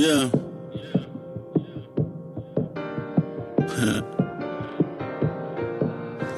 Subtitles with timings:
[0.00, 0.30] Yeah.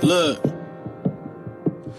[0.03, 0.45] Look.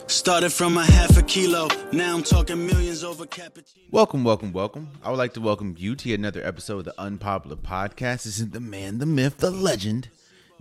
[0.07, 1.69] Started from a half a kilo.
[1.93, 3.89] Now I'm talking millions over cappuccino.
[3.91, 4.89] Welcome, welcome, welcome.
[5.01, 8.25] I would like to welcome you to another episode of the Unpopular Podcast.
[8.25, 10.09] This is the man, the myth, the legend,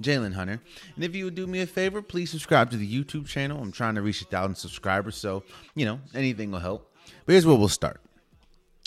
[0.00, 0.60] Jalen Hunter.
[0.94, 3.60] And if you would do me a favor, please subscribe to the YouTube channel.
[3.60, 5.42] I'm trying to reach a thousand subscribers, so
[5.74, 6.94] you know anything will help.
[7.26, 8.00] But here's where we'll start.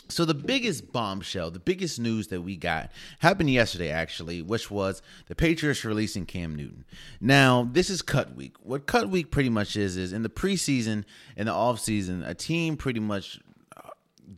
[0.07, 5.01] So the biggest bombshell, the biggest news that we got happened yesterday actually, which was
[5.27, 6.85] the Patriots releasing Cam Newton.
[7.19, 8.55] Now, this is cut week.
[8.61, 11.05] What cut week pretty much is is in the preseason
[11.35, 13.39] and the offseason, a team pretty much
[13.75, 13.89] uh,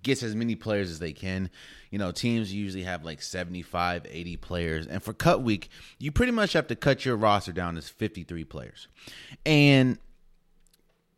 [0.03, 1.49] gets as many players as they can.
[1.91, 4.87] You know, teams usually have like 75, 80 players.
[4.87, 5.69] And for cut week,
[5.99, 8.87] you pretty much have to cut your roster down to 53 players.
[9.45, 9.99] And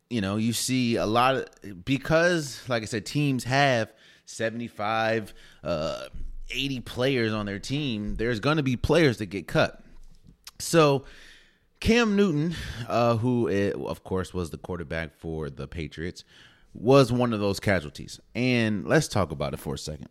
[0.10, 3.94] you know, you see a lot of because like I said teams have
[4.30, 6.06] 75, uh,
[6.52, 9.82] 80 players on their team, there's going to be players that get cut.
[10.60, 11.06] So,
[11.80, 12.56] Cam Newton,
[12.88, 16.24] uh, who uh, of course was the quarterback for the Patriots,
[16.74, 18.20] was one of those casualties.
[18.36, 20.10] And let's talk about it for a second.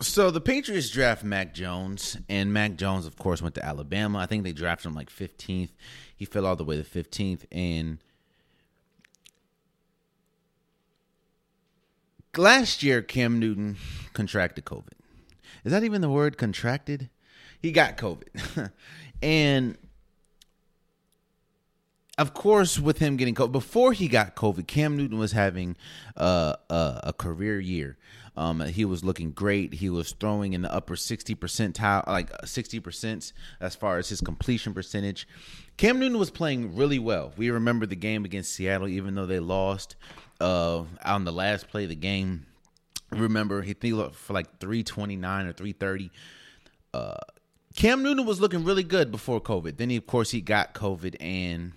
[0.00, 4.18] So the Patriots draft Mac Jones, and Mac Jones, of course, went to Alabama.
[4.18, 5.70] I think they drafted him like 15th.
[6.14, 7.98] He fell all the way to 15th, and
[12.38, 13.76] last year Cam Newton
[14.12, 14.92] contracted COVID.
[15.64, 17.10] Is that even the word contracted?
[17.60, 18.70] He got COVID.
[19.22, 19.76] and
[22.16, 25.76] of course, with him getting COVID, before he got COVID, Cam Newton was having
[26.16, 27.96] uh, a, a career year.
[28.36, 29.74] Um, he was looking great.
[29.74, 34.20] He was throwing in the upper 60 percentile, like 60 percent as far as his
[34.20, 35.26] completion percentage.
[35.76, 37.32] Cam Newton was playing really well.
[37.36, 39.96] We remember the game against Seattle, even though they lost
[40.40, 42.46] uh, on the last play of the game.
[43.10, 46.10] Remember, he threw for like 329 or 330.
[46.92, 47.14] Uh,
[47.74, 49.76] Cam Newton was looking really good before COVID.
[49.76, 51.72] Then, he, of course, he got COVID and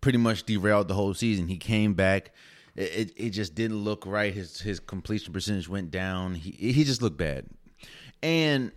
[0.00, 1.48] pretty much derailed the whole season.
[1.48, 2.32] He came back.
[2.74, 4.32] It, it, it just didn't look right.
[4.32, 6.34] His his completion percentage went down.
[6.34, 7.46] He he just looked bad.
[8.22, 8.72] And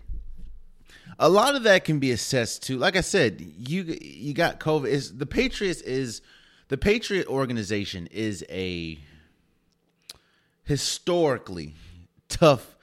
[1.18, 4.88] a lot of that can be assessed to, like I said, you you got COVID.
[4.88, 6.22] Is the Patriots is
[6.70, 9.00] the Patriot organization is a
[10.64, 11.74] historically
[12.30, 12.78] tough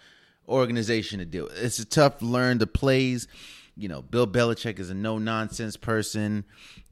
[0.48, 1.56] organization to deal with.
[1.56, 3.28] It's a tough learn the plays.
[3.76, 6.44] You know, Bill Belichick is a no nonsense person.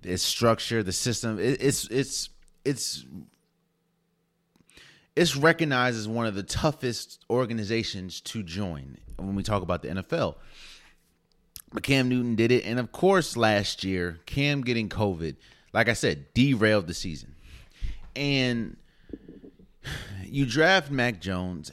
[0.02, 1.38] It's structure, the system.
[1.40, 2.28] It, it's it's
[2.64, 3.04] it's
[5.16, 9.88] it's recognized as one of the toughest organizations to join when we talk about the
[9.88, 10.36] NFL.
[11.72, 15.34] But Cam Newton did it, and of course, last year, Cam getting COVID
[15.74, 17.34] like I said, derailed the season.
[18.16, 18.76] And
[20.24, 21.72] you draft Mac Jones,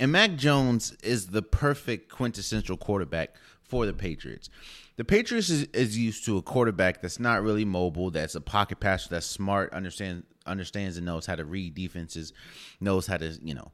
[0.00, 4.48] and Mac Jones is the perfect quintessential quarterback for the Patriots.
[4.96, 8.80] The Patriots is, is, used to a quarterback that's not really mobile, that's a pocket
[8.80, 12.32] passer, that's smart, understands understands and knows how to read defenses,
[12.80, 13.72] knows how to, you know,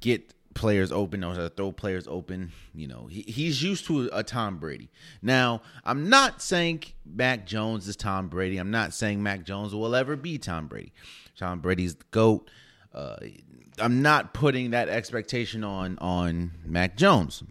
[0.00, 2.52] get players open, to throw players open.
[2.74, 4.90] You know, he, he's used to a, a, Tom Brady.
[5.22, 8.58] Now, I'm not saying Mac Jones is Tom Brady.
[8.58, 10.92] I'm not saying Mac Jones will ever be Tom Brady.
[11.36, 12.50] Tom Brady's the GOAT.
[12.92, 13.16] Uh,
[13.78, 17.42] I'm not putting that expectation on on Mac Jones.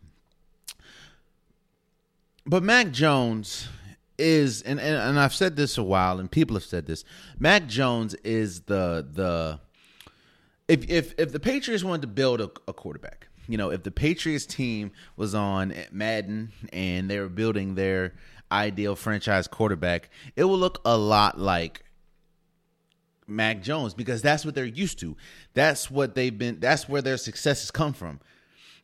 [2.46, 3.68] But Mac Jones
[4.18, 7.04] is and, and, and I've said this a while and people have said this.
[7.40, 9.60] Mac Jones is the the
[10.70, 13.92] if if if the Patriots wanted to build a, a quarterback, you know, if the
[13.92, 18.14] Patriots team was on Madden and they were building their
[18.52, 21.84] ideal franchise quarterback, it will look a lot like
[23.28, 25.18] Mac Jones because that's what they're used to.
[25.56, 26.60] That's what they've been.
[26.60, 28.20] That's where their success has come from.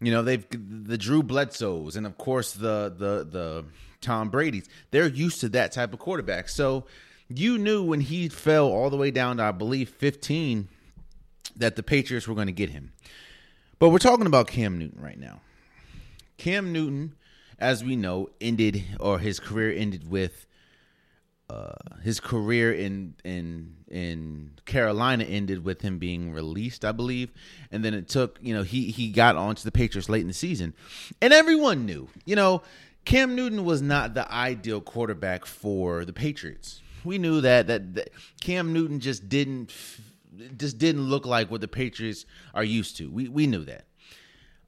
[0.02, 3.66] You know, they've the Drew Bledsoes and of course the the the
[4.02, 4.68] Tom Brady's.
[4.90, 6.50] They're used to that type of quarterback.
[6.50, 6.86] So
[7.28, 10.70] you knew when he fell all the way down to I believe 15
[11.56, 12.92] that the Patriots were going to get him.
[13.80, 15.42] But we're talking about Cam Newton right now.
[16.38, 17.16] Cam Newton,
[17.60, 20.46] as we know, ended or his career ended with
[21.50, 21.74] uh,
[22.04, 27.32] his career in in in Carolina ended with him being released, I believe,
[27.72, 30.34] and then it took you know he he got onto the Patriots late in the
[30.34, 30.74] season,
[31.22, 32.64] and everyone knew you know
[33.06, 36.82] Cam Newton was not the ideal quarterback for the Patriots.
[37.04, 38.10] We knew that that, that
[38.42, 39.72] Cam Newton just didn't
[40.58, 43.10] just didn't look like what the Patriots are used to.
[43.10, 43.86] We we knew that.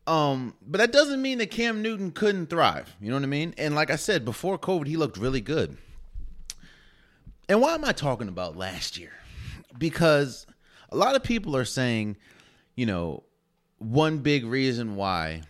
[0.07, 2.95] Um, but that doesn't mean that Cam Newton couldn't thrive.
[3.01, 3.53] You know what I mean?
[3.57, 5.77] And like I said, before COVID, he looked really good.
[7.49, 9.11] And why am I talking about last year?
[9.77, 10.47] Because
[10.89, 12.15] a lot of people are saying,
[12.75, 13.23] you know,
[13.79, 15.41] one big reason why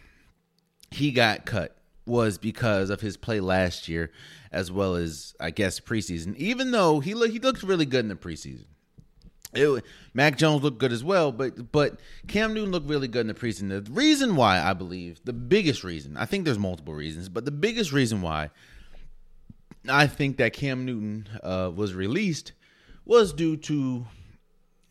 [0.90, 4.12] he got cut was because of his play last year,
[4.52, 6.36] as well as I guess preseason.
[6.38, 8.66] Even though he look, he looked really good in the preseason.
[9.58, 9.84] It,
[10.14, 13.34] Mac Jones looked good as well, but but Cam Newton looked really good in the
[13.34, 13.70] preseason.
[13.70, 17.52] The reason why I believe the biggest reason I think there's multiple reasons, but the
[17.52, 18.50] biggest reason why
[19.90, 22.54] I think that Cam Newton uh, was released
[23.06, 24.06] was due to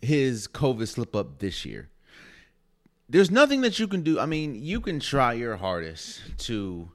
[0.00, 1.88] his COVID slip up this year.
[3.08, 4.18] There's nothing that you can do.
[4.18, 6.90] I mean, you can try your hardest to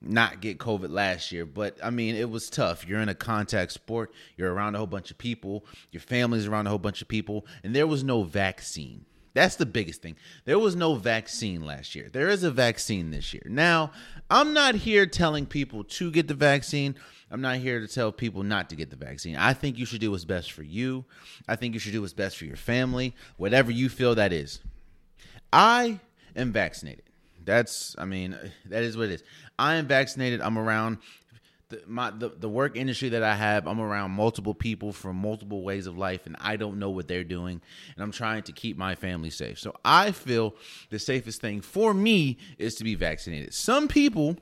[0.00, 2.86] not get COVID last year, but I mean, it was tough.
[2.86, 6.66] You're in a contact sport, you're around a whole bunch of people, your family's around
[6.66, 9.06] a whole bunch of people, and there was no vaccine.
[9.36, 10.16] That's the biggest thing.
[10.46, 12.08] There was no vaccine last year.
[12.10, 13.42] There is a vaccine this year.
[13.44, 13.92] Now,
[14.30, 16.94] I'm not here telling people to get the vaccine.
[17.30, 19.36] I'm not here to tell people not to get the vaccine.
[19.36, 21.04] I think you should do what's best for you.
[21.46, 24.60] I think you should do what's best for your family, whatever you feel that is.
[25.52, 26.00] I
[26.34, 27.05] am vaccinated.
[27.46, 29.24] That's, I mean, that is what it is.
[29.58, 30.42] I am vaccinated.
[30.42, 30.98] I'm around
[31.68, 33.66] the, my the, the work industry that I have.
[33.66, 37.24] I'm around multiple people from multiple ways of life, and I don't know what they're
[37.24, 37.60] doing,
[37.94, 39.58] and I'm trying to keep my family safe.
[39.58, 40.54] So I feel
[40.90, 43.54] the safest thing for me is to be vaccinated.
[43.54, 44.36] Some people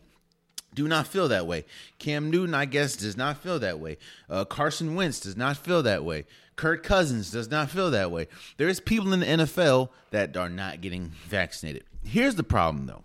[0.74, 1.64] do not feel that way.
[1.98, 3.96] Cam Newton, I guess, does not feel that way.
[4.28, 6.24] Uh, Carson Wentz does not feel that way.
[6.56, 8.28] Kirk Cousins does not feel that way.
[8.56, 11.84] There's people in the NFL that are not getting vaccinated.
[12.04, 13.04] Here's the problem, though.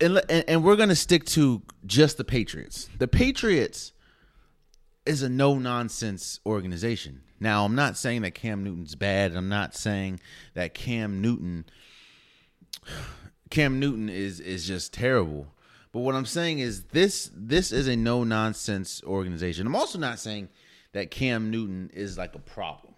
[0.00, 2.88] And, and, and we're going to stick to just the Patriots.
[2.98, 3.92] The Patriots
[5.06, 7.22] is a no nonsense organization.
[7.40, 9.34] Now, I'm not saying that Cam Newton's bad.
[9.34, 10.20] I'm not saying
[10.54, 11.64] that Cam Newton
[13.50, 15.46] Cam Newton is is just terrible.
[15.92, 19.66] But what I'm saying is this this is a no nonsense organization.
[19.66, 20.48] I'm also not saying
[20.92, 22.91] that Cam Newton is like a problem.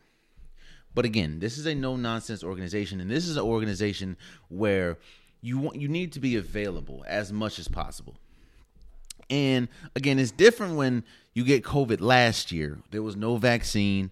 [0.95, 4.17] But again, this is a no nonsense organization and this is an organization
[4.49, 4.99] where
[5.41, 8.17] you want you need to be available as much as possible.
[9.29, 12.79] And again, it's different when you get COVID last year.
[12.91, 14.11] There was no vaccine.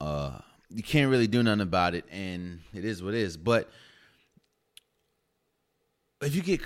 [0.00, 0.38] Uh
[0.70, 3.36] you can't really do nothing about it and it is what it is.
[3.36, 3.70] But
[6.22, 6.62] if you get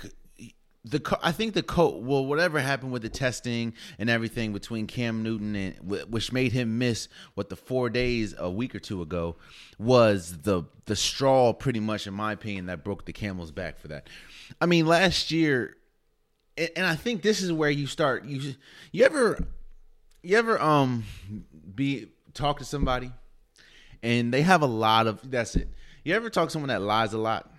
[0.89, 5.23] the I think the co well whatever happened with the testing and everything between Cam
[5.23, 5.75] Newton and
[6.09, 9.35] which made him miss what the 4 days a week or two ago
[9.77, 13.89] was the the straw pretty much in my opinion that broke the camel's back for
[13.89, 14.09] that.
[14.61, 15.77] I mean last year
[16.57, 18.55] and I think this is where you start you
[18.91, 19.39] you ever
[20.23, 21.03] you ever um
[21.75, 23.11] be talk to somebody
[24.03, 25.69] and they have a lot of that's it.
[26.03, 27.51] You ever talk to someone that lies a lot?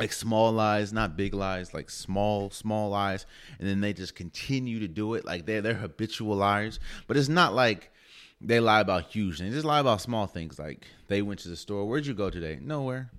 [0.00, 3.26] Like small lies, not big lies, like small, small lies,
[3.58, 5.24] and then they just continue to do it.
[5.24, 6.80] Like they're they're habitual liars.
[7.06, 7.92] But it's not like
[8.40, 9.50] they lie about huge things.
[9.50, 10.58] They just lie about small things.
[10.58, 11.86] Like they went to the store.
[11.86, 12.58] Where'd you go today?
[12.60, 13.10] Nowhere.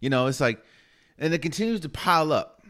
[0.00, 0.62] You know, it's like
[1.18, 2.62] and it continues to pile up.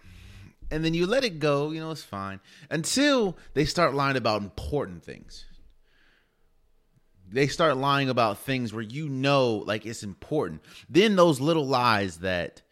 [0.71, 2.41] And then you let it go, you know, it's fine.
[2.71, 5.45] Until they start lying about important things.
[7.31, 10.63] They start lying about things where you know like it's important.
[10.89, 12.63] Then those little lies that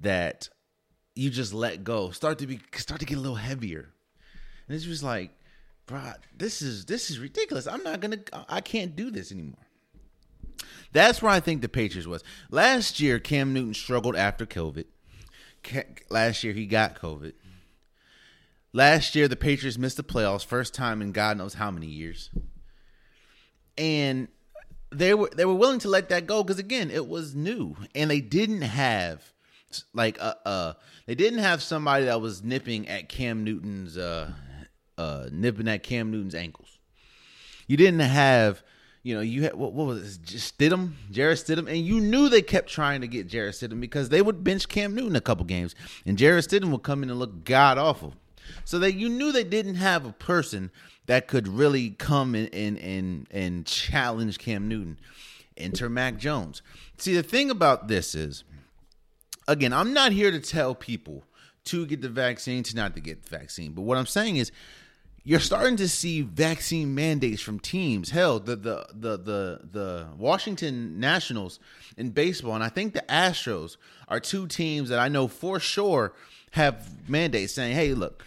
[0.00, 0.48] that
[1.14, 3.90] you just let go start to be start to get a little heavier.
[4.66, 5.30] And it's just like
[5.86, 7.66] bro this is this is ridiculous.
[7.66, 9.66] I'm not gonna i can't do this anymore.
[10.92, 12.24] That's where i think the patriots was.
[12.50, 14.86] Last year cam newton struggled after covid.
[16.08, 17.34] Last year he got covid.
[18.72, 22.30] Last year the patriots missed the playoffs first time in god knows how many years.
[23.76, 24.28] And
[24.92, 27.76] they were they were willing to let that go because again it was new.
[27.94, 29.32] And they didn't have
[29.94, 30.72] like uh uh
[31.06, 34.30] they didn't have somebody that was nipping at Cam Newton's uh
[34.98, 36.78] uh nipping at Cam Newton's ankles.
[37.66, 38.62] You didn't have
[39.02, 40.22] you know, you had what, what was it?
[40.24, 44.20] Stidham, Jarrett Stidham, and you knew they kept trying to get Jarrett Stidham because they
[44.20, 45.74] would bench Cam Newton a couple games,
[46.04, 48.14] and Jarrett Stidham would come in and look god awful.
[48.64, 50.70] So that you knew they didn't have a person
[51.06, 54.98] that could really come and and and, and challenge Cam Newton.
[55.56, 56.62] Enter Mac Jones.
[56.96, 58.44] See, the thing about this is
[59.48, 61.24] again, I'm not here to tell people
[61.64, 63.72] to get the vaccine, to not to get the vaccine.
[63.72, 64.50] But what I'm saying is
[65.22, 68.10] you're starting to see vaccine mandates from teams.
[68.10, 71.60] Hell, the the the the the Washington Nationals
[71.96, 73.76] in baseball, and I think the Astros
[74.08, 76.12] are two teams that I know for sure
[76.52, 78.24] have mandates saying, "Hey, look,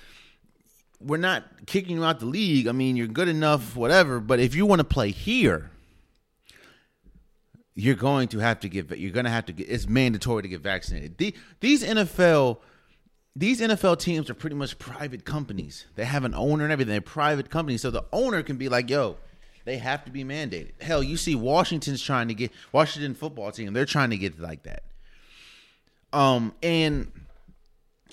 [1.02, 2.68] we're not kicking you out the league.
[2.68, 4.20] I mean, you're good enough, whatever.
[4.20, 5.72] But if you want to play here,
[7.76, 10.48] you're going to have to get you're going to have to get it's mandatory to
[10.48, 11.18] get vaccinated.
[11.18, 12.60] The, these NFL
[13.36, 15.86] these NFL teams are pretty much private companies.
[15.96, 16.92] They have an owner and everything.
[16.92, 17.82] They're private companies.
[17.82, 19.18] So the owner can be like, "Yo,
[19.66, 20.80] They have to be mandated.
[20.82, 23.74] Hell, you see Washington's trying to get Washington football team.
[23.74, 24.84] They're trying to get like that.
[26.12, 27.12] Um, and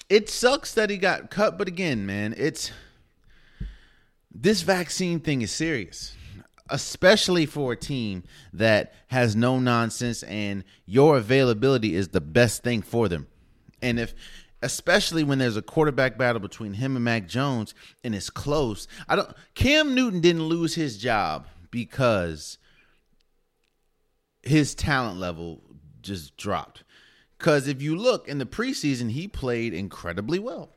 [0.09, 2.73] it sucks that he got cut, but again, man, it's
[4.35, 6.14] this vaccine thing is serious,
[6.71, 12.83] especially for a team that has no nonsense and your availability is the best thing
[12.83, 13.27] for them.
[13.83, 14.15] And if
[14.62, 17.75] especially when there's a quarterback battle between him and Mac Jones
[18.05, 18.87] and it's close.
[19.09, 22.59] I don't Cam Newton didn't lose his job because
[24.43, 25.62] his talent level
[26.03, 26.85] just dropped.
[27.39, 30.77] Cuz if you look in the preseason he played incredibly well.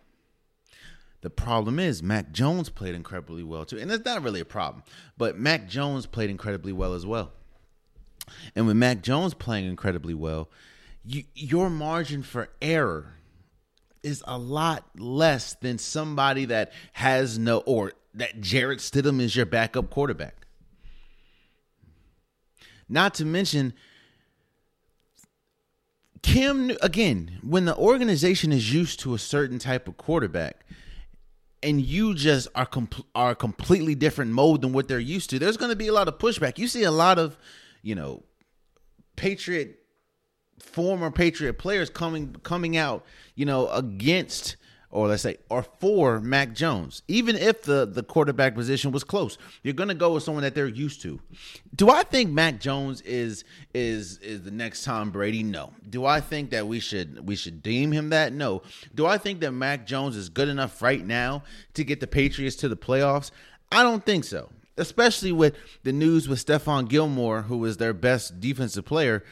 [1.23, 3.79] The problem is Mac Jones played incredibly well too.
[3.79, 4.83] And it's not really a problem,
[5.17, 7.31] but Mac Jones played incredibly well as well.
[8.57, 10.49] And with Mac Jones playing incredibly well,
[11.05, 13.13] you, your margin for error
[14.03, 19.45] is a lot less than somebody that has no or that Jarrett Stidham is your
[19.45, 20.45] backup quarterback.
[22.89, 23.73] Not to mention
[26.21, 30.65] Cam again, when the organization is used to a certain type of quarterback
[31.63, 35.39] and you just are com- are a completely different mode than what they're used to,
[35.39, 36.57] there's going to be a lot of pushback.
[36.57, 37.37] You see a lot of,
[37.81, 38.23] you know,
[39.15, 39.79] Patriot
[40.59, 43.05] former Patriot players coming coming out,
[43.35, 44.55] you know, against
[44.93, 47.01] or let's say or for Mac Jones.
[47.07, 50.53] Even if the the quarterback position was close, you're going to go with someone that
[50.53, 51.19] they're used to.
[51.75, 55.41] Do I think Mac Jones is is is the next Tom Brady?
[55.41, 55.73] No.
[55.89, 58.33] Do I think that we should we should deem him that?
[58.33, 58.61] No.
[58.93, 62.55] Do I think that Mac Jones is good enough right now to get the Patriots
[62.57, 63.31] to the playoffs?
[63.71, 64.49] I don't think so.
[64.77, 69.23] Especially with the news with Stephon Gilmore, who was their best defensive player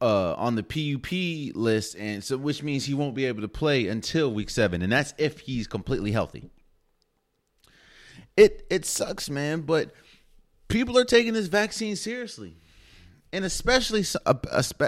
[0.00, 3.88] uh, on the PUP list, and so which means he won't be able to play
[3.88, 6.50] until week seven, and that's if he's completely healthy.
[8.36, 9.92] It it sucks, man, but
[10.68, 12.56] people are taking this vaccine seriously,
[13.32, 14.04] and especially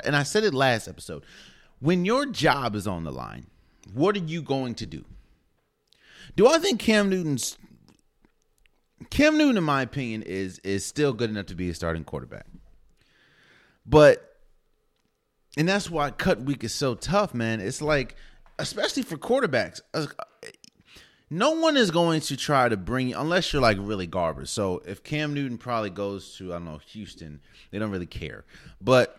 [0.04, 1.24] and I said it last episode.
[1.80, 3.46] When your job is on the line,
[3.92, 5.04] what are you going to do?
[6.36, 7.58] Do I think Cam Newton's
[9.08, 12.46] Cam Newton, in my opinion, is is still good enough to be a starting quarterback,
[13.84, 14.29] but
[15.56, 17.60] and that's why cut week is so tough, man.
[17.60, 18.16] It's like,
[18.58, 20.06] especially for quarterbacks, uh,
[21.28, 24.48] no one is going to try to bring you unless you're like really garbage.
[24.48, 27.40] So if Cam Newton probably goes to I don't know Houston,
[27.70, 28.44] they don't really care.
[28.80, 29.18] But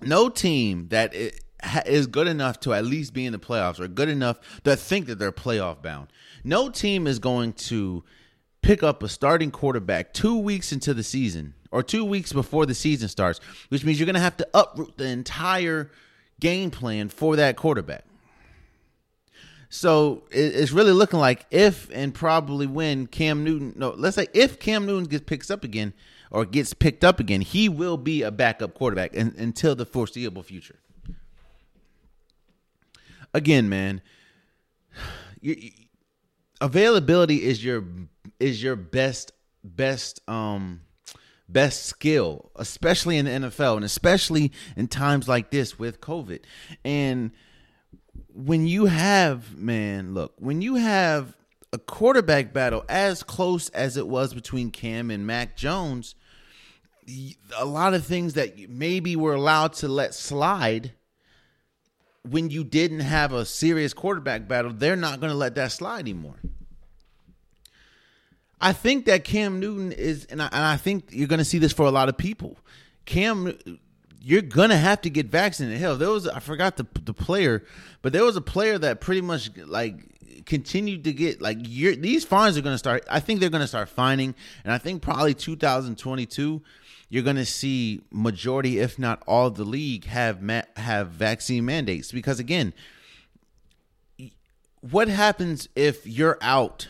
[0.00, 4.08] no team that is good enough to at least be in the playoffs or good
[4.08, 6.08] enough to think that they're playoff bound.
[6.44, 8.04] No team is going to
[8.62, 12.74] pick up a starting quarterback two weeks into the season or two weeks before the
[12.74, 15.90] season starts, which means you're going to have to uproot the entire
[16.40, 18.04] game plan for that quarterback.
[19.70, 24.58] So it's really looking like if and probably when Cam Newton, no, let's say if
[24.58, 25.92] Cam Newton gets picked up again
[26.30, 30.42] or gets picked up again, he will be a backup quarterback in, until the foreseeable
[30.42, 30.76] future.
[33.34, 34.00] Again, man,
[35.42, 35.70] you,
[36.62, 37.84] availability is your
[38.40, 39.32] is your best
[39.62, 40.80] best um
[41.48, 46.40] best skill, especially in the NFL and especially in times like this with COVID.
[46.84, 47.30] And
[48.32, 51.36] when you have, man, look, when you have
[51.72, 56.14] a quarterback battle as close as it was between Cam and Mac Jones,
[57.56, 60.92] a lot of things that maybe were allowed to let slide
[62.22, 66.00] when you didn't have a serious quarterback battle, they're not going to let that slide
[66.00, 66.36] anymore.
[68.60, 71.58] I think that Cam Newton is, and I, and I think you're going to see
[71.58, 72.56] this for a lot of people.
[73.04, 73.56] Cam,
[74.20, 75.78] you're going to have to get vaccinated.
[75.78, 77.64] Hell, there was I forgot the the player,
[78.02, 82.58] but there was a player that pretty much like continued to get like these fines
[82.58, 83.04] are going to start.
[83.10, 84.34] I think they're going to start fining,
[84.64, 86.62] and I think probably 2022
[87.08, 92.12] you're going to see majority, if not all, the league have ma- have vaccine mandates
[92.12, 92.74] because again,
[94.80, 96.88] what happens if you're out?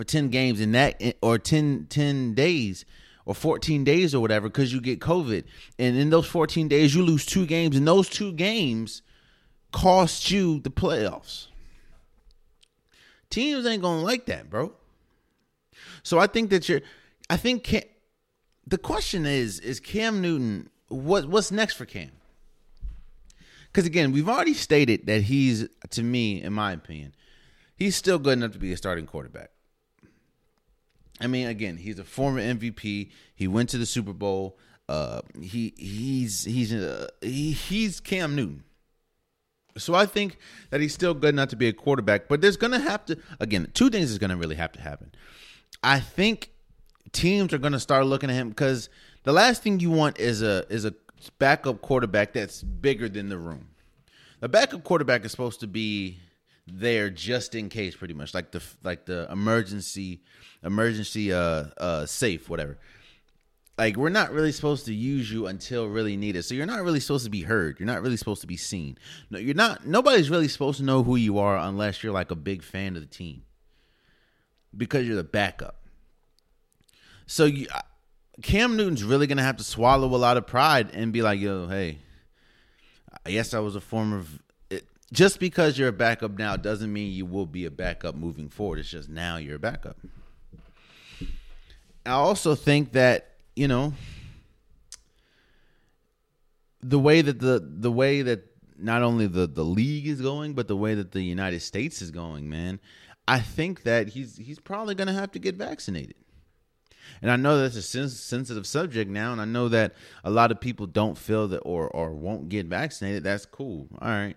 [0.00, 2.86] For 10 games in that or 10, 10 days
[3.26, 5.44] or 14 days or whatever because you get COVID.
[5.78, 9.02] And in those 14 days, you lose two games, and those two games
[9.72, 11.48] cost you the playoffs.
[13.28, 14.72] Teams ain't going to like that, bro.
[16.02, 16.80] So I think that you're,
[17.28, 17.82] I think Cam,
[18.66, 22.10] the question is, is Cam Newton, what what's next for Cam?
[23.66, 27.14] Because again, we've already stated that he's, to me, in my opinion,
[27.76, 29.50] he's still good enough to be a starting quarterback.
[31.20, 33.10] I mean, again, he's a former MVP.
[33.34, 34.58] He went to the Super Bowl.
[34.88, 38.64] Uh, he he's he's uh, he, he's Cam Newton.
[39.78, 40.38] So I think
[40.70, 42.28] that he's still good enough to be a quarterback.
[42.28, 45.12] But there's gonna have to again two things is gonna really have to happen.
[45.82, 46.50] I think
[47.12, 48.88] teams are going to start looking at him because
[49.24, 50.94] the last thing you want is a is a
[51.38, 53.68] backup quarterback that's bigger than the room.
[54.40, 56.18] The backup quarterback is supposed to be
[56.72, 60.22] there just in case, pretty much like the like the emergency
[60.62, 62.78] emergency uh uh safe whatever.
[63.78, 66.44] Like we're not really supposed to use you until really needed.
[66.44, 67.80] So you're not really supposed to be heard.
[67.80, 68.98] You're not really supposed to be seen.
[69.30, 69.86] No, you're not.
[69.86, 73.02] Nobody's really supposed to know who you are unless you're like a big fan of
[73.02, 73.42] the team
[74.76, 75.76] because you're the backup.
[77.26, 77.68] So you,
[78.42, 81.68] Cam Newton's really gonna have to swallow a lot of pride and be like, "Yo,
[81.68, 81.98] hey,
[83.26, 84.24] yes, I was a former."
[85.12, 88.78] Just because you're a backup now doesn't mean you will be a backup moving forward.
[88.78, 89.96] It's just now you're a backup.
[92.06, 93.92] I also think that you know
[96.82, 98.46] the way that the the way that
[98.78, 102.10] not only the the league is going, but the way that the United States is
[102.10, 102.80] going, man.
[103.28, 106.14] I think that he's he's probably going to have to get vaccinated.
[107.22, 110.60] And I know that's a sensitive subject now, and I know that a lot of
[110.60, 113.24] people don't feel that or or won't get vaccinated.
[113.24, 113.88] That's cool.
[114.00, 114.36] All right.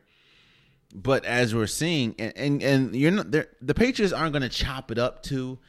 [0.93, 4.91] But as we're seeing, and and, and you're not the Patriots aren't going to chop
[4.91, 5.59] it up to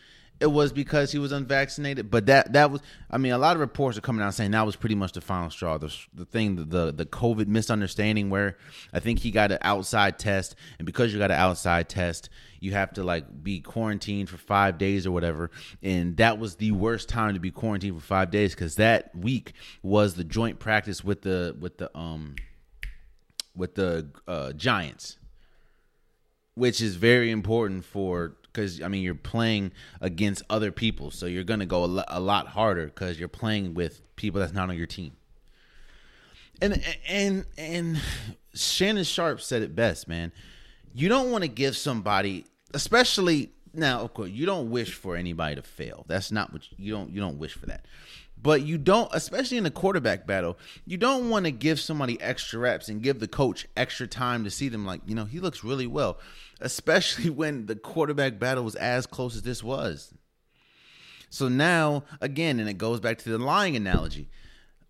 [0.41, 2.11] it was because he was unvaccinated.
[2.11, 4.67] But that that was, I mean, a lot of reports are coming out saying that
[4.67, 5.79] was pretty much the final straw.
[5.79, 8.57] The the thing, the the COVID misunderstanding where
[8.93, 12.73] I think he got an outside test, and because you got an outside test, you
[12.73, 15.51] have to like be quarantined for five days or whatever.
[15.83, 19.53] And that was the worst time to be quarantined for five days because that week
[19.83, 22.35] was the joint practice with the with the um
[23.57, 25.19] with the uh, Giants,
[26.55, 31.45] which is very important for because I mean you're playing against other people, so you're
[31.45, 35.13] gonna go a, lot harder because you're playing with people that's not on your team.
[36.63, 38.01] And and and
[38.55, 40.33] Shannon Sharpe said it best, man.
[40.95, 44.01] You don't want to give somebody, especially now.
[44.01, 46.05] Of course, you don't wish for anybody to fail.
[46.07, 47.11] That's not what you, you don't.
[47.11, 47.85] You don't wish for that.
[48.45, 52.61] But you don't, especially in a quarterback battle, you don't want to give somebody extra
[52.61, 54.87] reps and give the coach extra time to see them.
[54.87, 56.19] Like you know, he looks really well
[56.61, 60.13] especially when the quarterback battle was as close as this was.
[61.31, 64.29] So now, again, and it goes back to the lying analogy.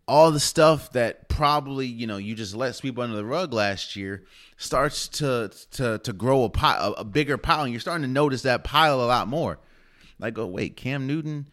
[0.07, 3.97] All the stuff that probably you know you just let sweep under the rug last
[3.97, 4.25] year
[4.59, 8.43] starts to to to grow a pile, a bigger pile, and you're starting to notice
[8.43, 9.59] that pile a lot more.
[10.19, 11.47] Like, oh wait, Cam Newton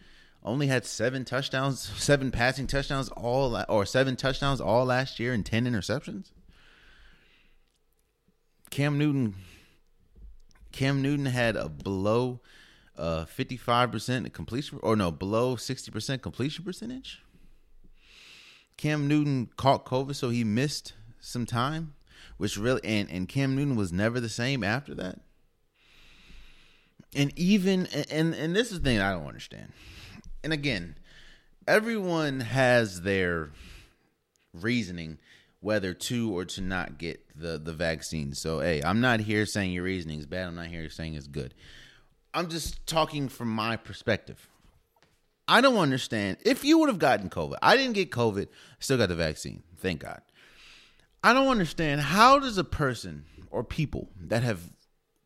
[0.43, 5.45] only had seven touchdowns, seven passing touchdowns all, or seven touchdowns all last year and
[5.45, 6.31] ten interceptions.
[8.71, 9.35] Cam Newton
[10.71, 12.39] Cam Newton had a below
[12.97, 17.21] uh 55% completion or no, below 60% completion percentage.
[18.77, 21.93] Cam Newton caught COVID so he missed some time,
[22.37, 25.19] which really and and Cam Newton was never the same after that.
[27.13, 29.73] And even and and this is the thing I don't understand.
[30.43, 30.95] And again,
[31.67, 33.51] everyone has their
[34.53, 35.19] reasoning
[35.61, 38.33] whether to or to not get the the vaccine.
[38.33, 40.47] So hey, I'm not here saying your reasoning is bad.
[40.47, 41.53] I'm not here saying it's good.
[42.33, 44.47] I'm just talking from my perspective.
[45.47, 46.37] I don't understand.
[46.45, 48.47] If you would have gotten COVID, I didn't get COVID,
[48.79, 49.63] still got the vaccine.
[49.77, 50.21] Thank God.
[51.23, 54.71] I don't understand how does a person or people that have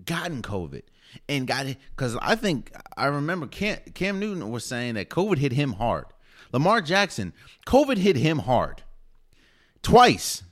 [0.04, 0.84] gotten COVID
[1.30, 5.38] and got it because I think I remember Cam, Cam Newton was saying that COVID
[5.38, 6.06] hit him hard.
[6.52, 7.34] Lamar Jackson,
[7.66, 8.84] COVID hit him hard
[9.82, 10.44] twice.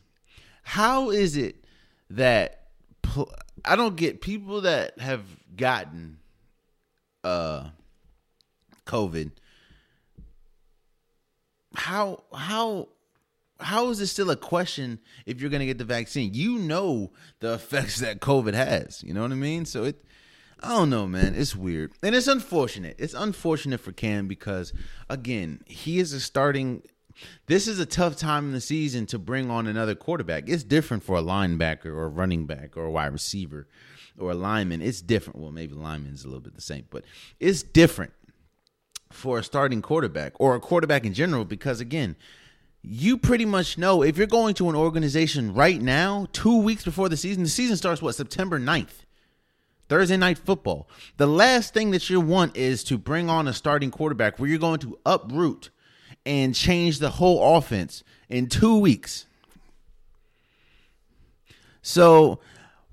[0.64, 1.66] How is it
[2.10, 2.68] that
[3.02, 3.34] pl-
[3.66, 5.24] I don't get people that have
[5.56, 6.20] gotten
[7.24, 7.70] uh
[8.86, 9.32] COVID?
[11.76, 12.90] How how
[13.64, 16.34] how is this still a question if you're going to get the vaccine?
[16.34, 19.04] You know the effects that COVID has.
[19.04, 19.66] You know what I mean?
[19.66, 20.04] So it,
[20.62, 21.36] I don't know, man.
[21.36, 22.96] It's weird and it's unfortunate.
[23.00, 24.74] It's unfortunate for Cam because
[25.10, 26.84] again, he is a starting
[27.46, 30.46] this is a tough time in the season to bring on another quarterback.
[30.48, 33.68] It's different for a linebacker or a running back or a wide receiver
[34.18, 34.82] or a lineman.
[34.82, 35.40] It's different.
[35.40, 37.04] Well, maybe lineman's a little bit the same, but
[37.40, 38.14] it's different
[39.12, 42.16] for a starting quarterback or a quarterback in general because again,
[42.84, 47.10] you pretty much know if you're going to an organization right now, 2 weeks before
[47.10, 49.06] the season, the season starts what, September 9th.
[49.90, 50.88] Thursday night football.
[51.18, 54.58] The last thing that you want is to bring on a starting quarterback where you're
[54.58, 55.70] going to uproot
[56.26, 59.26] and change the whole offense in two weeks.
[61.82, 62.40] So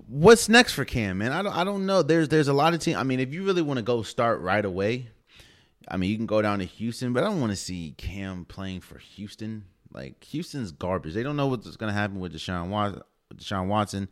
[0.05, 1.31] what's next for Cam, man?
[1.31, 2.03] I don't I don't know.
[2.03, 2.97] There's there's a lot of team.
[2.97, 5.07] I mean, if you really want to go start right away,
[5.87, 8.45] I mean, you can go down to Houston, but I don't want to see Cam
[8.45, 9.63] playing for Houston.
[9.93, 11.13] Like Houston's garbage.
[11.13, 14.09] They don't know what's going to happen with Deshaun with Deshaun Watson.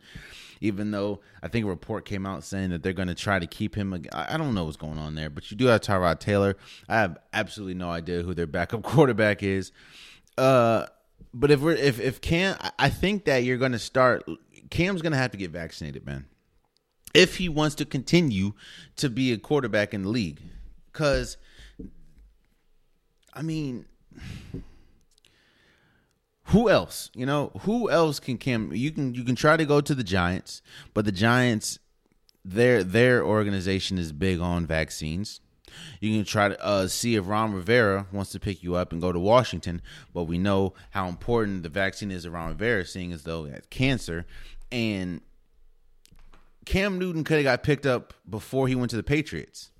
[0.60, 3.46] Even though I think a report came out saying that they're going to try to
[3.46, 4.04] keep him.
[4.12, 6.56] I don't know what's going on there, but you do have Tyrod Taylor.
[6.88, 9.72] I have absolutely no idea who their backup quarterback is.
[10.36, 10.86] Uh,
[11.32, 14.24] but if we're if if Cam, I think that you're going to start.
[14.70, 16.26] Cam's going to have to get vaccinated, man,
[17.14, 18.52] if he wants to continue
[18.96, 20.40] to be a quarterback in the league.
[20.92, 21.36] Because,
[23.32, 23.86] I mean,
[26.50, 27.10] who else?
[27.14, 28.72] You know, who else can Cam?
[28.72, 30.62] You can you can try to go to the Giants,
[30.94, 31.78] but the Giants,
[32.44, 35.40] their their organization is big on vaccines.
[36.00, 39.00] You can try to uh, see if Ron Rivera wants to pick you up and
[39.00, 39.80] go to Washington,
[40.12, 43.62] but we know how important the vaccine is around Rivera, seeing as though he has
[43.70, 44.26] cancer.
[44.72, 45.20] And
[46.66, 49.70] Cam Newton could have got picked up before he went to the Patriots,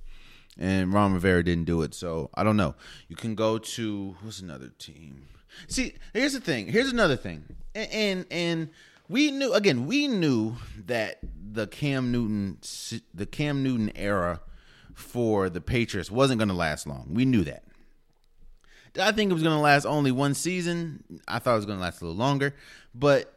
[0.57, 1.95] and Ron Rivera didn't do it.
[1.95, 2.77] So I don't know.
[3.09, 5.27] You can go to what's another team?
[5.69, 6.69] See, here's the thing.
[6.69, 8.71] Here's another thing, and and, and
[9.09, 9.87] we knew again.
[9.87, 11.19] We knew that
[11.53, 12.59] the Cam Newton
[13.15, 14.41] the Cam Newton era
[14.95, 17.09] for the Patriots wasn't going to last long.
[17.11, 17.65] We knew that.
[18.93, 21.05] Did I think it was going to last only one season?
[21.29, 22.55] I thought it was going to last a little longer,
[22.95, 23.33] but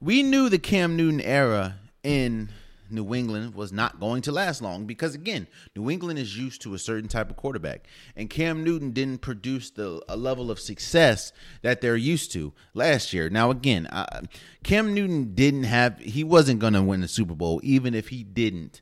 [0.00, 2.50] we knew the Cam Newton era in
[2.94, 6.74] New England was not going to last long because again, New England is used to
[6.74, 11.32] a certain type of quarterback, and Cam Newton didn't produce the a level of success
[11.62, 13.28] that they're used to last year.
[13.28, 14.22] Now, again, uh,
[14.62, 18.22] Cam Newton didn't have he wasn't going to win the Super Bowl even if he
[18.22, 18.80] didn't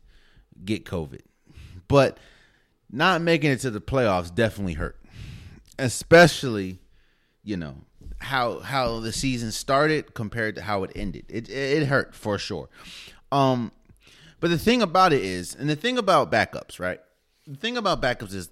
[0.64, 1.22] get COVID,
[1.88, 2.18] but
[2.90, 5.00] not making it to the playoffs definitely hurt,
[5.78, 6.78] especially
[7.42, 7.76] you know
[8.22, 11.24] how how the season started compared to how it ended.
[11.28, 12.68] It it hurt for sure.
[13.30, 13.72] Um,
[14.42, 16.98] but the thing about it is, and the thing about backups, right?
[17.46, 18.50] The thing about backups is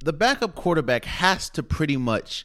[0.00, 2.44] the backup quarterback has to pretty much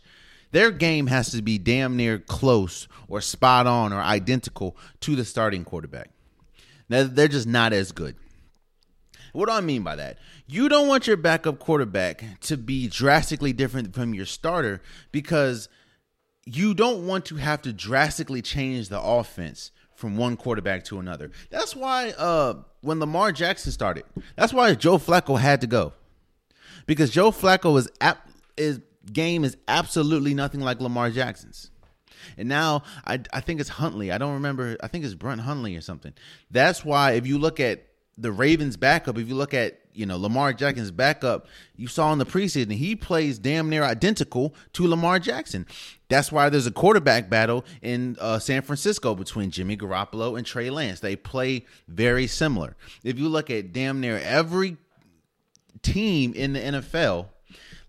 [0.52, 5.26] their game has to be damn near close or spot on or identical to the
[5.26, 6.12] starting quarterback.
[6.88, 8.18] Now, they're just not as good.
[9.34, 10.20] What do I mean by that?
[10.46, 14.80] You don't want your backup quarterback to be drastically different from your starter
[15.12, 15.70] because
[16.46, 21.32] you don't want to have to drastically change the offense from one quarterback to another.
[21.50, 24.04] That's why uh, when Lamar Jackson started,
[24.36, 25.94] that's why Joe Flacco had to go.
[26.86, 28.80] Because Joe Flacco is ap- is
[29.12, 31.72] game is absolutely nothing like Lamar Jackson's.
[32.38, 34.12] And now I I think it's Huntley.
[34.12, 34.78] I don't remember.
[34.82, 36.14] I think it's Brett Huntley or something.
[36.52, 37.86] That's why if you look at
[38.18, 42.20] the Ravens backup, if you look at you know Lamar Jackson's backup, you saw in
[42.20, 45.66] the preseason he plays damn near identical to Lamar Jackson.
[46.08, 50.70] That's why there's a quarterback battle in uh, San Francisco between Jimmy Garoppolo and Trey
[50.70, 51.00] Lance.
[51.00, 52.76] They play very similar.
[53.04, 54.78] If you look at damn near every
[55.82, 57.28] team in the NFL,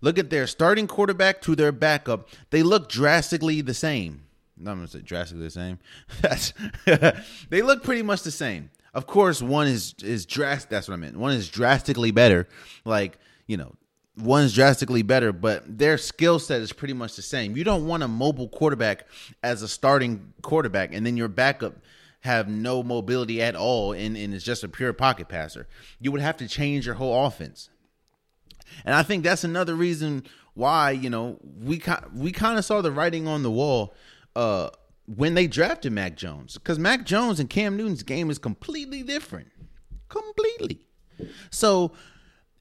[0.01, 4.23] look at their starting quarterback to their backup, they look drastically the same.
[4.59, 5.79] I'm gonna say drastically the same.
[6.21, 6.53] That's
[7.49, 8.71] they look pretty much the same.
[8.93, 10.71] Of course, one is is drastic.
[10.71, 11.17] That's what I meant.
[11.17, 12.47] One is drastically better.
[12.83, 13.75] Like you know,
[14.17, 17.55] one's drastically better, but their skill set is pretty much the same.
[17.55, 19.07] You don't want a mobile quarterback
[19.43, 21.75] as a starting quarterback, and then your backup
[22.21, 25.67] have no mobility at all, and, and is just a pure pocket passer.
[25.99, 27.69] You would have to change your whole offense.
[28.85, 31.81] And I think that's another reason why you know we
[32.13, 33.93] we kind of saw the writing on the wall
[34.35, 34.69] uh,
[35.05, 39.49] when they drafted Mac Jones because Mac Jones and Cam Newton's game is completely different,
[40.09, 40.81] completely.
[41.49, 41.93] So,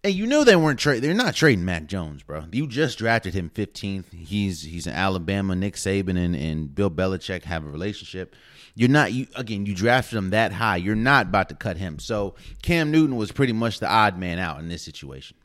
[0.06, 1.02] and you know they weren't trade.
[1.02, 2.44] They're not trading Mac Jones, bro.
[2.52, 4.12] You just drafted him 15th.
[4.12, 5.56] He's he's in Alabama.
[5.56, 8.36] Nick Saban and, and Bill Belichick have a relationship.
[8.76, 9.66] You're not you again.
[9.66, 10.76] You drafted him that high.
[10.76, 11.98] You're not about to cut him.
[11.98, 15.36] So Cam Newton was pretty much the odd man out in this situation.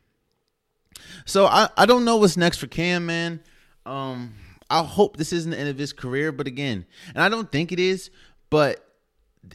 [1.25, 3.39] So I I don't know what's next for Cam, man.
[3.87, 4.35] Um,
[4.69, 7.71] I hope this isn't the end of his career, but again, and I don't think
[7.71, 8.11] it is,
[8.51, 8.85] but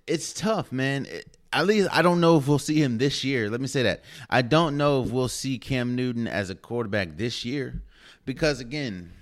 [0.09, 1.07] it's tough, man.
[1.07, 3.48] It, at least I don't know if we'll see him this year.
[3.50, 4.02] Let me say that.
[4.28, 7.82] I don't know if we'll see Cam Newton as a quarterback this year
[8.24, 9.12] because again,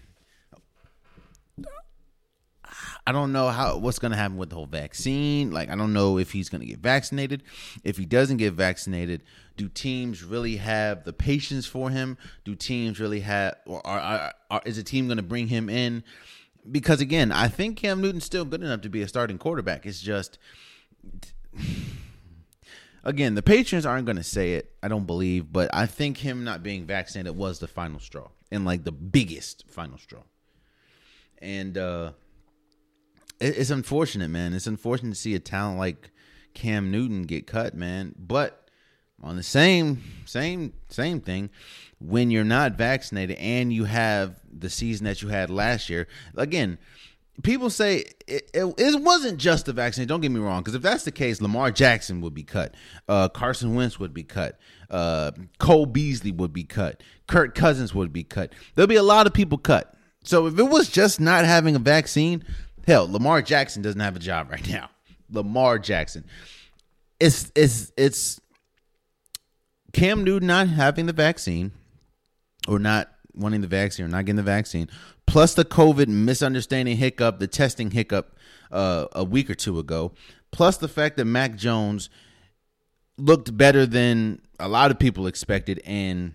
[3.07, 5.51] I don't know how what's going to happen with the whole vaccine.
[5.51, 7.43] Like I don't know if he's going to get vaccinated.
[7.85, 9.23] If he doesn't get vaccinated,
[9.57, 12.17] do teams really have the patience for him?
[12.45, 15.69] Do teams really have or are, are, are is a team going to bring him
[15.69, 16.03] in?
[16.71, 19.85] Because again, I think Cam Newton's still good enough to be a starting quarterback.
[19.85, 20.39] It's just
[23.05, 24.75] again, the patrons aren't going to say it.
[24.83, 28.65] I don't believe, but I think him not being vaccinated was the final straw and
[28.65, 30.23] like the biggest final straw.
[31.39, 32.13] And uh
[33.41, 34.55] it's unfortunate, man.
[34.55, 36.11] It's unfortunate to see a talent like
[36.55, 38.15] Cam Newton get cut, man.
[38.17, 38.69] But
[39.23, 41.51] on the same same same thing,
[41.99, 46.79] when you're not vaccinated and you have the season that you had last year, again,
[47.43, 50.07] people say it, it, it, wasn't just the vaccine.
[50.07, 52.75] Don't get me wrong, because if that's the case, Lamar Jackson would be cut,
[53.09, 54.59] uh, Carson Wentz would be cut,
[54.91, 58.53] uh, Cole Beasley would be cut, Kirk Cousins would be cut.
[58.75, 59.95] There'll be a lot of people cut.
[60.23, 62.45] So if it was just not having a vaccine,
[62.87, 64.91] hell, Lamar Jackson doesn't have a job right now.
[65.31, 66.25] Lamar Jackson,
[67.19, 68.41] it's it's it's
[69.93, 71.73] Cam Newton not having the vaccine
[72.69, 74.89] or not wanting the vaccine or not getting the vaccine,
[75.27, 78.37] plus the COVID misunderstanding hiccup, the testing hiccup
[78.71, 80.13] uh, a week or two ago,
[80.51, 82.11] plus the fact that Mac Jones
[83.17, 86.35] looked better than a lot of people expected and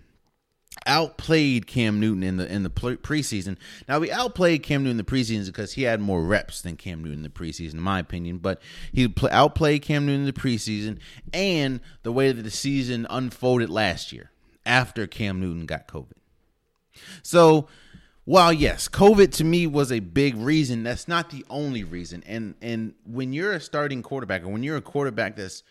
[0.86, 3.56] outplayed Cam Newton in the in the preseason.
[3.88, 7.02] Now we outplayed Cam Newton in the preseason because he had more reps than Cam
[7.02, 8.38] Newton in the preseason, in my opinion.
[8.38, 8.60] But
[8.92, 10.98] he outplayed Cam Newton in the preseason
[11.32, 14.30] and the way that the season unfolded last year
[14.64, 16.12] after Cam Newton got COVID.
[17.22, 17.68] So
[18.24, 22.22] while yes, COVID to me was a big reason, that's not the only reason.
[22.26, 25.62] And and when you're a starting quarterback or when you're a quarterback that's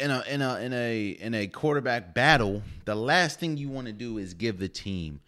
[0.00, 3.86] in a in a in a in a quarterback battle, the last thing you want
[3.86, 5.20] to do is give the team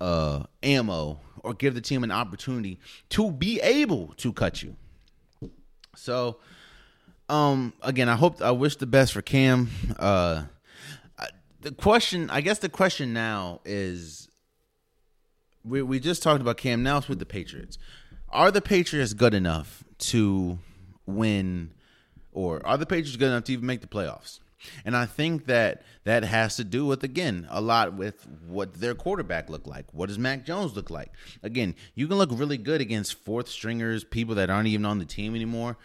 [0.00, 2.78] uh ammo or give the team an opportunity
[3.10, 4.76] to be able to cut you.
[5.94, 6.38] So
[7.28, 9.68] um again, I hope I wish the best for Cam.
[9.98, 10.44] Uh
[11.60, 14.28] the question, I guess the question now is
[15.64, 16.82] we we just talked about Cam.
[16.82, 17.78] Now it's with the Patriots.
[18.30, 20.58] Are the Patriots good enough to
[21.06, 21.72] win,
[22.32, 24.40] or are the Patriots good enough to even make the playoffs?
[24.84, 28.94] And I think that that has to do with again a lot with what their
[28.94, 29.86] quarterback look like.
[29.92, 31.12] What does Mac Jones look like?
[31.42, 35.04] Again, you can look really good against fourth stringers, people that aren't even on the
[35.04, 35.76] team anymore.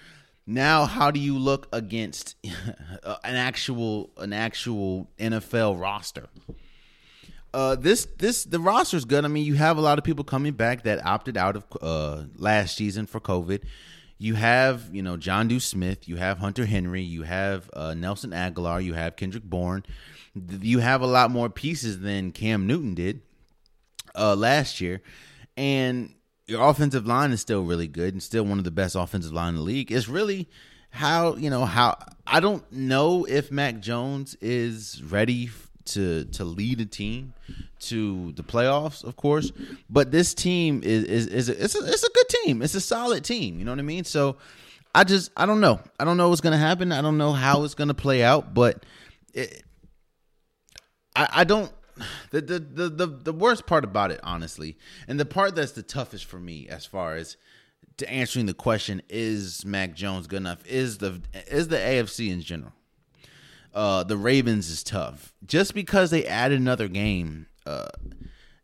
[0.46, 6.28] Now, how do you look against an actual an actual NFL roster?
[7.54, 9.24] Uh, this this the roster's good.
[9.24, 12.24] I mean, you have a lot of people coming back that opted out of uh,
[12.36, 13.64] last season for COVID.
[14.18, 18.84] You have you know Jonnu Smith, you have Hunter Henry, you have uh, Nelson Agholor,
[18.84, 19.84] you have Kendrick Bourne.
[20.34, 23.22] You have a lot more pieces than Cam Newton did
[24.16, 25.02] uh, last year,
[25.56, 26.16] and
[26.48, 29.50] your offensive line is still really good and still one of the best offensive line
[29.50, 29.92] in the league.
[29.92, 30.50] It's really
[30.90, 35.50] how you know how I don't know if Mac Jones is ready
[35.86, 37.34] to to lead a team
[37.80, 39.52] to the playoffs, of course.
[39.90, 42.62] But this team is is, is a, it's a it's a good team.
[42.62, 43.60] It's a solid team.
[43.60, 44.04] You know what I mean?
[44.04, 44.38] So
[44.94, 45.80] I just I don't know.
[46.00, 46.92] I don't know what's gonna happen.
[46.92, 48.54] I don't know how it's gonna play out.
[48.54, 48.86] But
[49.34, 49.64] it,
[51.16, 51.72] I I don't
[52.32, 54.78] the, the the the the worst part about it, honestly,
[55.08, 57.38] and the part that's the toughest for me as far as
[57.98, 62.42] to answering the question is Mac Jones good enough is the is the AFC in
[62.42, 62.74] general.
[63.74, 67.48] Uh, the Ravens is tough just because they added another game.
[67.66, 67.88] Uh,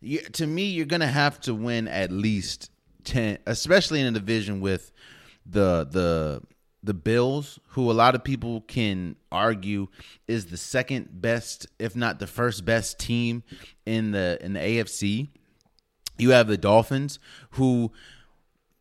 [0.02, 2.70] you, to me, you're gonna have to win at least
[3.04, 4.92] ten, especially in a division with
[5.46, 6.42] the the
[6.82, 9.88] the Bills, who a lot of people can argue
[10.28, 13.44] is the second best, if not the first best team
[13.86, 15.30] in the in the AFC.
[16.18, 17.20] You have the Dolphins,
[17.52, 17.92] who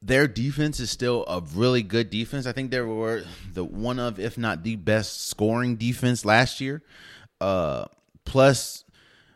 [0.01, 2.47] their defense is still a really good defense.
[2.47, 6.83] I think they were the one of, if not the best scoring defense last year.
[7.41, 7.87] Uh,
[8.25, 8.85] plus,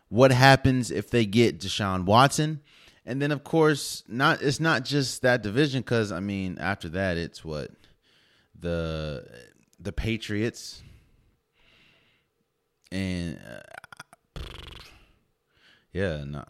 [0.09, 2.61] what happens if they get Deshaun Watson?
[3.05, 7.17] And then, of course, not it's not just that division because I mean, after that,
[7.17, 7.71] it's what
[8.63, 9.27] the
[9.79, 10.81] the Patriots
[12.91, 14.39] and uh,
[15.91, 16.45] yeah, no.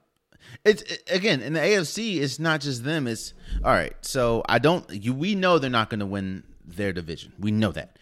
[0.64, 2.22] It's it, again in the AFC.
[2.22, 3.08] It's not just them.
[3.08, 3.96] It's all right.
[4.02, 4.88] So I don't.
[4.90, 7.34] You we know they're not going to win their division.
[7.40, 7.98] We know that.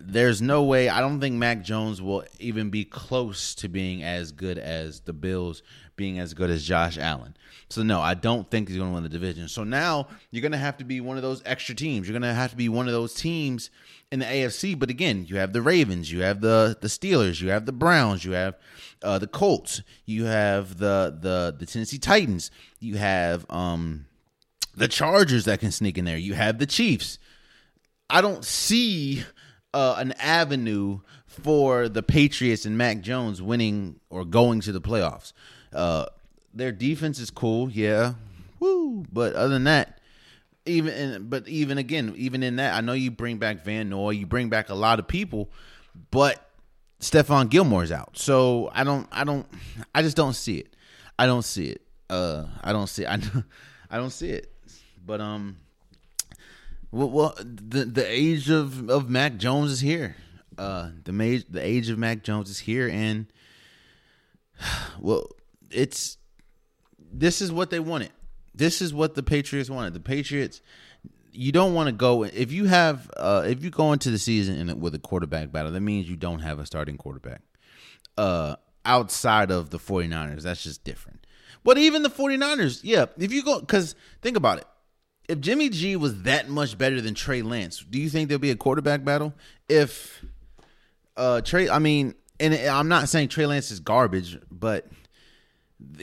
[0.00, 0.88] There's no way.
[0.88, 5.12] I don't think Mac Jones will even be close to being as good as the
[5.12, 5.62] Bills,
[5.98, 7.36] being as good as Josh Allen.
[7.68, 9.48] So no, I don't think he's going to win the division.
[9.48, 12.08] So now you're going to have to be one of those extra teams.
[12.08, 13.68] You're going to have to be one of those teams
[14.10, 14.78] in the AFC.
[14.78, 18.24] But again, you have the Ravens, you have the the Steelers, you have the Browns,
[18.24, 18.56] you have
[19.02, 24.06] uh, the Colts, you have the the the Tennessee Titans, you have um
[24.74, 26.16] the Chargers that can sneak in there.
[26.16, 27.18] You have the Chiefs.
[28.08, 29.24] I don't see
[29.74, 35.32] uh, an avenue for the Patriots and Mac Jones winning or going to the playoffs.
[35.72, 36.06] Uh,
[36.54, 38.14] their defense is cool, yeah,
[38.60, 39.04] woo.
[39.12, 40.00] But other than that,
[40.66, 44.10] even in, but even again, even in that, I know you bring back Van Noy,
[44.10, 45.50] you bring back a lot of people,
[46.10, 46.50] but
[47.00, 49.46] Stephon Gilmore's out, so I don't, I don't,
[49.94, 50.74] I just don't see it.
[51.18, 51.82] I don't see it.
[52.08, 53.06] Uh, I don't see.
[53.06, 53.20] I,
[53.90, 54.52] I don't see it.
[55.04, 55.56] But um,
[56.90, 60.16] well, well, the the age of of Mac Jones is here.
[60.56, 63.26] Uh, the age the age of Mac Jones is here, and
[65.00, 65.28] well,
[65.70, 66.18] it's
[67.12, 68.10] this is what they wanted.
[68.54, 69.94] This is what the Patriots wanted.
[69.94, 70.60] The Patriots
[71.32, 74.68] you don't want to go if you have uh if you go into the season
[74.68, 77.42] in, with a quarterback battle that means you don't have a starting quarterback
[78.16, 81.26] uh outside of the 49ers that's just different
[81.62, 84.66] but even the 49ers yeah if you go cuz think about it
[85.28, 88.50] if Jimmy G was that much better than Trey Lance do you think there'll be
[88.50, 89.34] a quarterback battle
[89.68, 90.24] if
[91.16, 94.86] uh Trey I mean and I'm not saying Trey Lance is garbage but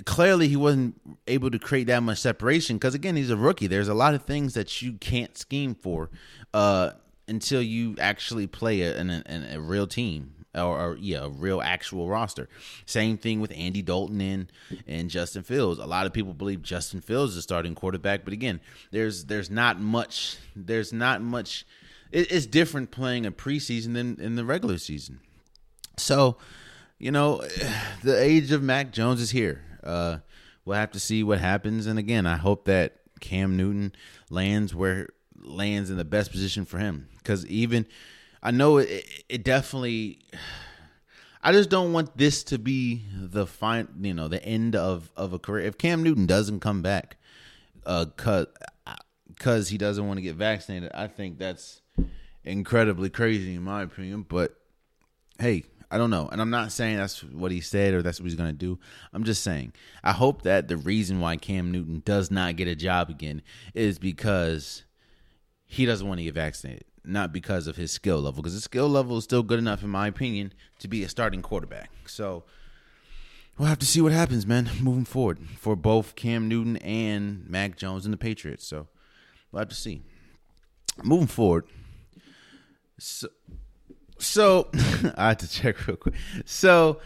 [0.06, 3.68] clearly he wasn't able to create that much separation because again he's a rookie.
[3.68, 6.10] There's a lot of things that you can't scheme for
[6.54, 6.92] uh,
[7.28, 12.08] until you actually play a, a, a real team or, or, yeah a real actual
[12.08, 12.48] roster.
[12.86, 14.52] Same thing with andy dalton and
[14.88, 15.80] and justin fields.
[15.80, 18.62] A lot of people believe justin fields is a starting quarterback but again
[18.92, 21.66] there's there's not much there's not much
[22.12, 25.20] it, it's different playing a preseason than in the regular season.
[25.98, 26.38] So
[27.06, 27.44] you know,
[28.04, 29.62] the age of Mac Jones is here.
[29.84, 30.18] Uh,
[30.65, 31.86] we'll have to see what happens.
[31.86, 33.94] And again, I hope that Cam Newton
[34.32, 37.08] lands where lands in the best position for him.
[37.20, 37.86] Because even
[38.41, 40.20] I know it, it definitely.
[41.44, 45.32] I just don't want this to be the fine, you know, the end of of
[45.32, 45.63] a career.
[45.63, 47.18] If Cam Newton doesn't come back,
[47.86, 48.48] uh, cause
[49.39, 51.82] cause he doesn't want to get vaccinated, I think that's
[52.44, 54.26] incredibly crazy in my opinion.
[54.28, 54.60] But
[55.38, 56.28] hey, I don't know.
[56.32, 58.80] And I'm not saying that's what he said or that's what he's going to do.
[59.13, 62.76] I'm just saying, I hope that the reason why Cam Newton does not get a
[62.76, 63.41] job again
[63.74, 64.84] is because
[65.65, 68.89] he doesn't want to get vaccinated, not because of his skill level, because his skill
[68.89, 71.89] level is still good enough, in my opinion, to be a starting quarterback.
[72.08, 72.43] So
[73.58, 77.78] we'll have to see what happens, man, moving forward for both Cam Newton and Mac
[77.78, 78.65] Jones and the Patriots.
[78.65, 78.88] So
[79.52, 80.02] we'll have to see.
[81.04, 81.65] Moving forward.
[82.98, 83.28] So
[84.17, 84.69] so
[85.17, 86.15] I had to check real quick.
[86.45, 86.99] So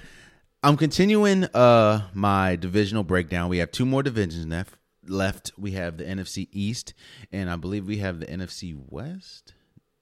[0.64, 3.50] I'm continuing uh my divisional breakdown.
[3.50, 4.76] We have two more divisions left.
[5.08, 6.94] Left, we have the NFC East,
[7.32, 9.54] and I believe we have the NFC West,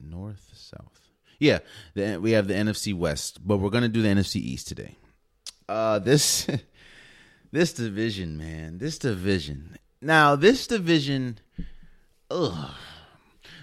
[0.01, 1.11] North, South.
[1.39, 1.59] Yeah,
[1.93, 4.97] the, we have the NFC West, but we're gonna do the NFC East today.
[5.69, 6.47] Uh, this
[7.51, 9.77] this division, man, this division.
[10.01, 11.39] Now, this division,
[12.29, 12.71] ugh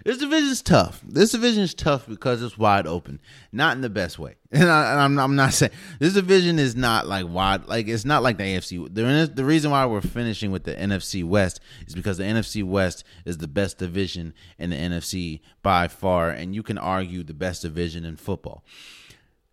[0.04, 1.00] this division is tough.
[1.02, 3.20] This division is tough because it's wide open,
[3.52, 4.36] not in the best way.
[4.54, 8.22] And, I, am I'm not saying this division is not like wide, like it's not
[8.22, 8.94] like the AFC.
[8.94, 13.02] The, the reason why we're finishing with the NFC West is because the NFC West
[13.24, 17.62] is the best division in the NFC by far, and you can argue the best
[17.62, 18.62] division in football.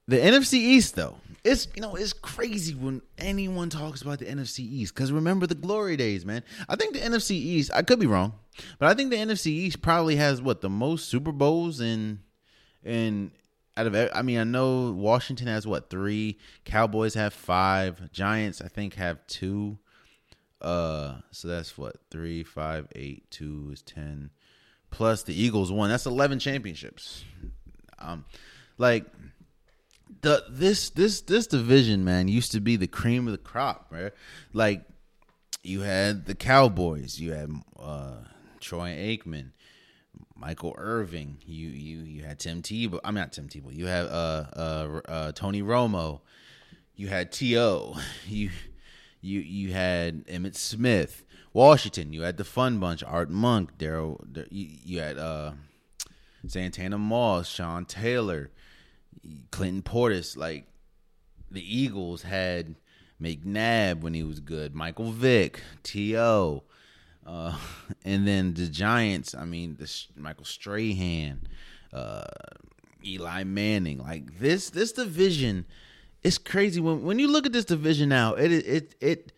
[0.07, 4.59] The NFC East, though, it's you know it's crazy when anyone talks about the NFC
[4.59, 6.43] East because remember the glory days, man.
[6.69, 8.33] I think the NFC East, I could be wrong,
[8.77, 12.19] but I think the NFC East probably has what the most Super Bowls in
[12.83, 13.31] in
[13.77, 18.67] out of I mean I know Washington has what three, Cowboys have five, Giants I
[18.67, 19.79] think have two.
[20.61, 24.29] Uh, so that's what three, five, eight, two is ten,
[24.91, 25.89] plus the Eagles one.
[25.89, 27.23] That's eleven championships.
[27.97, 28.25] Um,
[28.77, 29.05] like
[30.21, 34.11] the this this this division, man, used to be the cream of the crop, right?
[34.53, 34.83] Like
[35.63, 38.17] you had the Cowboys, you had uh,
[38.59, 39.51] Troy Aikman,
[40.35, 42.99] Michael Irvin, you you you had Tim Tebow.
[43.03, 43.73] I'm not Tim Tebow.
[43.73, 46.21] You have uh, uh, uh, Tony Romo.
[46.95, 47.93] You had To.
[48.27, 48.49] You
[49.21, 51.23] you you had Emmitt Smith.
[51.53, 52.13] Washington.
[52.13, 53.03] You had the Fun Bunch.
[53.03, 53.77] Art Monk.
[53.77, 54.25] Daryl.
[54.49, 55.51] You, you had uh,
[56.47, 57.47] Santana Moss.
[57.47, 58.49] Sean Taylor.
[59.51, 60.65] Clinton Portis, like
[61.49, 62.75] the Eagles had
[63.21, 66.63] McNabb when he was good, Michael Vick, T.O.,
[67.25, 67.57] uh,
[68.05, 71.41] and then the Giants, I mean, the Michael Strahan,
[71.93, 72.23] uh,
[73.05, 75.65] Eli Manning, like this this division
[76.23, 79.31] it's crazy when when you look at this division now, it it it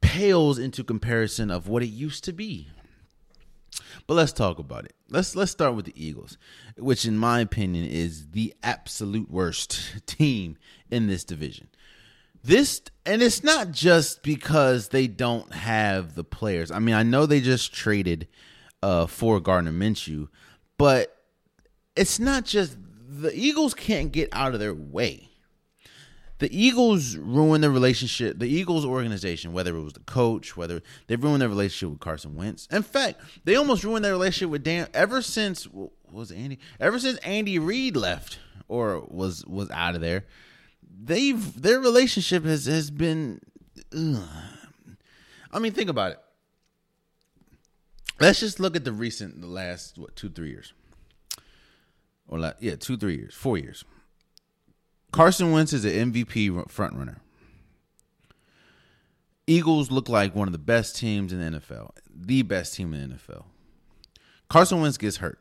[0.00, 2.68] pales into comparison of what it used to be.
[4.10, 4.94] But let's talk about it.
[5.08, 6.36] Let's let's start with the Eagles,
[6.76, 10.58] which in my opinion is the absolute worst team
[10.90, 11.68] in this division.
[12.42, 16.72] This and it's not just because they don't have the players.
[16.72, 18.26] I mean, I know they just traded
[18.82, 20.26] uh for Gardner Minshew,
[20.76, 21.16] but
[21.94, 22.76] it's not just
[23.08, 25.29] the Eagles can't get out of their way
[26.40, 28.38] the Eagles ruined their relationship.
[28.38, 32.34] The Eagles organization, whether it was the coach, whether they ruined their relationship with Carson
[32.34, 32.66] Wentz.
[32.72, 34.88] In fact, they almost ruined their relationship with Dan.
[34.92, 35.68] Ever since
[36.10, 36.58] was Andy?
[36.80, 38.38] Ever since Andy Reid left
[38.68, 40.24] or was was out of there,
[41.02, 43.40] they've their relationship has has been.
[43.96, 44.26] Ugh.
[45.52, 46.18] I mean, think about it.
[48.18, 50.72] Let's just look at the recent, the last what two three years,
[52.26, 53.84] or like, yeah, two three years, four years.
[55.12, 57.16] Carson Wentz is an MVP frontrunner.
[59.46, 63.10] Eagles look like one of the best teams in the NFL, the best team in
[63.10, 63.44] the NFL.
[64.48, 65.40] Carson Wentz gets hurt.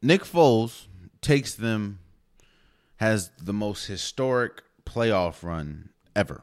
[0.00, 0.86] Nick Foles
[1.20, 2.00] takes them,
[2.96, 6.42] has the most historic playoff run ever.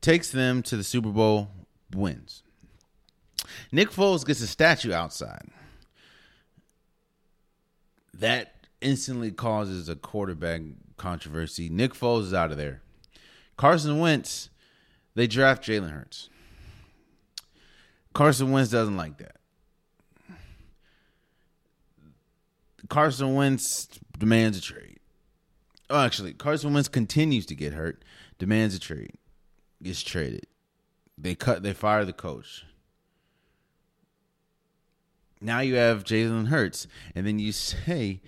[0.00, 1.50] Takes them to the Super Bowl,
[1.94, 2.42] wins.
[3.70, 5.48] Nick Foles gets a statue outside.
[8.18, 10.60] That instantly causes a quarterback
[10.96, 11.68] controversy.
[11.68, 12.82] Nick Foles is out of there.
[13.56, 14.50] Carson Wentz,
[15.14, 16.28] they draft Jalen Hurts.
[18.12, 19.36] Carson Wentz doesn't like that.
[22.88, 23.88] Carson Wentz
[24.18, 25.00] demands a trade.
[25.90, 28.04] Oh, actually, Carson Wentz continues to get hurt,
[28.38, 29.16] demands a trade,
[29.82, 30.46] gets traded.
[31.16, 32.64] They cut, they fire the coach.
[35.44, 38.20] Now you have Jalen Hurts, and then you say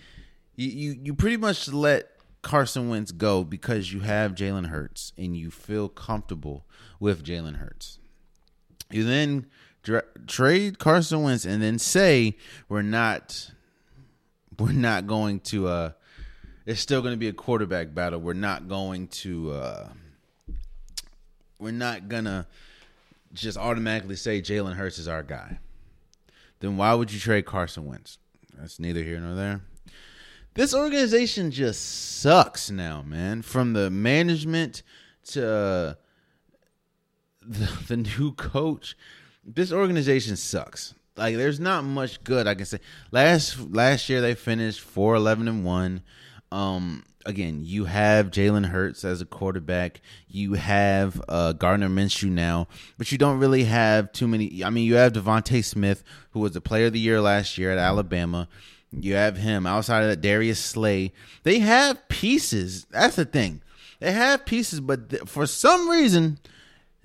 [0.54, 2.10] you, you you pretty much let
[2.42, 6.66] Carson Wentz go because you have Jalen Hurts and you feel comfortable
[7.00, 7.98] with Jalen Hurts.
[8.90, 9.46] You then
[9.82, 12.36] dra- trade Carson Wentz and then say
[12.68, 13.50] we're not
[14.58, 15.90] we're not going to uh
[16.66, 18.20] it's still going to be a quarterback battle.
[18.20, 19.88] We're not going to uh
[21.58, 22.46] we're not going to
[23.32, 25.58] just automatically say Jalen Hurts is our guy.
[26.60, 28.18] Then why would you trade Carson Wentz?
[28.56, 29.60] That's neither here nor there.
[30.54, 33.42] This organization just sucks now, man.
[33.42, 34.82] From the management
[35.28, 35.94] to uh,
[37.42, 38.96] the, the new coach,
[39.44, 40.94] this organization sucks.
[41.16, 42.80] Like there's not much good I can say.
[43.10, 46.02] Last last year they finished 4 11 and 1.
[46.52, 50.00] Um again, you have Jalen Hurts as a quarterback.
[50.28, 54.64] You have uh, Gardner Minshew now, but you don't really have too many.
[54.64, 57.70] I mean, you have DeVonta Smith, who was the Player of the Year last year
[57.70, 58.48] at Alabama.
[58.92, 61.12] You have him outside of that Darius Slay.
[61.42, 62.86] They have pieces.
[62.90, 63.60] That's the thing.
[64.00, 66.38] They have pieces, but th- for some reason,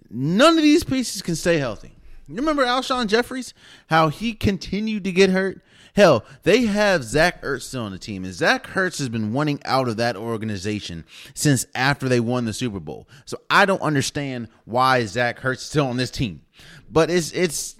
[0.09, 1.95] none of these pieces can stay healthy.
[2.28, 3.43] You remember Alshon Jeffery?
[3.88, 5.61] How he continued to get hurt?
[5.96, 9.60] Hell, they have Zach Ertz still on the team, and Zach Ertz has been wanting
[9.66, 13.08] out of that organization since after they won the Super Bowl.
[13.26, 16.42] So I don't understand why Zach Ertz is still on this team.
[16.89, 17.76] But it's it's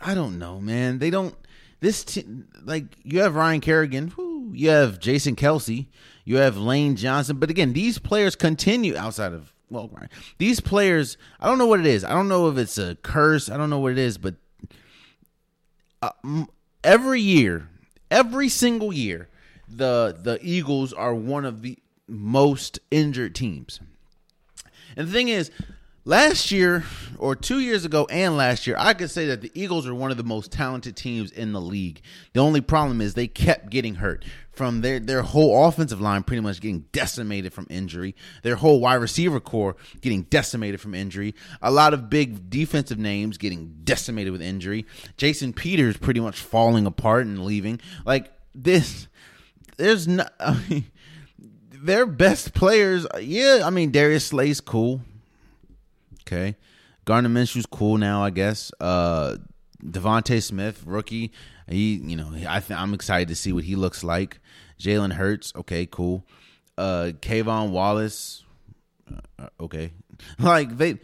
[0.00, 0.98] I don't know, man.
[0.98, 1.34] They don't
[1.80, 4.12] this team like you have Ryan Kerrigan,
[4.52, 5.86] you have Jason Kelce,
[6.24, 9.88] you have Lane Johnson, but again, these players continue outside of well,
[10.38, 11.16] these players.
[11.38, 12.02] I don't know what it is.
[12.02, 13.48] I don't know if it's a curse.
[13.48, 14.34] I don't know what it is, but
[16.02, 16.10] uh,
[16.84, 17.68] every year,
[18.10, 19.28] every single year,
[19.68, 21.78] the the Eagles are one of the
[22.08, 23.80] most injured teams.
[24.96, 25.50] And the thing is,
[26.04, 26.84] last year
[27.18, 30.10] or two years ago and last year, I could say that the Eagles are one
[30.10, 32.00] of the most talented teams in the league.
[32.32, 36.40] The only problem is they kept getting hurt from their their whole offensive line pretty
[36.40, 41.70] much getting decimated from injury, their whole wide receiver core getting decimated from injury, a
[41.70, 44.86] lot of big defensive names getting decimated with injury,
[45.16, 47.80] Jason Peters pretty much falling apart and leaving.
[48.04, 49.08] Like this,
[49.76, 50.32] there's not.
[50.40, 50.84] I mean,
[51.72, 53.62] their best players, yeah.
[53.64, 55.00] I mean, Darius Slay's cool.
[56.22, 56.56] Okay,
[57.04, 58.72] Gardner Minshew's cool now, I guess.
[58.80, 59.36] Uh,
[59.84, 61.32] DeVonta Smith, rookie.
[61.68, 64.40] He, you know, I th- I'm excited to see what he looks like.
[64.78, 66.24] Jalen Hurts, okay, cool.
[66.76, 68.44] Uh, K'Von Wallace,
[69.38, 69.92] uh, okay.
[70.38, 70.98] Like they,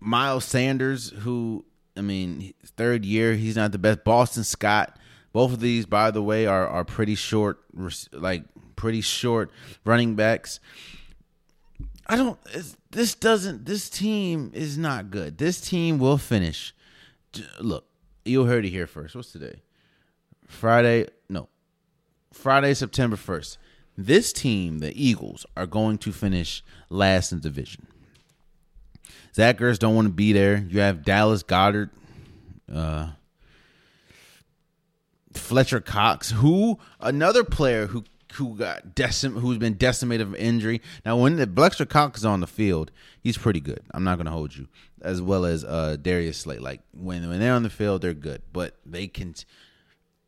[0.00, 1.64] Miles Sanders, who
[1.96, 4.04] I mean, third year, he's not the best.
[4.04, 4.96] Boston Scott,
[5.32, 7.58] both of these, by the way, are are pretty short,
[8.12, 8.44] like
[8.76, 9.50] pretty short
[9.84, 10.60] running backs.
[12.08, 12.38] I don't.
[12.90, 13.66] This doesn't.
[13.66, 15.38] This team is not good.
[15.38, 16.74] This team will finish.
[17.60, 17.84] Look,
[18.24, 19.14] you heard it here first.
[19.14, 19.62] What's today?
[20.46, 21.08] Friday.
[21.28, 21.48] No,
[22.32, 23.58] Friday, September first.
[23.96, 27.86] This team, the Eagles, are going to finish last in division.
[29.34, 30.64] Zach don't want to be there.
[30.68, 31.90] You have Dallas Goedert,
[32.72, 33.10] uh,
[35.32, 38.04] Fletcher Cox, who another player who
[38.34, 40.80] who got decim- who's been decimated from injury.
[41.04, 43.80] Now, when the Fletcher Cox is on the field, he's pretty good.
[43.92, 44.68] I'm not going to hold you,
[45.00, 46.58] as well as uh, Darius Slay.
[46.58, 49.34] Like when when they're on the field, they're good, but they can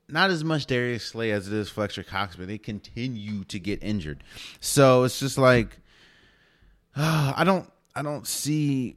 [0.09, 3.83] not as much Darius Slay as it is Fletcher Cox, but they continue to get
[3.83, 4.25] injured.
[4.61, 5.79] So it's just like
[6.97, 8.97] uh, I don't I don't see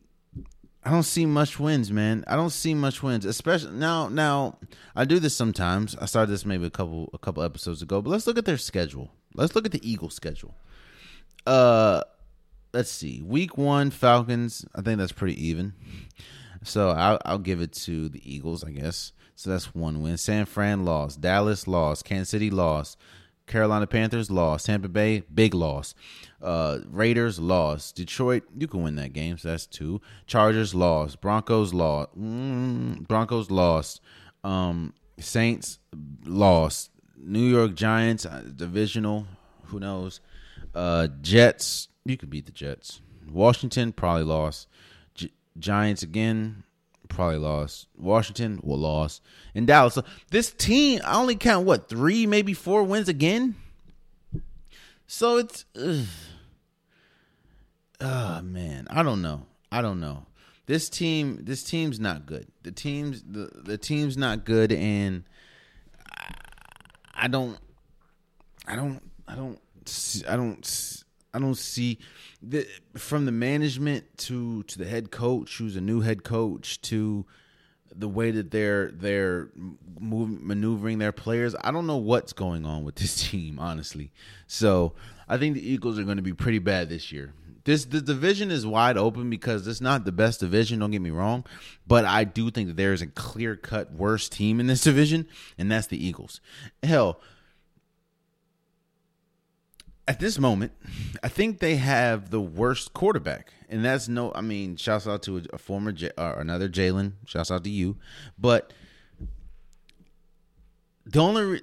[0.85, 2.25] I don't see much wins, man.
[2.27, 4.09] I don't see much wins, especially now.
[4.09, 4.57] Now
[4.95, 5.95] I do this sometimes.
[5.95, 8.57] I started this maybe a couple a couple episodes ago, but let's look at their
[8.57, 9.11] schedule.
[9.33, 10.53] Let's look at the Eagles' schedule.
[11.45, 12.01] Uh,
[12.73, 13.21] let's see.
[13.21, 14.65] Week one, Falcons.
[14.75, 15.73] I think that's pretty even.
[16.63, 19.13] So I'll, I'll give it to the Eagles, I guess.
[19.35, 20.17] So that's one win.
[20.17, 21.21] San Fran lost.
[21.21, 22.05] Dallas lost.
[22.05, 22.97] Kansas City lost.
[23.47, 24.65] Carolina Panthers lost.
[24.65, 25.93] Tampa Bay big loss.
[26.41, 27.95] Uh, Raiders lost.
[27.95, 29.37] Detroit you can win that game.
[29.37, 30.01] So that's two.
[30.25, 31.21] Chargers lost.
[31.21, 32.17] Broncos lost.
[32.17, 34.01] Mm, Broncos lost.
[34.43, 35.79] Um, Saints
[36.25, 36.91] lost.
[37.17, 39.27] New York Giants uh, divisional.
[39.65, 40.19] Who knows?
[40.73, 43.01] Uh, Jets you could beat the Jets.
[43.29, 44.67] Washington probably lost.
[45.15, 46.63] G- Giants again
[47.13, 47.87] probably lost.
[47.97, 49.21] Washington will lost.
[49.53, 53.55] In Dallas, so this team I only count what three, maybe four wins again.
[55.07, 56.05] So it's, ugh.
[58.01, 59.45] oh man, I don't know.
[59.71, 60.25] I don't know.
[60.65, 62.47] This team, this team's not good.
[62.63, 65.23] The team's the the team's not good, and
[66.09, 66.33] I,
[67.15, 67.57] I don't,
[68.65, 69.59] I don't, I don't,
[70.27, 71.03] I don't,
[71.33, 71.99] I don't see
[72.41, 77.25] the from the management to to the head coach, who's a new head coach, to
[77.95, 79.49] the way that they're they're
[79.99, 81.55] moving maneuvering their players.
[81.61, 84.11] I don't know what's going on with this team, honestly.
[84.47, 84.93] So
[85.27, 87.33] I think the Eagles are going to be pretty bad this year.
[87.65, 90.79] This the division is wide open because it's not the best division.
[90.79, 91.45] Don't get me wrong,
[91.87, 95.27] but I do think that there is a clear cut worst team in this division,
[95.57, 96.41] and that's the Eagles.
[96.81, 97.21] Hell,
[100.07, 100.73] at this moment,
[101.23, 104.31] I think they have the worst quarterback, and that's no.
[104.33, 107.13] I mean, shouts out to a, a former J, or another Jalen.
[107.25, 107.97] Shouts out to you,
[108.37, 108.73] but
[111.05, 111.43] the only.
[111.43, 111.61] Re-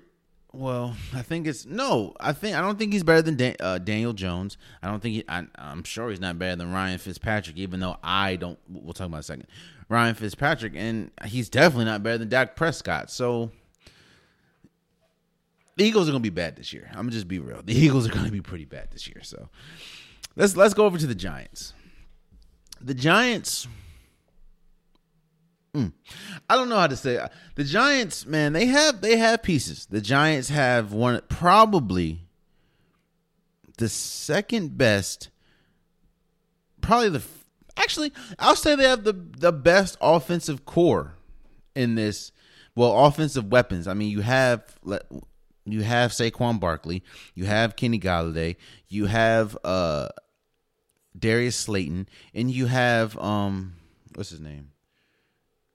[0.52, 2.14] well, I think it's no.
[2.18, 4.56] I think I don't think he's better than Dan, uh, Daniel Jones.
[4.82, 5.24] I don't think he.
[5.28, 7.56] I, am sure he's not better than Ryan Fitzpatrick.
[7.56, 8.58] Even though I don't.
[8.68, 9.46] We'll talk about a second.
[9.88, 13.10] Ryan Fitzpatrick, and he's definitely not better than Dak Prescott.
[13.10, 13.50] So
[15.76, 16.88] the Eagles are gonna be bad this year.
[16.90, 17.62] I'm gonna just be real.
[17.62, 19.22] The Eagles are gonna be pretty bad this year.
[19.22, 19.48] So
[20.36, 21.72] let's let's go over to the Giants.
[22.80, 23.68] The Giants.
[25.74, 25.92] Mm,
[26.48, 27.30] I don't know how to say it.
[27.54, 28.26] the Giants.
[28.26, 29.86] Man, they have they have pieces.
[29.86, 32.26] The Giants have one probably
[33.78, 35.30] the second best.
[36.80, 37.22] Probably the
[37.76, 41.14] actually I'll say they have the the best offensive core
[41.74, 42.32] in this.
[42.76, 43.88] Well, offensive weapons.
[43.88, 44.62] I mean, you have
[45.64, 47.02] you have Saquon Barkley,
[47.34, 48.56] you have Kenny Golladay,
[48.88, 50.08] you have uh
[51.18, 53.74] Darius Slayton, and you have um
[54.14, 54.72] what's his name?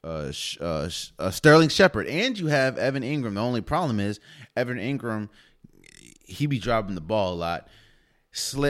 [0.04, 0.32] Uh,
[0.62, 3.34] uh, uh, Sterling Shepard, and you have Evan Engram.
[3.34, 4.20] The only problem is
[4.56, 5.30] Evan Engram,
[6.24, 7.68] he be dropping the ball a lot.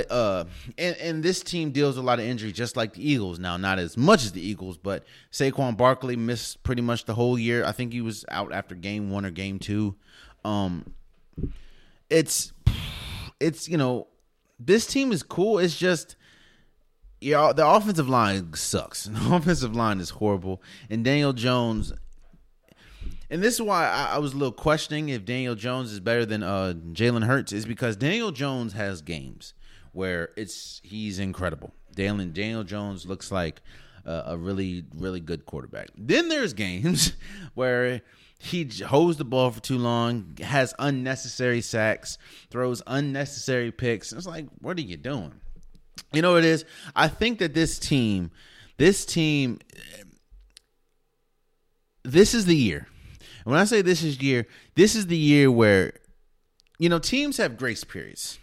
[0.10, 0.46] Uh,
[0.78, 3.38] and, and this team deals with a lot of injury, just like the Eagles.
[3.38, 7.38] Now, not as much as the Eagles, but Saquon Barkley missed pretty much the whole
[7.38, 7.66] year.
[7.66, 9.96] I think he was out after game one or game two.
[10.46, 10.94] Um,
[12.10, 12.54] it's
[13.40, 14.08] it's you know
[14.60, 15.60] this team is cool.
[15.60, 16.16] It's just
[17.22, 19.06] yeah, the offensive line sucks.
[19.12, 21.94] The offensive line is horrible, and Daniel Jones.
[23.30, 26.28] And this is why I, I was a little questioning if Daniel Jones is better
[26.28, 29.56] than uh, Jalen Hurts, is because Daniel Jones has games
[29.94, 31.74] where it's he's incredible.
[31.96, 33.62] Daniel Daniel Jones looks like
[34.06, 35.88] a, a really really good quarterback.
[35.98, 37.14] Then there's games
[37.56, 38.02] where
[38.40, 42.18] he holds the ball for too long, has unnecessary sacks,
[42.50, 44.12] throws unnecessary picks.
[44.12, 45.34] It's like, what are you doing?
[46.14, 46.66] You know what it is?
[46.96, 48.32] I think that this team,
[48.78, 49.60] this team,
[52.04, 52.88] this is the year.
[53.46, 55.94] And when I say this is year, this is the year where,
[56.78, 58.38] you know, teams have grace periods.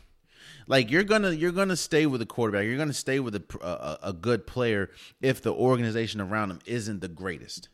[0.66, 2.64] Like you're gonna you're gonna stay with a quarterback.
[2.64, 4.90] You're gonna stay with a, a, a good player
[5.20, 7.68] if the organization around him isn't the greatest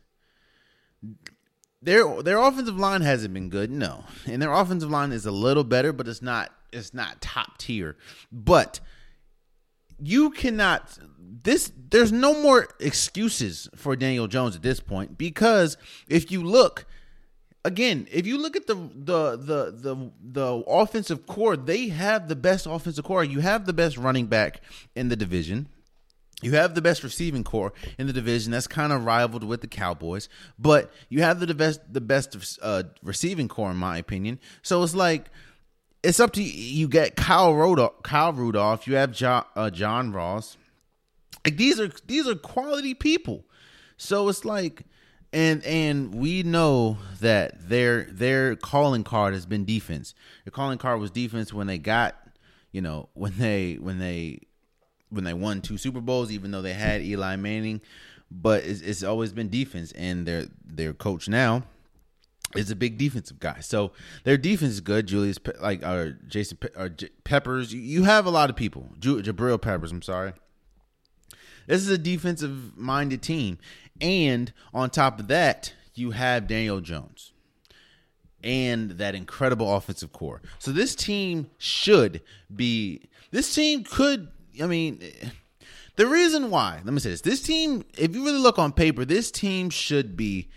[1.81, 5.63] their their offensive line hasn't been good, no, and their offensive line is a little
[5.63, 7.95] better, but it's not it's not top tier.
[8.31, 8.79] But
[10.01, 15.77] you cannot this there's no more excuses for Daniel Jones at this point because
[16.07, 16.85] if you look
[17.63, 22.35] again, if you look at the the the the the offensive core, they have the
[22.35, 23.23] best offensive core.
[23.23, 24.61] You have the best running back
[24.95, 25.69] in the division.
[26.41, 28.51] You have the best receiving core in the division.
[28.51, 32.83] That's kind of rivaled with the Cowboys, but you have the best the best uh,
[33.03, 34.39] receiving core in my opinion.
[34.61, 35.29] So it's like
[36.03, 36.51] it's up to you.
[36.51, 38.87] You get Kyle Rudolph, Kyle Rudolph.
[38.87, 40.57] You have John, uh, John Ross.
[41.45, 43.45] Like these are these are quality people.
[43.97, 44.83] So it's like,
[45.33, 50.13] and and we know that their their calling card has been defense.
[50.45, 52.15] The calling card was defense when they got,
[52.71, 54.39] you know, when they when they
[55.09, 57.81] when they won two Super Bowls, even though they had Eli Manning.
[58.31, 61.63] But it's, it's always been defense, and their their coach now
[62.55, 63.59] is a big defensive guy.
[63.59, 63.91] So
[64.23, 65.07] their defense is good.
[65.07, 68.89] Julius, like or Jason or J- Peppers, you have a lot of people.
[68.99, 70.33] Ju- Jabril Peppers, I'm sorry.
[71.67, 73.57] This is a defensive minded team,
[74.01, 77.33] and on top of that, you have Daniel Jones.
[78.43, 80.41] and that incredible offensive core.
[80.59, 82.21] So this team should
[82.55, 83.01] be.
[83.31, 84.29] This team could.
[84.61, 85.01] I mean,
[85.95, 86.81] the reason why.
[86.83, 87.21] Let me say this.
[87.21, 90.49] This team, if you really look on paper, this team should be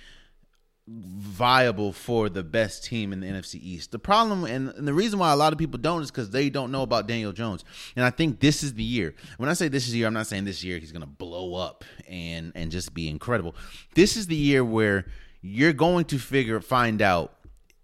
[0.88, 3.92] viable for the best team in the NFC East.
[3.92, 6.50] The problem and, and the reason why a lot of people don't is because they
[6.50, 7.64] don't know about Daniel Jones.
[7.94, 9.14] And I think this is the year.
[9.36, 11.54] When I say this is the year, I'm not saying this year he's gonna blow
[11.54, 13.54] up and and just be incredible.
[13.94, 15.06] This is the year where
[15.40, 17.34] you're going to figure find out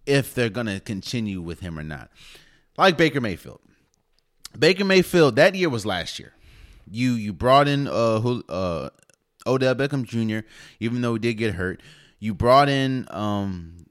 [0.05, 2.11] if they're gonna continue with him or not.
[2.77, 3.61] Like Baker Mayfield.
[4.59, 6.33] Baker Mayfield, that year was last year.
[6.91, 8.91] You you brought in uh, uh
[9.47, 10.47] Odell Beckham Jr.
[10.81, 11.81] Even though he did get hurt,
[12.19, 13.87] you brought in, um,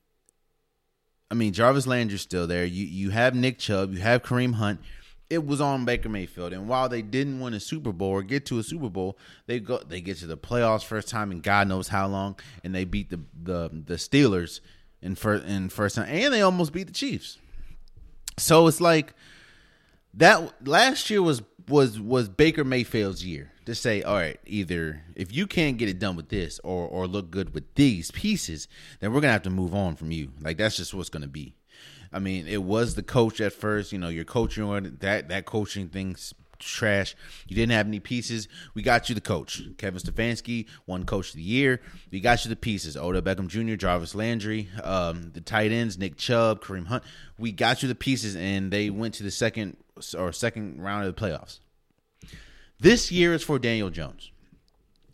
[1.30, 2.66] I mean, Jarvis Landry's still there.
[2.66, 4.82] You you have Nick Chubb, you have Kareem Hunt.
[5.30, 8.46] It was on Baker Mayfield, and while they didn't win a Super Bowl or get
[8.46, 11.68] to a Super Bowl, they go they get to the playoffs first time in God
[11.68, 14.62] knows how long, and they beat the the the Steelers
[15.02, 17.38] in first in first time, and they almost beat the Chiefs.
[18.38, 19.14] So it's like
[20.18, 25.34] that last year was was was Baker Mayfield's year to say, all right, either if
[25.34, 28.68] you can't get it done with this or or look good with these pieces,
[29.00, 30.32] then we're gonna have to move on from you.
[30.42, 31.56] Like that's just what's gonna be.
[32.12, 33.92] I mean, it was the coach at first.
[33.92, 37.16] You know, you're coaching that that coaching thing's trash.
[37.48, 38.48] You didn't have any pieces.
[38.74, 41.82] We got you the coach, Kevin Stefanski, one coach of the year.
[42.12, 46.18] We got you the pieces: Odell Beckham Jr., Jarvis Landry, um, the tight ends, Nick
[46.18, 47.04] Chubb, Kareem Hunt.
[47.38, 49.78] We got you the pieces, and they went to the second
[50.18, 51.60] or second round of the playoffs.
[52.80, 54.32] This year is for Daniel Jones.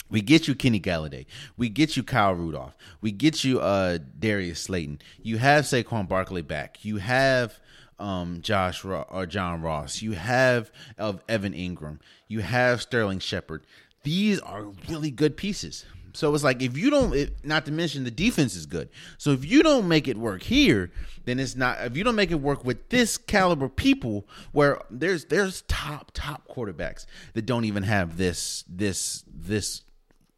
[0.09, 1.25] We get you Kenny Golladay.
[1.57, 2.75] We get you Kyle Rudolph.
[3.01, 4.99] We get you uh, Darius Slayton.
[5.21, 6.85] You have Saquon Barkley back.
[6.85, 7.59] You have
[7.97, 10.01] um, Josh Ro- or John Ross.
[10.01, 11.99] You have of Evan Engram.
[12.27, 13.65] You have Sterling Shepard.
[14.03, 15.85] These are really good pieces.
[16.13, 18.89] So it's like if you don't, it, not to mention the defense is good.
[19.17, 20.91] So if you don't make it work here,
[21.25, 21.81] then it's not.
[21.81, 26.47] If you don't make it work with this caliber people, where there's there's top top
[26.47, 29.81] quarterbacks that don't even have this this this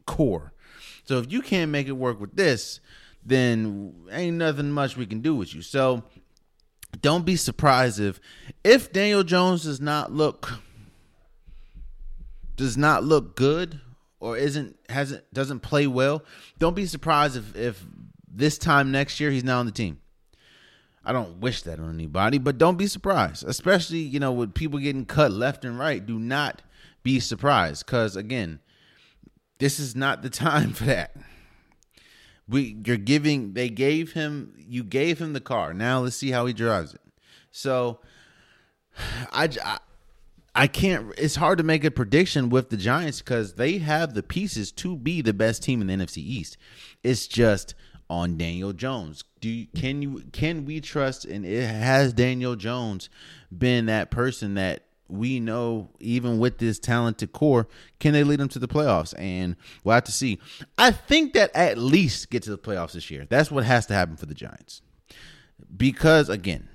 [0.06, 0.54] core.
[1.04, 2.80] So if you can't make it work with this,
[3.24, 5.60] then ain't nothing much we can do with you.
[5.60, 6.04] So
[7.02, 8.18] don't be surprised if
[8.64, 10.54] if Daniel Jones does not look
[12.56, 13.80] does not look good
[14.20, 16.24] or isn't hasn't doesn't play well,
[16.58, 17.84] don't be surprised if if
[18.28, 20.00] this time next year he's not on the team.
[21.04, 24.78] I don't wish that on anybody, but don't be surprised, especially you know with people
[24.78, 26.04] getting cut left and right.
[26.04, 26.62] Do not
[27.02, 28.60] be surprised because again,
[29.58, 31.16] this is not the time for that.
[32.48, 35.74] We you're giving they gave him you gave him the car.
[35.74, 37.00] Now let's see how he drives it.
[37.50, 38.00] So
[39.32, 39.78] I, I
[40.56, 41.12] I can't.
[41.18, 44.96] It's hard to make a prediction with the Giants because they have the pieces to
[44.96, 46.56] be the best team in the NFC East.
[47.02, 47.74] It's just
[48.08, 49.22] on Daniel Jones.
[49.40, 51.26] Do you, can you can we trust?
[51.26, 53.10] And it has Daniel Jones
[53.56, 57.68] been that person that we know, even with this talented core,
[58.00, 59.14] can they lead them to the playoffs?
[59.18, 60.40] And we'll have to see.
[60.78, 63.26] I think that at least get to the playoffs this year.
[63.28, 64.80] That's what has to happen for the Giants.
[65.76, 66.68] Because again,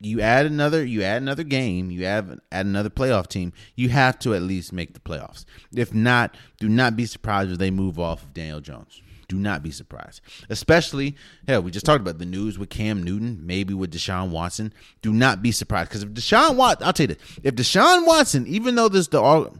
[0.00, 4.18] you add another you add another game, you add add another playoff team, you have
[4.20, 5.44] to at least make the playoffs.
[5.74, 9.02] If not, do not be surprised if they move off of Daniel Jones.
[9.28, 10.20] Do not be surprised.
[10.48, 11.16] Especially,
[11.48, 14.72] hell, we just talked about the news with Cam Newton, maybe with Deshaun Watson.
[15.02, 15.88] Do not be surprised.
[15.88, 19.50] Because if Deshaun Watson, I'll tell you this, if Deshaun Watson, even though this the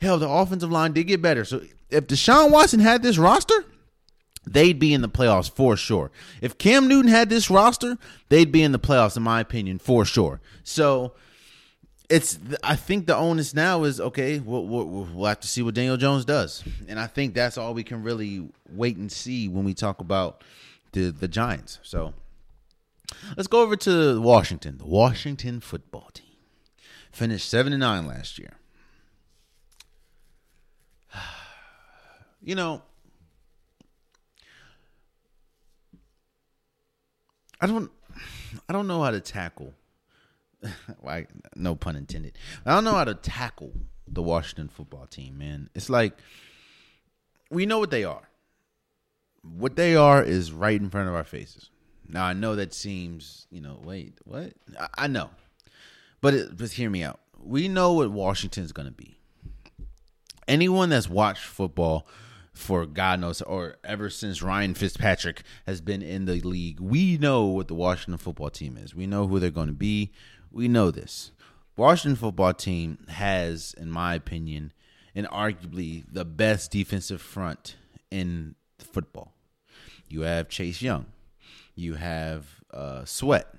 [0.00, 1.44] hell, the offensive line did get better.
[1.44, 3.64] So if Deshaun Watson had this roster,
[4.46, 6.10] they'd be in the playoffs for sure.
[6.40, 10.04] If Cam Newton had this roster, they'd be in the playoffs, in my opinion, for
[10.04, 10.40] sure.
[10.62, 11.12] So
[12.08, 14.38] it's I think the onus now is okay.
[14.38, 17.74] We'll, we'll, we'll, have to see what Daniel Jones does, and I think that's all
[17.74, 20.44] we can really wait and see when we talk about
[20.92, 21.78] the the Giants.
[21.82, 22.14] So
[23.36, 24.78] let's go over to Washington.
[24.78, 26.26] The Washington football team
[27.10, 28.54] finished seven and nine last year.
[32.42, 32.82] You know,
[37.66, 37.90] I don't
[38.68, 39.74] I don't know how to tackle
[41.02, 42.38] like no pun intended.
[42.64, 43.72] I don't know how to tackle
[44.06, 45.68] the Washington football team, man.
[45.74, 46.16] It's like
[47.50, 48.28] we know what they are.
[49.42, 51.70] What they are is right in front of our faces.
[52.08, 54.52] Now I know that seems, you know, wait, what?
[54.78, 55.30] I, I know.
[56.20, 57.18] But it, just hear me out.
[57.36, 59.18] We know what Washington's going to be.
[60.46, 62.06] Anyone that's watched football
[62.56, 67.44] for God knows, or ever since Ryan Fitzpatrick has been in the league, we know
[67.44, 68.94] what the Washington football team is.
[68.94, 70.12] We know who they're going to be.
[70.50, 71.32] We know this.
[71.76, 74.72] Washington football team has, in my opinion,
[75.14, 77.76] and arguably the best defensive front
[78.10, 79.34] in football.
[80.08, 81.06] You have Chase Young.
[81.74, 83.54] You have uh, Sweat.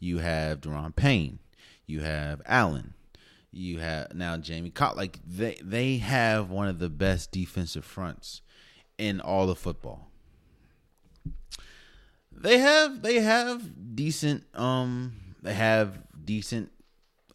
[0.00, 1.38] You have Da'Ron Payne.
[1.86, 2.94] You have Allen.
[3.52, 4.96] You have now Jamie Cott.
[4.96, 8.42] Like they they have one of the best defensive fronts
[8.98, 10.10] in all of football.
[12.32, 16.70] They have they have decent um they have decent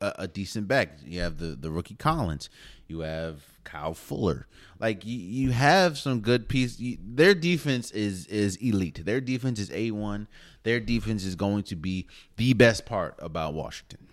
[0.02, 1.00] uh, a decent back.
[1.04, 2.50] You have the the rookie Collins.
[2.88, 4.48] You have Kyle Fuller.
[4.80, 6.80] Like you, you have some good piece.
[6.80, 9.04] You, their defense is is elite.
[9.04, 10.28] Their defense is a one.
[10.64, 12.08] Their defense is going to be
[12.38, 14.08] the best part about Washington.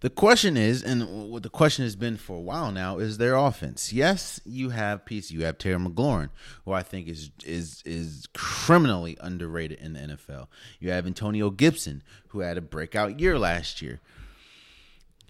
[0.00, 3.34] The question is, and what the question has been for a while now, is their
[3.34, 3.92] offense.
[3.92, 5.32] Yes, you have pieces.
[5.32, 6.30] You have Terry McLaurin,
[6.64, 10.46] who I think is is is criminally underrated in the NFL.
[10.78, 14.00] You have Antonio Gibson, who had a breakout year last year.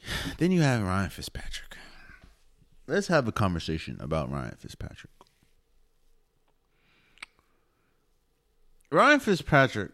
[0.38, 1.76] Then you have Ryan Fitzpatrick.
[2.86, 5.12] Let's have a conversation about Ryan Fitzpatrick.
[8.90, 9.92] Ryan Fitzpatrick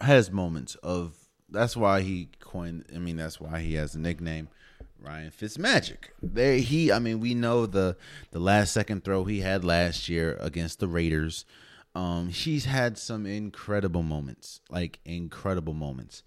[0.00, 2.84] has moments of that's why he coined.
[2.94, 4.48] I mean, that's why he has a nickname,
[5.00, 6.10] Ryan Fitzmagic.
[6.22, 6.92] There, he.
[6.92, 7.96] I mean, we know the
[8.30, 11.44] the last second throw he had last year against the Raiders.
[11.94, 16.22] Um, he's had some incredible moments, like incredible moments.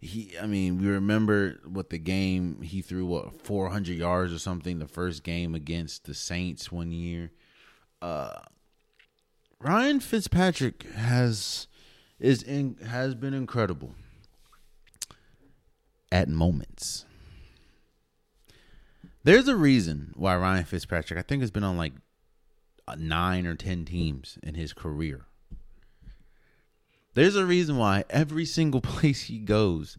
[0.00, 4.78] He, I mean, we remember what the game he threw what 400 yards or something
[4.78, 7.32] the first game against the Saints one year.
[8.00, 8.40] Uh,
[9.58, 11.66] Ryan Fitzpatrick has
[12.18, 13.94] is in has been incredible
[16.12, 17.04] at moments.
[19.22, 21.92] There's a reason why Ryan Fitzpatrick, I think, has been on like
[22.88, 25.26] uh, nine or 10 teams in his career.
[27.14, 29.98] There's a reason why every single place he goes,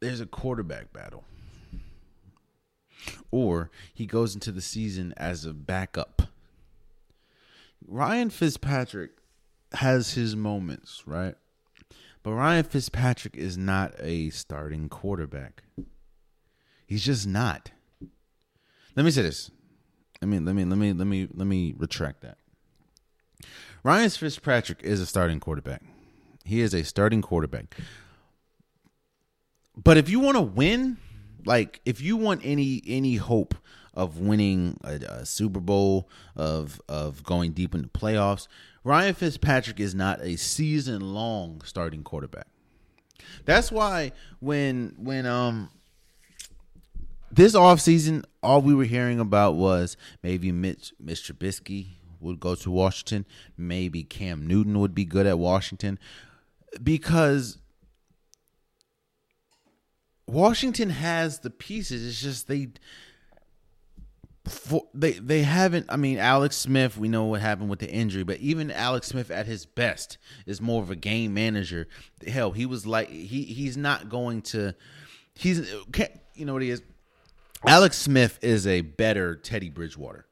[0.00, 1.24] there's a quarterback battle.
[3.30, 6.22] Or he goes into the season as a backup.
[7.86, 9.10] Ryan Fitzpatrick
[9.72, 11.34] has his moments, right?
[12.22, 15.64] But Ryan Fitzpatrick is not a starting quarterback.
[16.86, 17.72] He's just not.
[18.94, 19.50] Let me say this.
[20.20, 22.38] Let me let me let me let me let me retract that.
[23.82, 25.82] Ryan Fitzpatrick is a starting quarterback.
[26.44, 27.76] He is a starting quarterback.
[29.76, 30.98] But if you want to win,
[31.44, 33.54] like if you want any any hope
[33.94, 38.46] of winning a, a Super Bowl, of of going deep in the playoffs,
[38.84, 42.46] Ryan Fitzpatrick is not a season long starting quarterback.
[43.44, 45.70] That's why when when um
[47.30, 51.86] this offseason, all we were hearing about was maybe Mitch Mitch Trubisky
[52.20, 53.26] would go to Washington,
[53.56, 55.98] maybe Cam Newton would be good at Washington
[56.82, 57.58] because
[60.26, 62.06] Washington has the pieces.
[62.06, 62.68] It's just they
[64.94, 65.86] they they haven't.
[65.88, 66.96] I mean, Alex Smith.
[66.96, 70.60] We know what happened with the injury, but even Alex Smith at his best is
[70.60, 71.86] more of a game manager.
[72.26, 74.74] Hell, he was like he he's not going to.
[75.34, 75.72] He's
[76.34, 76.82] you know what he is.
[77.66, 80.26] Alex Smith is a better Teddy Bridgewater,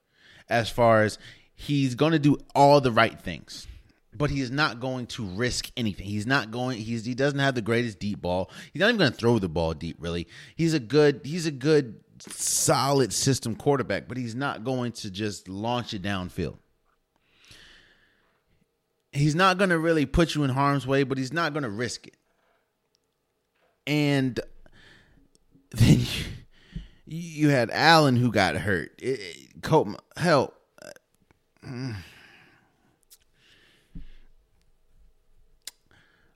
[0.49, 1.19] as far as
[1.55, 3.69] he's going to do all the right things
[4.13, 6.07] but he is not going to risk anything.
[6.07, 6.79] He's not going.
[6.79, 8.51] He's he doesn't have the greatest deep ball.
[8.73, 9.97] He's not even going to throw the ball deep.
[10.01, 11.21] Really, he's a good.
[11.25, 16.59] He's a good solid system quarterback, but he's not going to just launch it downfield.
[19.13, 21.71] He's not going to really put you in harm's way, but he's not going to
[21.71, 22.15] risk it.
[23.87, 24.39] And
[25.73, 26.25] then you,
[27.07, 28.93] you had Allen who got hurt.
[28.99, 29.21] It,
[29.65, 30.55] it, hell.
[30.81, 30.91] Uh,
[31.67, 31.97] mm.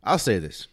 [0.03, 0.69] I'll say this.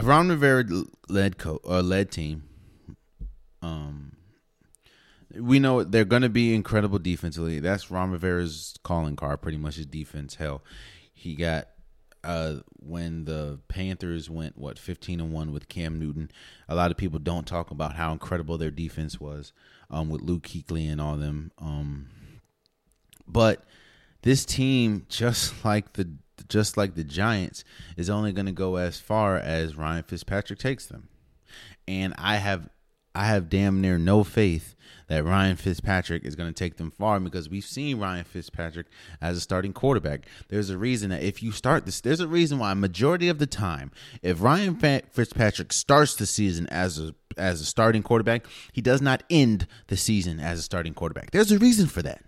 [0.00, 0.64] Ron Rivera
[1.08, 2.44] led co- uh, led team.
[3.62, 4.12] Um,
[5.34, 7.60] we know they're going to be incredible defensively.
[7.60, 10.36] That's Ron Rivera's calling card, pretty much his defense.
[10.36, 10.62] Hell,
[11.12, 11.68] he got
[12.24, 16.30] uh, when the Panthers went what fifteen and one with Cam Newton.
[16.68, 19.52] A lot of people don't talk about how incredible their defense was
[19.90, 21.52] um, with Luke Kuechly and all them.
[21.58, 22.08] Um,
[23.26, 23.64] but
[24.22, 26.10] this team, just like the
[26.48, 27.64] just like the Giants,
[27.96, 31.08] is only going to go as far as Ryan Fitzpatrick takes them.
[31.86, 32.68] And I have
[33.14, 34.76] I have damn near no faith
[35.08, 38.86] that Ryan Fitzpatrick is going to take them far because we've seen Ryan Fitzpatrick
[39.20, 40.26] as a starting quarterback.
[40.48, 43.46] There's a reason that if you start this, there's a reason why majority of the
[43.46, 43.90] time,
[44.22, 49.22] if Ryan Fitzpatrick starts the season as a as a starting quarterback, he does not
[49.30, 51.32] end the season as a starting quarterback.
[51.32, 52.22] There's a reason for that.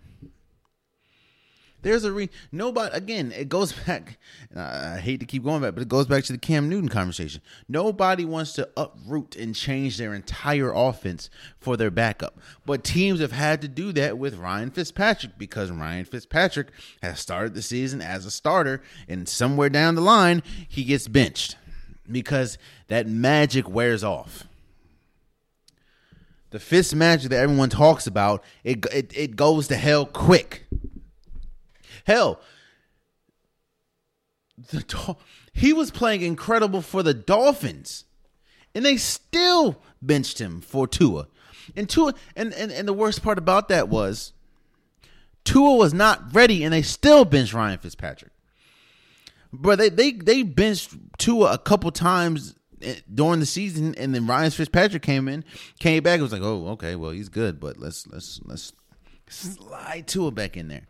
[1.83, 3.33] There's a re nobody again.
[3.33, 4.19] It goes back.
[4.57, 7.43] I hate to keep going back, but it goes back to the Cam Newton conversation.
[7.69, 11.29] Nobody wants to uproot and change their entire offense
[11.59, 16.05] for their backup, but teams have had to do that with Ryan Fitzpatrick because Ryan
[16.05, 16.69] Fitzpatrick
[17.03, 21.57] has started the season as a starter, and somewhere down the line he gets benched
[22.11, 22.59] because
[22.89, 24.45] that magic wears off.
[26.51, 30.67] The Fitz magic that everyone talks about, it it, it goes to hell quick.
[32.05, 32.41] Hell,
[34.71, 35.17] the
[35.53, 38.05] he was playing incredible for the Dolphins,
[38.75, 41.29] and they still benched him for Tua.
[41.77, 44.33] And Tua, and, and, and the worst part about that was
[45.45, 48.33] Tua was not ready, and they still benched Ryan Fitzpatrick.
[49.53, 54.27] But they they they benched Tua a couple times eh, during the season, and then
[54.27, 55.45] Ryan Fitzpatrick came in,
[55.79, 58.73] came back, and was like, "Oh, okay, well he's good, but let's let's let's
[59.29, 60.87] slide Tua back in there."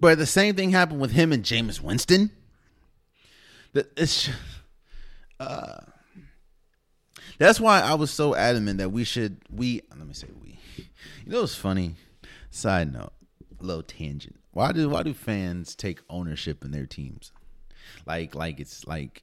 [0.00, 2.30] But the same thing happened with him and Jameis Winston.
[3.74, 4.30] That it's
[5.38, 5.80] uh,
[7.38, 10.58] that's why I was so adamant that we should we let me say we.
[11.24, 11.96] You know it's funny?
[12.50, 13.12] Side note,
[13.60, 14.40] low tangent.
[14.52, 17.30] Why do why do fans take ownership in their teams?
[18.06, 19.22] Like like it's like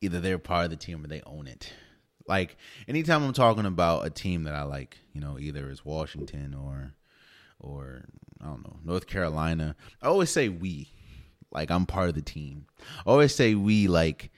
[0.00, 1.72] either they're part of the team or they own it.
[2.28, 6.54] Like anytime I'm talking about a team that I like, you know, either it's Washington
[6.54, 6.92] or
[7.58, 8.04] or
[8.40, 9.76] I don't know, North Carolina.
[10.02, 10.92] I always say we.
[11.52, 12.66] Like I'm part of the team.
[13.06, 14.30] I always say we like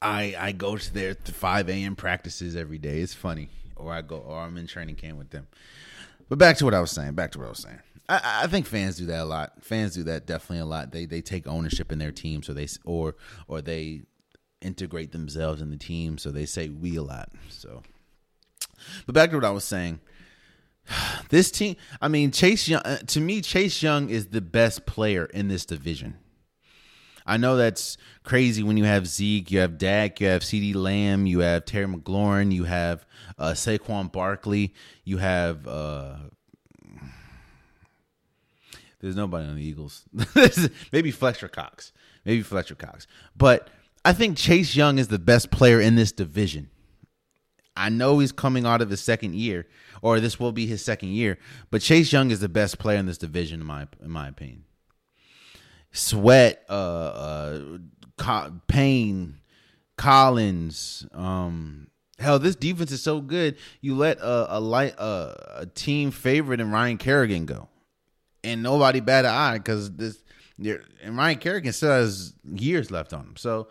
[0.00, 1.96] I I go to their 5 a.m.
[1.96, 3.00] practices every day.
[3.00, 3.50] It's funny.
[3.76, 5.48] Or I go or I'm in training camp with them.
[6.28, 7.14] But back to what I was saying.
[7.14, 7.80] Back to what I was saying.
[8.08, 9.62] I, I think fans do that a lot.
[9.62, 10.92] Fans do that definitely a lot.
[10.92, 14.02] They they take ownership in their team, so they or or they
[14.60, 17.30] integrate themselves in the team, so they say we a lot.
[17.48, 17.82] So,
[19.06, 20.00] but back to what I was saying.
[21.28, 22.82] This team, I mean, Chase Young.
[22.82, 26.18] Uh, to me, Chase Young is the best player in this division.
[27.24, 31.26] I know that's crazy when you have Zeke, you have Dak, you have CeeDee Lamb,
[31.26, 33.06] you have Terry McLaurin, you have
[33.38, 34.74] uh, Saquon Barkley,
[35.04, 35.66] you have.
[35.68, 36.16] Uh,
[39.00, 40.04] there's nobody on the Eagles.
[40.92, 41.92] Maybe Fletcher Cox.
[42.24, 43.06] Maybe Fletcher Cox.
[43.36, 43.68] But
[44.04, 46.68] I think Chase Young is the best player in this division.
[47.80, 49.66] I know he's coming out of his second year,
[50.02, 51.38] or this will be his second year.
[51.70, 54.64] But Chase Young is the best player in this division, in my in my opinion.
[55.92, 57.52] Sweat, uh,
[58.16, 59.40] uh, Payne,
[59.96, 61.88] Collins, um,
[62.20, 63.56] hell, this defense is so good.
[63.80, 67.68] You let a, a light uh, a team favorite and Ryan Kerrigan go,
[68.44, 70.22] and nobody bat an eye because this.
[71.02, 73.68] And Ryan Kerrigan still has years left on him, so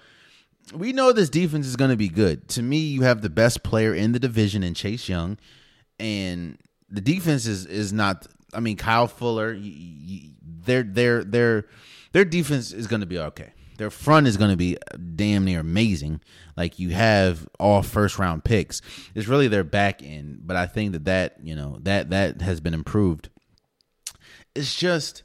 [0.73, 2.47] we know this defense is going to be good.
[2.49, 5.37] To me, you have the best player in the division in Chase Young,
[5.99, 6.57] and
[6.89, 8.27] the defense is is not.
[8.53, 9.57] I mean, Kyle Fuller,
[10.41, 11.65] their their their
[12.11, 13.53] their defense is going to be okay.
[13.77, 14.77] Their front is going to be
[15.15, 16.19] damn near amazing.
[16.57, 18.81] Like you have all first round picks.
[19.15, 22.59] It's really their back end, but I think that that you know that that has
[22.59, 23.29] been improved.
[24.55, 25.23] It's just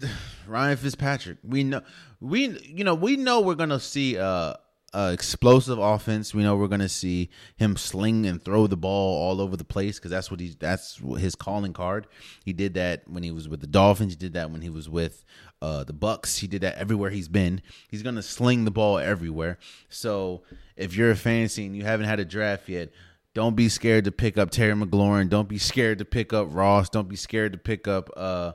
[0.46, 1.38] Ryan Fitzpatrick.
[1.42, 1.82] We know
[2.20, 4.54] we you know we know we're gonna see uh
[4.94, 6.34] uh, explosive offense.
[6.34, 9.98] We know we're to see him sling and throw the ball all over the place
[9.98, 12.06] because that's what he's that's his calling card.
[12.44, 14.12] He did that when he was with the Dolphins.
[14.12, 15.24] He did that when he was with
[15.62, 16.38] uh, the Bucks.
[16.38, 17.62] He did that everywhere he's been.
[17.88, 19.58] He's to sling the ball everywhere.
[19.88, 20.42] So
[20.76, 22.90] if you're a fantasy and you haven't had a draft yet.
[23.34, 25.30] Don't be scared to pick up Terry McLaurin.
[25.30, 26.90] Don't be scared to pick up Ross.
[26.90, 28.52] Don't be scared to pick up uh,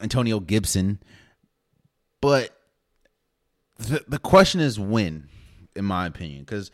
[0.00, 1.00] Antonio Gibson.
[2.20, 2.50] But
[3.78, 5.28] the, the question is when
[5.78, 6.70] in my opinion, because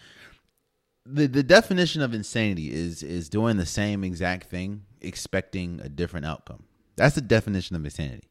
[1.04, 6.26] the the definition of insanity is is doing the same exact thing expecting a different
[6.26, 6.64] outcome.
[6.96, 8.30] That's the definition of insanity.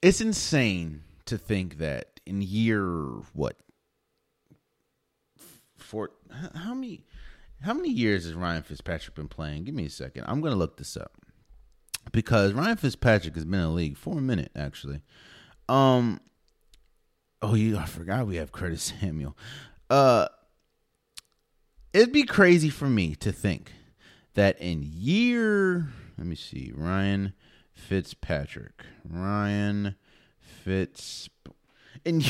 [0.00, 2.86] It's insane to think that in year
[3.32, 3.56] what
[5.76, 6.10] for
[6.54, 7.04] how many
[7.62, 9.64] how many years has Ryan Fitzpatrick been playing?
[9.64, 10.24] Give me a second.
[10.28, 11.12] I'm gonna look this up
[12.14, 15.02] because Ryan Fitzpatrick has been in the league for a minute actually.
[15.68, 16.20] Um,
[17.46, 17.76] Oh, you!
[17.76, 19.36] I forgot we have Curtis Samuel.
[19.90, 20.28] Uh,
[21.92, 23.70] it'd be crazy for me to think
[24.32, 27.34] that in year, let me see, Ryan
[27.74, 29.94] Fitzpatrick, Ryan
[30.40, 31.28] Fitz,
[32.02, 32.24] in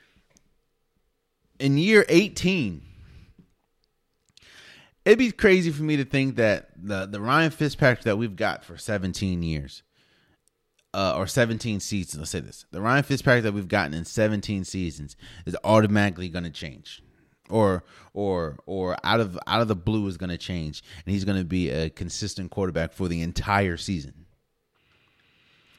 [1.58, 2.82] in year eighteen.
[5.04, 8.64] It'd be crazy for me to think that the the Ryan Fitzpatrick that we've got
[8.64, 9.82] for 17 years
[10.92, 12.18] uh, or 17 seasons.
[12.18, 16.44] Let's say this: the Ryan Fitzpatrick that we've gotten in 17 seasons is automatically going
[16.44, 17.02] to change,
[17.48, 21.24] or or or out of out of the blue is going to change, and he's
[21.24, 24.26] going to be a consistent quarterback for the entire season.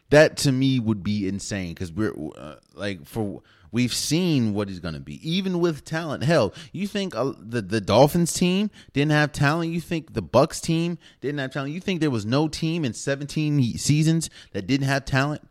[0.10, 4.80] That to me would be insane because we're uh, like for we've seen what he's
[4.80, 6.24] going to be even with talent.
[6.24, 9.72] Hell, you think uh, the the Dolphins team didn't have talent?
[9.72, 11.74] You think the Bucks team didn't have talent?
[11.74, 15.42] You think there was no team in 17 seasons that didn't have talent?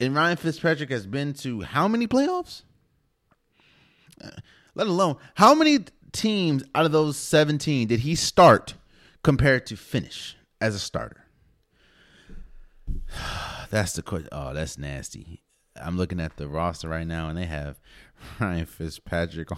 [0.00, 2.62] And Ryan Fitzpatrick has been to how many playoffs?
[4.22, 4.30] Uh,
[4.74, 5.80] let alone how many
[6.12, 8.74] teams out of those 17 did he start
[9.22, 11.19] compared to finish as a starter?
[13.70, 14.28] That's the question.
[14.32, 15.42] Oh, that's nasty.
[15.76, 17.80] I'm looking at the roster right now, and they have
[18.40, 19.48] Ryan Fitzpatrick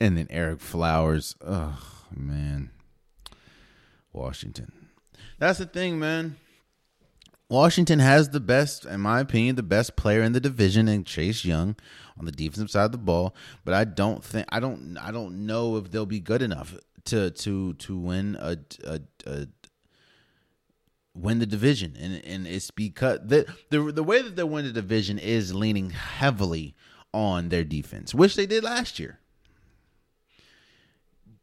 [0.00, 1.36] and then Ereck Flowers.
[1.44, 1.78] Oh
[2.14, 2.70] man,
[4.12, 4.72] Washington.
[5.38, 6.36] That's the thing, man.
[7.48, 11.44] Washington has the best, in my opinion, the best player in the division in Chase
[11.44, 11.74] Young
[12.16, 13.34] on the defensive side of the ball.
[13.64, 17.30] But I don't think I don't I don't know if they'll be good enough to
[17.30, 19.48] to to win a, a, a
[21.14, 24.72] win the division, and and it's because the the the way that they win the
[24.72, 26.74] division is leaning heavily
[27.12, 29.18] on their defense, which they did last year.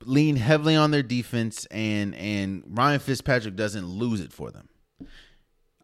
[0.04, 4.70] Lean heavily on their defense, and and Ryan Fitzpatrick doesn't lose it for them.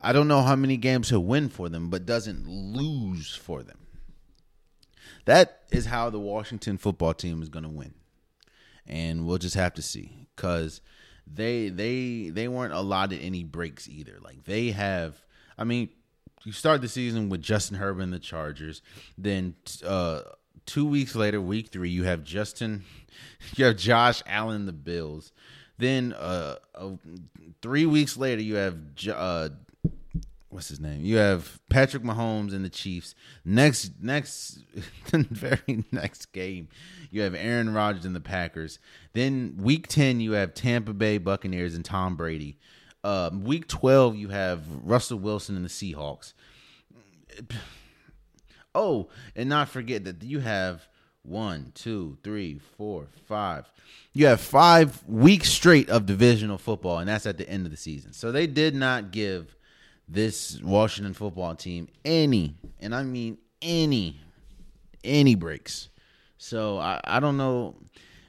[0.01, 3.79] I don't know how many games he'll win for them, but doesn't lose for them.
[5.25, 7.93] That is how the Washington football team is going to win,
[8.85, 10.81] and we'll just have to see because
[11.25, 14.17] they they they weren't allotted any breaks either.
[14.21, 15.15] Like they have,
[15.57, 15.89] I mean,
[16.43, 18.81] you start the season with Justin Herbert and the Chargers,
[19.17, 19.55] then
[19.85, 20.21] uh,
[20.65, 22.83] two weeks later, week three, you have Justin,
[23.55, 25.31] you have Josh Allen, the Bills.
[25.77, 26.91] Then uh, uh,
[27.61, 28.77] three weeks later, you have
[29.11, 29.49] uh,
[30.53, 31.03] what's his name?
[31.03, 33.15] You have Patrick Mahomes and the Chiefs.
[33.43, 34.59] Next, next,
[35.11, 36.69] the very next game,
[37.11, 38.79] you have Aaron Rodgers and the Packers.
[39.13, 42.57] Then week ten, you have Tampa Bay Buccaneers and Tom Brady.
[43.03, 46.33] Uh, week twelve, you have Russell Wilson and the Seahawks.
[48.75, 50.87] Oh, and not forget that you have
[51.21, 53.71] one, two, three, four, five.
[54.13, 57.77] You have five weeks straight of divisional football, and that's at the end of the
[57.77, 58.13] season.
[58.13, 59.55] So they did not give
[60.13, 64.19] this Washington football team any, and I mean any,
[65.03, 65.89] any breaks.
[66.37, 67.75] So I, I don't know.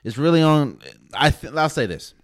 [0.03, 0.80] It's really on.
[1.12, 2.14] I th- I'll say this.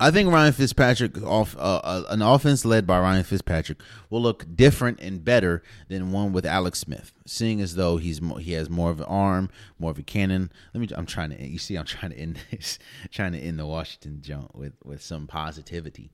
[0.00, 4.44] I think Ryan Fitzpatrick off uh, uh, an offense led by Ryan Fitzpatrick will look
[4.54, 7.12] different and better than one with Alex Smith.
[7.26, 10.50] Seeing as though he's more, he has more of an arm, more of a cannon.
[10.72, 10.88] Let me.
[10.96, 11.42] I'm trying to.
[11.42, 12.78] You see, I'm trying to end this,
[13.10, 16.10] trying to end the Washington jump with with some positivity.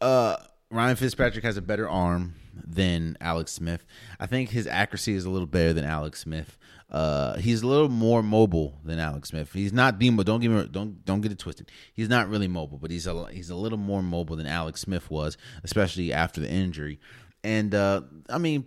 [0.00, 0.36] Uh,
[0.70, 3.84] Ryan Fitzpatrick has a better arm than Alex Smith.
[4.18, 6.58] I think his accuracy is a little better than Alex Smith.
[6.90, 9.52] Uh, he's a little more mobile than Alex Smith.
[9.52, 11.70] He's not but don't get me don't don't get it twisted.
[11.92, 15.10] He's not really mobile, but he's a he's a little more mobile than Alex Smith
[15.10, 16.98] was, especially after the injury.
[17.44, 18.66] And uh, I mean,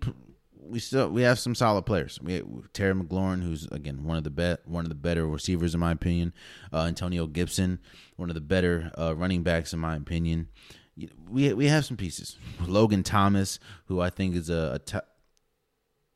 [0.53, 2.19] we still we have some solid players.
[2.21, 2.43] We
[2.73, 5.91] Terry McLaurin, who's again one of the bet one of the better receivers in my
[5.91, 6.33] opinion.
[6.71, 7.79] Uh, Antonio Gibson,
[8.15, 10.47] one of the better uh, running backs in my opinion
[11.29, 12.37] we we have some pieces.
[12.65, 15.05] Logan Thomas, who I think is a, top,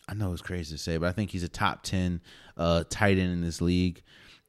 [0.07, 2.21] I know it's crazy to say, but I think he's a top ten
[2.57, 4.01] uh, tight end in this league.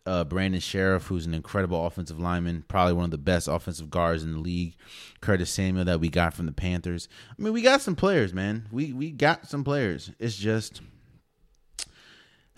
[0.07, 4.23] Uh, Brandon Scherff, who's an incredible offensive lineman, probably one of the best offensive guards
[4.23, 4.77] in the league.
[5.23, 7.09] Curtis Samuel that we got from the Panthers.
[7.31, 8.69] I mean, we got some players, man.
[8.71, 10.11] We we got some players.
[10.19, 10.83] It's just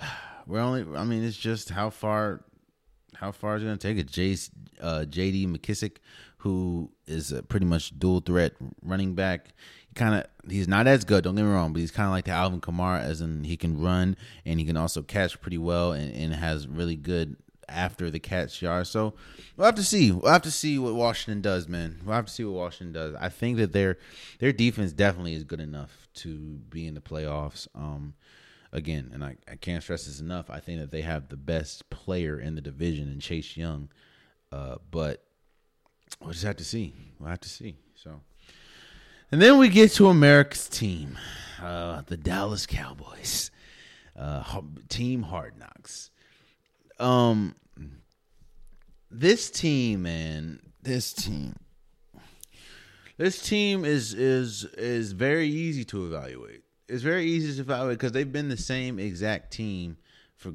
[0.46, 0.84] we're only.
[0.96, 2.42] I mean, it's just how far
[3.16, 4.10] how far is it going to take it?
[4.10, 4.36] J,
[4.80, 5.46] uh, J.D.
[5.46, 5.96] McKissic,
[6.38, 8.52] who is a pretty much dual threat
[8.82, 9.54] running back.
[9.94, 11.24] Kind of, he's not as good.
[11.24, 13.56] Don't get me wrong, but he's kind of like the Alvin Kamara, as in he
[13.56, 17.36] can run and he can also catch pretty well, and, and has really good
[17.68, 18.86] after the catch yard.
[18.86, 19.14] So
[19.56, 20.12] we'll have to see.
[20.12, 22.00] We'll have to see what Washington does, man.
[22.04, 23.14] We'll have to see what Washington does.
[23.18, 23.98] I think that their
[24.38, 26.36] their defense definitely is good enough to
[26.70, 27.66] be in the playoffs.
[27.74, 28.14] Um,
[28.72, 30.50] again, and I, I can't stress this enough.
[30.50, 33.88] I think that they have the best player in the division in Chase Young.
[34.52, 35.25] Uh, but
[36.20, 36.92] we'll just have to see.
[37.18, 37.76] We'll have to see.
[37.94, 38.20] So,
[39.32, 41.18] and then we get to America's team,
[41.62, 43.50] uh, the Dallas Cowboys,
[44.18, 44.42] uh,
[44.88, 46.10] Team Hard Knocks.
[46.98, 47.54] Um,
[49.10, 51.54] this team, man, this team,
[53.16, 58.12] this team is is is very easy to evaluate it's very easy to evaluate because
[58.12, 59.96] they've been the same exact team
[60.34, 60.52] for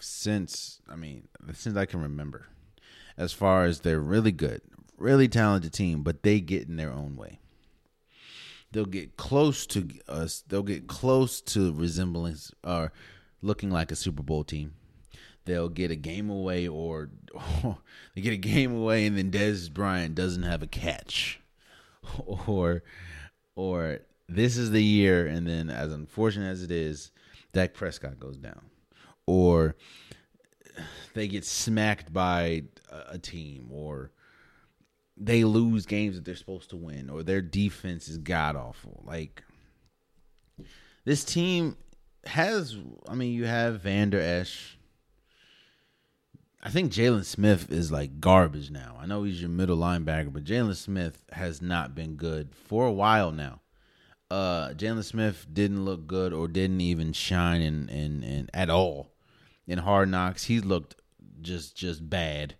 [0.00, 2.46] since I mean since I can remember.
[3.16, 4.60] As far as they're really good,
[4.96, 7.40] really talented team, but they get in their own way.
[8.72, 10.42] They'll get close to us.
[10.48, 12.92] They'll get close to resemblance or
[13.40, 14.74] looking like a Super Bowl team.
[15.44, 17.10] They'll get a game away, or,
[17.62, 17.78] or
[18.14, 21.40] they get a game away, and then Dez Bryant doesn't have a catch
[22.26, 22.82] or
[23.54, 27.12] or this is the year, and then as unfortunate as it is,
[27.52, 28.62] Dak Prescott goes down,
[29.26, 29.76] or
[31.14, 34.10] they get smacked by a team, or
[35.16, 39.02] they lose games that they're supposed to win, or their defense is god awful.
[39.04, 39.44] Like
[41.04, 41.76] this team
[42.26, 42.76] has,
[43.08, 44.78] I mean, you have Vander Esch.
[46.62, 48.96] I think Jaylon Smith is like garbage now.
[48.98, 52.92] I know he's your middle linebacker, but Jaylon Smith has not been good for a
[52.92, 53.60] while now.
[54.30, 59.12] Uh, Jaylon Smith didn't look good or didn't even shine in, in, in at all
[59.66, 60.44] in Hard Knocks.
[60.44, 60.96] He looked
[61.42, 62.54] just just bad.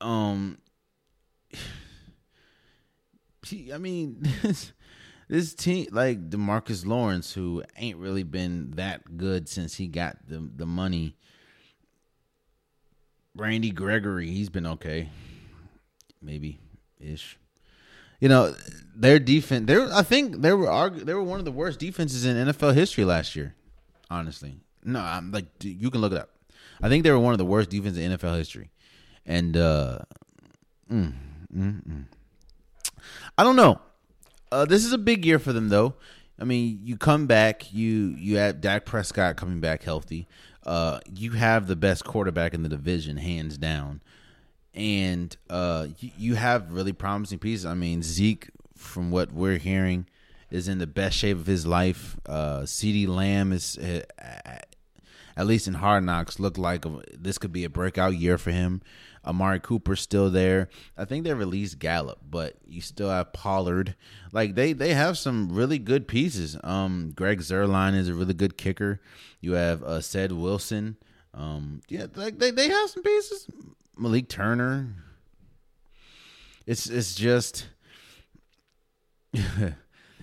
[0.00, 0.58] Um,
[3.72, 4.72] I mean, this,
[5.28, 10.48] this team like DeMarcus Lawrence, who ain't really been that good since he got the
[10.54, 11.16] the money.
[13.34, 15.10] Randy Gregory, he's been okay,
[16.20, 16.58] maybe
[16.98, 17.38] ish.
[18.20, 18.54] You know,
[18.96, 19.66] their defense.
[19.66, 22.74] They I think they were argu- they were one of the worst defenses in NFL
[22.74, 23.54] history last year.
[24.10, 26.30] Honestly, no, I'm like you can look it up.
[26.82, 28.70] I think they were one of the worst defenses in NFL history,
[29.24, 30.00] and uh,
[30.90, 31.12] mm,
[31.54, 32.04] mm, mm.
[33.36, 33.80] I don't know.
[34.50, 35.94] Uh, this is a big year for them, though.
[36.40, 40.28] I mean, you come back, you you have Dak Prescott coming back healthy.
[40.64, 44.00] Uh, you have the best quarterback in the division, hands down,
[44.74, 47.66] and uh, you, you have really promising pieces.
[47.66, 50.06] I mean, Zeke, from what we're hearing,
[50.50, 52.16] is in the best shape of his life.
[52.26, 54.02] Uh, CeeDee Lamb is, uh,
[55.36, 58.82] at least in Hard Knocks, looked like this could be a breakout year for him.
[59.28, 60.68] Amari Cooper's still there.
[60.96, 63.94] I think they released Gallup, but you still have Pollard.
[64.32, 66.56] Like they they have some really good pieces.
[66.64, 69.00] Um, Greg Zuerlein is a really good kicker.
[69.40, 70.96] You have uh, Ced Wilson.
[71.34, 73.46] Um, yeah, like they they have some pieces.
[73.96, 74.94] Malik Turner.
[76.66, 77.68] It's it's just.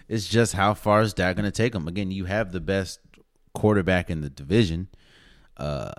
[0.09, 1.87] it's just how far is that going to take them?
[1.87, 2.99] Again, you have the best
[3.53, 4.87] quarterback in the division.
[5.57, 5.91] Uh,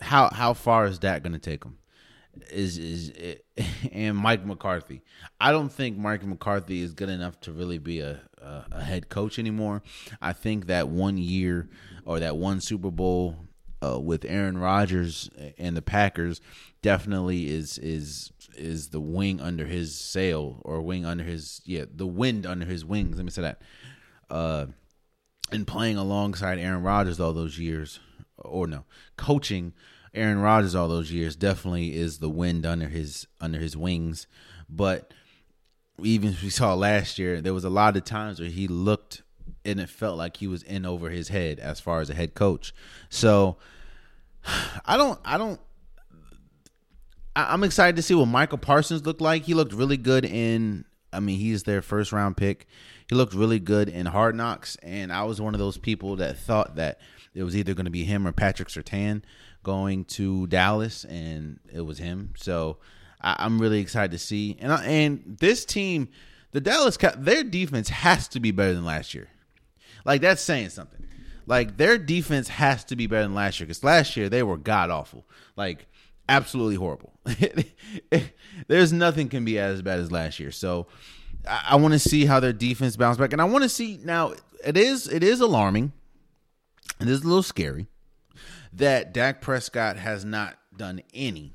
[0.00, 1.78] how how far is that going to take them?
[2.50, 3.44] Is is it,
[3.92, 5.02] and Mike McCarthy?
[5.40, 9.08] I don't think Mike McCarthy is good enough to really be a, a, a head
[9.08, 9.82] coach anymore.
[10.20, 11.68] I think that one year
[12.04, 13.48] or that one Super Bowl
[13.84, 16.40] uh, with Aaron Rodgers and the Packers
[16.82, 22.06] definitely is is is the wing under his sail or wing under his yeah the
[22.06, 23.16] wind under his wings.
[23.16, 23.62] Let me say that.
[24.30, 24.66] Uh,
[25.50, 28.00] and playing alongside Aaron Rodgers all those years,
[28.38, 28.84] or no,
[29.16, 29.72] coaching
[30.14, 34.26] Aaron Rodgers all those years definitely is the wind under his under his wings.
[34.68, 35.12] But
[36.02, 39.22] even we saw last year, there was a lot of times where he looked
[39.64, 42.34] and it felt like he was in over his head as far as a head
[42.34, 42.74] coach.
[43.10, 43.56] So
[44.84, 45.60] I don't I don't
[47.36, 49.44] I'm excited to see what Micah Parsons looked like.
[49.44, 52.66] He looked really good in I mean, he's their first round pick.
[53.08, 56.36] He looked really good in Hard Knocks, and I was one of those people that
[56.36, 57.00] thought that
[57.38, 59.22] it was either going to be him or Patrick Surtain
[59.62, 62.34] going to Dallas, and it was him.
[62.36, 62.78] So
[63.20, 64.56] I, am really excited to see.
[64.60, 66.08] And and this team,
[66.50, 69.28] the Dallas, their defense has to be better than last year.
[70.04, 71.06] Like that's saying something.
[71.46, 74.56] Like their defense has to be better than last year because last year they were
[74.56, 75.24] god awful.
[75.54, 75.86] Like
[76.28, 77.12] absolutely horrible.
[78.66, 80.50] There's nothing can be as bad as last year.
[80.50, 80.88] So
[81.48, 84.00] I, I want to see how their defense bounce back, and I want to see
[84.02, 84.34] now.
[84.64, 85.92] It is it is alarming.
[87.00, 87.86] It is a little scary
[88.72, 91.54] that Dak Prescott has not done any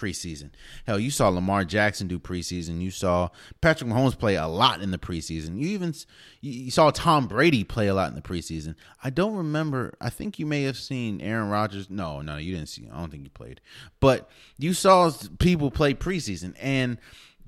[0.00, 0.50] preseason.
[0.86, 2.80] Hell, you saw Lamar Jackson do preseason.
[2.80, 3.28] You saw
[3.60, 5.58] Patrick Mahomes play a lot in the preseason.
[5.58, 5.94] You even
[6.40, 8.74] you saw Tom Brady play a lot in the preseason.
[9.04, 9.94] I don't remember.
[10.00, 11.90] I think you may have seen Aaron Rodgers.
[11.90, 12.88] No, no, you didn't see.
[12.90, 13.60] I don't think you played.
[14.00, 16.98] But you saw people play preseason and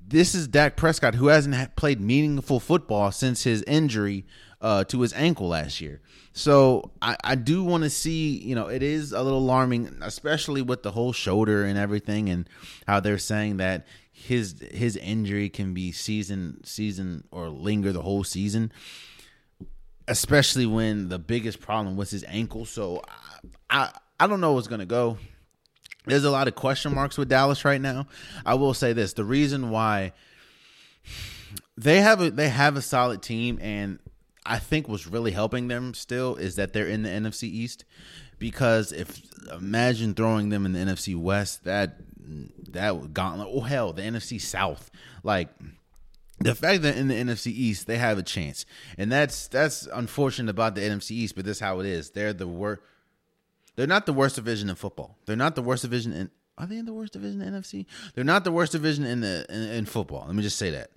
[0.05, 4.25] this is Dak Prescott who hasn't played meaningful football since his injury
[4.63, 5.99] uh, to his ankle last year.
[6.31, 10.61] So I, I do want to see, you know, it is a little alarming, especially
[10.61, 12.49] with the whole shoulder and everything, and
[12.87, 18.23] how they're saying that his his injury can be season season or linger the whole
[18.23, 18.71] season.
[20.07, 22.65] Especially when the biggest problem was his ankle.
[22.65, 23.03] So
[23.69, 23.91] I I,
[24.21, 25.17] I don't know what's gonna go.
[26.05, 28.07] There's a lot of question marks with Dallas right now.
[28.45, 30.13] I will say this: the reason why
[31.77, 33.99] they have a they have a solid team and
[34.45, 37.85] I think what's really helping them still is that they're in the NFC East
[38.39, 39.21] because if
[39.51, 41.97] imagine throwing them in the NFC West that
[42.69, 44.91] that gauntlet oh hell the NFC South
[45.23, 45.49] like
[46.39, 48.65] the fact that in the NFC East they have a chance
[48.97, 52.33] and that's that's unfortunate about the NFC East but this is how it is they're
[52.33, 52.81] the worst
[53.75, 56.77] they're not the worst division in football they're not the worst division in are they
[56.77, 57.85] in the worst division in the NFC?
[58.13, 60.25] They're not the worst division in the in, in football.
[60.27, 60.91] Let me just say that.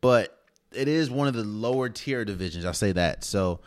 [0.00, 0.43] But
[0.76, 2.64] it is one of the lower tier divisions.
[2.64, 3.24] I'll say that.
[3.24, 3.60] So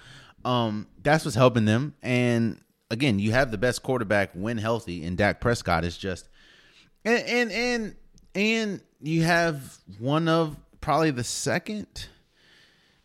[0.46, 1.94] um, that's what's helping them.
[2.02, 2.60] And
[2.90, 6.30] again, you have the best quarterback when healthy, and Dak Prescott is just
[7.06, 7.96] and and and,
[8.36, 12.08] and you have one of probably the second,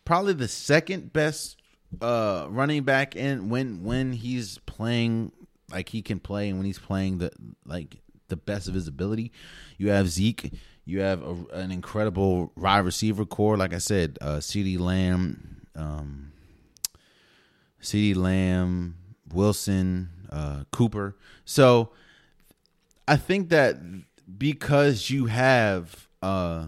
[0.05, 1.57] probably the second best
[2.01, 5.31] uh, running back in when when he's playing
[5.71, 7.31] like he can play and when he's playing the
[7.65, 7.97] like
[8.27, 9.31] the best of his ability.
[9.77, 10.51] You have Zeke.
[10.85, 13.57] You have a, an incredible wide receiver core.
[13.57, 16.31] Like I said, uh, CeeDee Lamb, um,
[17.81, 18.97] CeeDee Lamb,
[19.31, 21.15] Wilson, uh, Cooper.
[21.45, 21.89] So
[23.07, 23.77] I think that
[24.37, 26.65] because you have uh,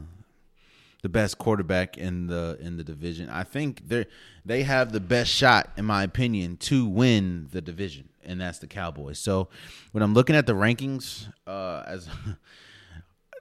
[1.02, 4.06] the best quarterback in the in the division, I think they
[4.46, 8.68] they have the best shot, in my opinion, to win the division, and that's the
[8.68, 9.20] Cowboys.
[9.20, 9.50] So
[9.92, 12.08] when I'm looking at the rankings, uh, as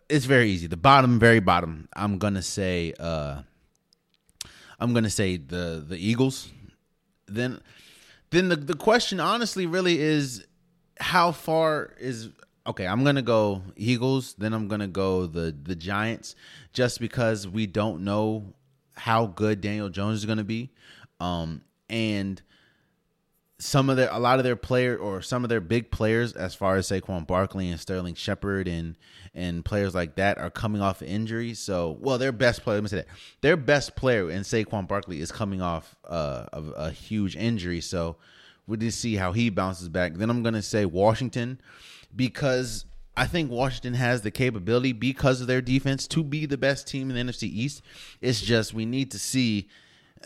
[0.09, 3.43] it's very easy, the bottom, very bottom, I'm gonna say, uh,
[4.78, 6.51] I'm gonna say the the Eagles.
[7.26, 7.60] Then,
[8.31, 10.47] then the the question, honestly, really is
[11.01, 12.31] how far is
[12.66, 16.36] okay, I'm gonna go Eagles, then I'm gonna go the the Giants,
[16.72, 18.55] just because we don't know
[18.94, 20.70] how good Daniel Jones is gonna be,
[21.20, 22.43] um, and
[23.65, 26.55] some of their a lot of their player or some of their big players, as
[26.55, 28.95] far as Saquon Barkley and Sterling Shepard and
[29.35, 31.59] and players like that, are coming off injuries.
[31.59, 33.07] So, well, their best player, let me say that
[33.41, 37.81] their best player in Saquon Barkley is coming off uh, of a huge injury.
[37.81, 38.16] So,
[38.66, 40.15] we just see how he bounces back.
[40.15, 41.59] Then I'm gonna say Washington
[42.15, 42.85] because
[43.16, 47.11] I think Washington has the capability because of their defense to be the best team
[47.11, 47.81] in the NFC East.
[48.20, 49.69] It's just we need to see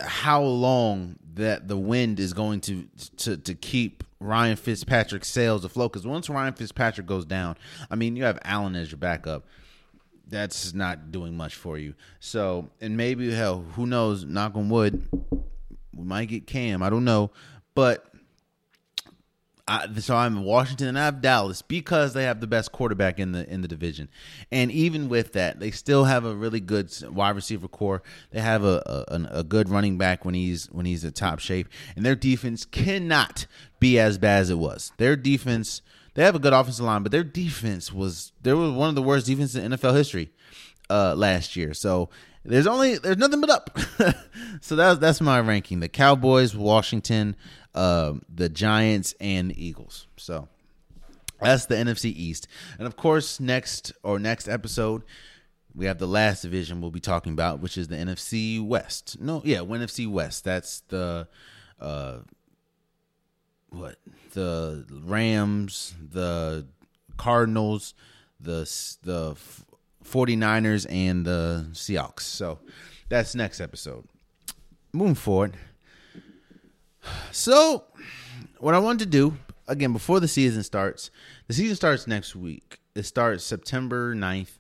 [0.01, 2.89] how long that the wind is going to
[3.19, 5.93] to to keep Ryan Fitzpatrick's sails afloat.
[5.93, 7.57] Because once Ryan Fitzpatrick goes down,
[7.91, 9.45] I mean, you have Allen as your backup.
[10.29, 11.95] That's not doing much for you.
[12.21, 14.25] So, and maybe hell, who knows?
[14.25, 15.03] Knock on wood,
[15.95, 16.83] we might get Cam.
[16.83, 17.31] I don't know,
[17.75, 18.05] but
[19.69, 23.19] I, so I'm in Washington and I have Dallas because they have the best quarterback
[23.19, 24.09] in the in the division,
[24.51, 28.03] and even with that, they still have a really good wide receiver core.
[28.31, 31.69] They have a, a, a good running back when he's when he's in top shape,
[31.95, 33.47] and their defense cannot
[33.79, 34.93] be as bad as it was.
[34.97, 35.83] Their defense,
[36.15, 39.03] they have a good offensive line, but their defense was there was one of the
[39.03, 40.31] worst defenses in NFL history
[40.89, 41.75] uh, last year.
[41.75, 42.09] So
[42.45, 43.79] there's only there's nothing but up.
[44.63, 47.37] so that's that's my ranking: the Cowboys, Washington,
[47.79, 50.09] uh, the Giants, and Eagles.
[50.17, 50.49] So
[51.41, 55.05] that's the NFC East, and of course, next or next episode.
[55.77, 59.21] We have the last division we'll be talking about, which is the NFC West.
[59.21, 60.43] No, yeah, NFC West.
[60.43, 61.29] That's the
[61.79, 62.19] uh,
[63.69, 63.97] what
[64.33, 66.67] the Rams, the
[67.17, 67.95] Cardinals,
[68.41, 68.63] the
[69.05, 69.37] the
[70.05, 72.23] 49ers and the Seahawks.
[72.23, 72.59] So
[73.09, 74.05] that's next episode.
[74.93, 75.57] Moving forward.
[77.33, 77.85] So,
[78.59, 79.37] what I wanted to do,
[79.67, 81.11] again, before the season starts,
[81.47, 82.81] the season starts next week.
[82.95, 84.59] It starts September 9th,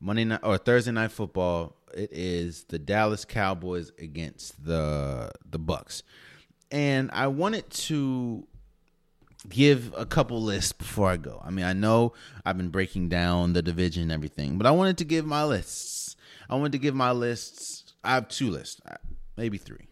[0.00, 1.76] Monday night or Thursday night football.
[1.92, 6.02] It is the Dallas Cowboys against the the Bucks.
[6.70, 8.46] And I wanted to
[9.48, 11.40] give a couple lists before I go.
[11.44, 12.12] I mean, I know
[12.44, 16.16] I've been breaking down the division and everything, but I wanted to give my lists.
[16.48, 17.94] I wanted to give my lists.
[18.04, 18.80] I have two lists,
[19.36, 19.89] maybe three.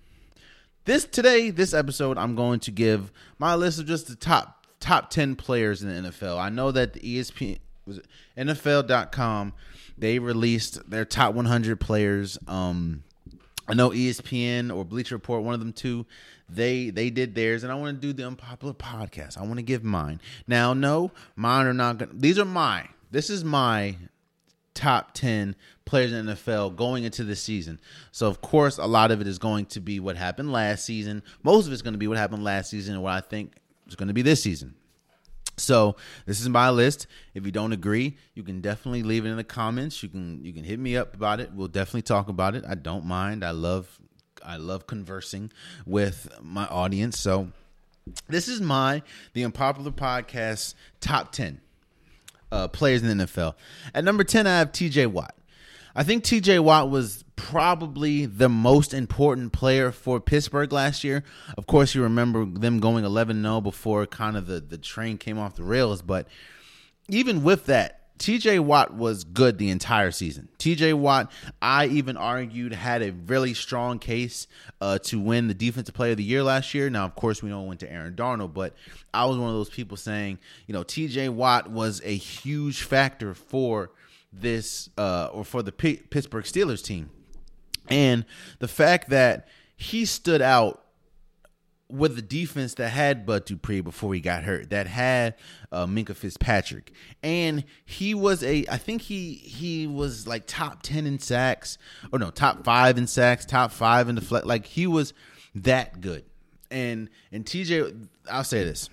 [0.89, 5.11] This today, this episode, I'm going to give my list of just the top top
[5.11, 6.39] 10 players in the NFL.
[6.39, 7.59] I know that the ESPN
[8.39, 9.53] NFL.com
[9.99, 12.39] they released their top 100 players.
[12.49, 13.05] Um
[13.69, 16.07] I know ESPN or Bleacher Report, one of them two,
[16.49, 19.37] they they did theirs, and I want to do the unpopular podcast.
[19.37, 20.23] I want to give mine.
[20.47, 22.13] Now, no, mine are not gonna.
[22.15, 22.89] These are my.
[23.11, 23.95] This is my
[24.79, 27.81] top ten players in the NFL going into this season.
[28.13, 31.25] So of course, a lot of it is going to be what happened last season.
[31.43, 33.55] Most of it's going to be what happened last season and what I think
[33.89, 34.77] is going to be this season.
[35.57, 35.97] So
[36.27, 37.09] this is my list.
[37.35, 40.01] If you don't agree, you can definitely leave it in the comments.
[40.01, 41.53] You can you can hit me up about it.
[41.53, 42.65] We'll definitely talk about it.
[42.69, 43.45] I don't mind.
[43.45, 43.99] I love
[44.45, 45.51] I love conversing
[45.85, 47.19] with my audience.
[47.19, 47.49] So
[48.29, 49.03] this is my
[49.33, 51.61] the unpopular podcast top 10
[52.53, 53.55] uh, players in the NFL.
[53.95, 55.35] At number 10 I have TJ Watt.
[55.95, 61.25] I think TJ Watt was probably the most important player for Pittsburgh last year.
[61.57, 65.39] Of course, you remember them going 11 0 before kind of the, the train came
[65.39, 66.03] off the rails.
[66.03, 66.29] But
[67.09, 70.49] even with that, TJ Watt was good the entire season.
[70.59, 71.31] TJ Watt,
[71.63, 74.47] I even argued, had a really strong case
[74.81, 76.91] uh, to win the Defensive Player of the Year last year.
[76.91, 78.75] Now, of course, we know it went to Aaron Donald, but
[79.15, 83.35] I was one of those people saying, you know, TJ Watt was a huge factor
[83.35, 83.91] for
[84.33, 87.11] this uh, or for the P- Pittsburgh Steelers team.
[87.89, 88.25] And
[88.59, 90.85] the fact that he stood out
[91.91, 95.35] with the defense that had Bud Dupree before he got hurt, that had
[95.73, 96.93] uh, Minkah Fitzpatrick,
[97.23, 101.79] and he was a, I think he he was like top ten in sacks,
[102.13, 105.15] or no, top five in sacks, top five in the flat, like he was
[105.55, 106.25] that good.
[106.71, 108.91] And and TJ, I'll say this,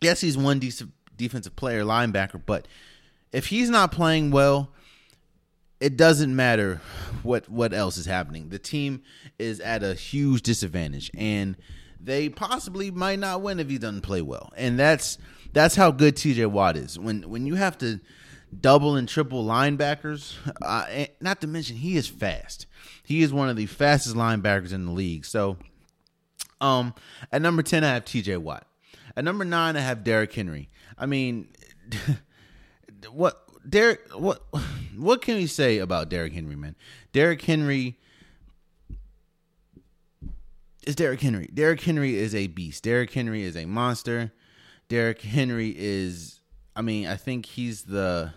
[0.00, 2.66] yes, he's one decent defensive player, linebacker, but
[3.32, 4.72] if he's not playing well,
[5.80, 6.80] it doesn't matter
[7.22, 8.48] what what else is happening.
[8.48, 9.02] The team
[9.38, 11.56] is at a huge disadvantage, and
[12.02, 14.52] they possibly might not win if he doesn't play well.
[14.56, 15.18] And that's
[15.52, 16.98] that's how good TJ Watt is.
[16.98, 18.00] When when you have to
[18.58, 22.66] double and triple linebackers, uh, not to mention he is fast.
[23.04, 25.24] He is one of the fastest linebackers in the league.
[25.24, 25.56] So,
[26.60, 26.94] um,
[27.32, 28.66] at number ten, I have TJ Watt.
[29.16, 30.70] At number nine, I have Derrick Henry.
[30.96, 31.48] I mean,
[33.10, 34.00] what Derrick?
[34.14, 34.42] What
[34.96, 36.76] what can we say about Derrick Henry, man?
[37.12, 37.98] Derrick Henry
[40.90, 41.48] is Derrick Henry.
[41.52, 42.82] Derrick Henry is a beast.
[42.82, 44.32] Derrick Henry is a monster.
[44.88, 46.40] Derrick Henry is
[46.76, 48.34] I mean, I think he's the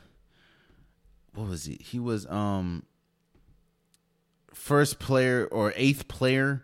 [1.34, 1.76] what was he?
[1.82, 2.84] He was um
[4.54, 6.64] first player or eighth player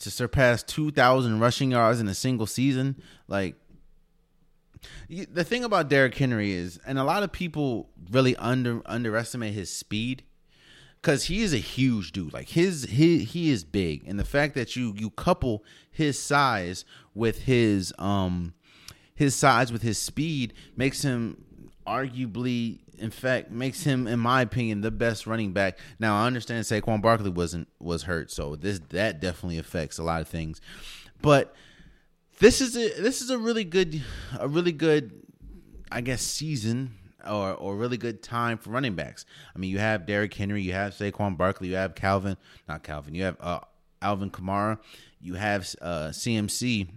[0.00, 3.00] to surpass 2000 rushing yards in a single season.
[3.28, 3.54] Like
[5.08, 9.70] the thing about Derrick Henry is and a lot of people really under underestimate his
[9.70, 10.24] speed
[11.00, 12.32] because he is a huge dude.
[12.32, 16.84] Like his he he is big, and the fact that you you couple his size
[17.14, 18.54] with his um
[19.14, 21.44] his size with his speed makes him
[21.86, 25.78] arguably in fact makes him in my opinion the best running back.
[25.98, 30.20] Now i understand saquon barkley wasn't was hurt so this that definitely affects a lot
[30.20, 30.60] of things.
[31.22, 31.54] But
[32.38, 34.02] this is a this is a really good
[34.38, 35.12] a really good
[35.90, 36.94] i guess season
[37.26, 39.24] or or really good time for running backs.
[39.54, 42.36] I mean, you have Derrick Henry, you have Saquon Barkley, you have Calvin,
[42.68, 43.60] not Calvin, you have uh,
[44.02, 44.78] Alvin Kamara,
[45.20, 46.88] you have uh, CMC.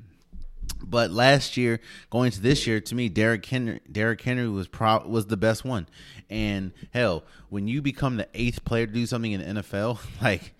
[0.83, 1.79] But last year,
[2.09, 5.65] going to this year, to me, Derrick Henry, Derrick Henry was pro- was the best
[5.65, 5.87] one.
[6.29, 10.53] And hell, when you become the eighth player to do something in the NFL, like,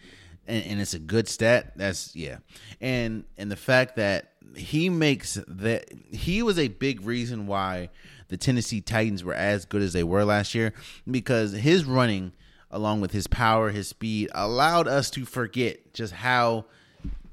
[0.48, 2.38] and, and it's a good stat, that's yeah.
[2.82, 7.90] And and the fact that he makes that he was a big reason why
[8.32, 10.74] the Tennessee Titans were as good as they were last year
[11.10, 12.32] because his running,
[12.72, 16.64] along with his power, his speed, allowed us to forget just how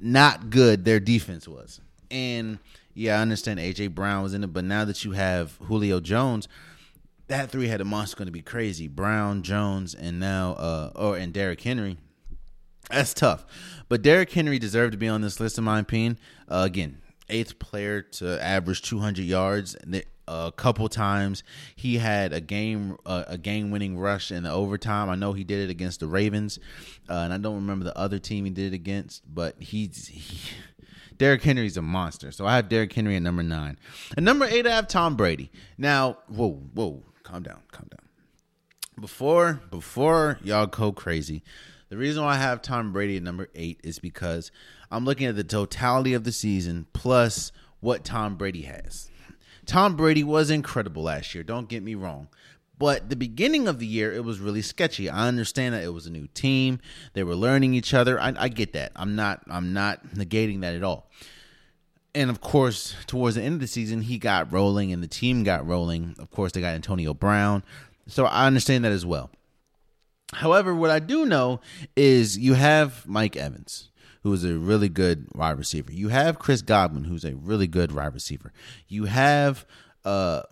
[0.00, 1.80] not good their defense was.
[2.10, 2.58] And
[2.94, 6.48] yeah, I understand AJ Brown was in it, but now that you have Julio Jones,
[7.28, 8.88] that three headed monster going to be crazy.
[8.88, 11.96] Brown, Jones, and now uh or and Derrick Henry.
[12.90, 13.46] That's tough.
[13.88, 16.18] But Derrick Henry deserved to be on this list, in my opinion.
[16.48, 16.98] Uh, again,
[17.28, 19.76] eighth player to average 200 yards
[20.28, 21.42] a couple times.
[21.74, 25.08] He had a game uh, a game winning rush in the overtime.
[25.08, 26.58] I know he did it against the Ravens,
[27.08, 30.08] uh, and I don't remember the other team he did it against, but he's.
[30.08, 30.38] He,
[31.16, 32.30] Derrick Henry's a monster.
[32.30, 33.76] So I have Derrick Henry at number nine.
[34.16, 35.50] At number eight, I have Tom Brady.
[35.76, 38.08] Now, whoa, whoa, calm down, calm down.
[39.00, 41.42] Before before y'all go crazy,
[41.88, 44.52] the reason why I have Tom Brady at number eight is because
[44.90, 49.10] I'm looking at the totality of the season plus what Tom Brady has.
[49.68, 52.28] Tom Brady was incredible last year, don't get me wrong.
[52.78, 55.10] But the beginning of the year, it was really sketchy.
[55.10, 56.80] I understand that it was a new team;
[57.12, 58.18] they were learning each other.
[58.18, 58.92] I, I get that.
[58.96, 59.42] I'm not.
[59.50, 61.10] I'm not negating that at all.
[62.14, 65.42] And of course, towards the end of the season, he got rolling, and the team
[65.42, 66.16] got rolling.
[66.18, 67.62] Of course, they got Antonio Brown,
[68.06, 69.28] so I understand that as well.
[70.34, 71.60] However, what I do know
[71.96, 73.87] is you have Mike Evans
[74.22, 75.92] who is a really good wide receiver.
[75.92, 78.52] You have Chris Godwin, who's a really good wide receiver.
[78.86, 79.66] You have
[80.04, 80.42] uh,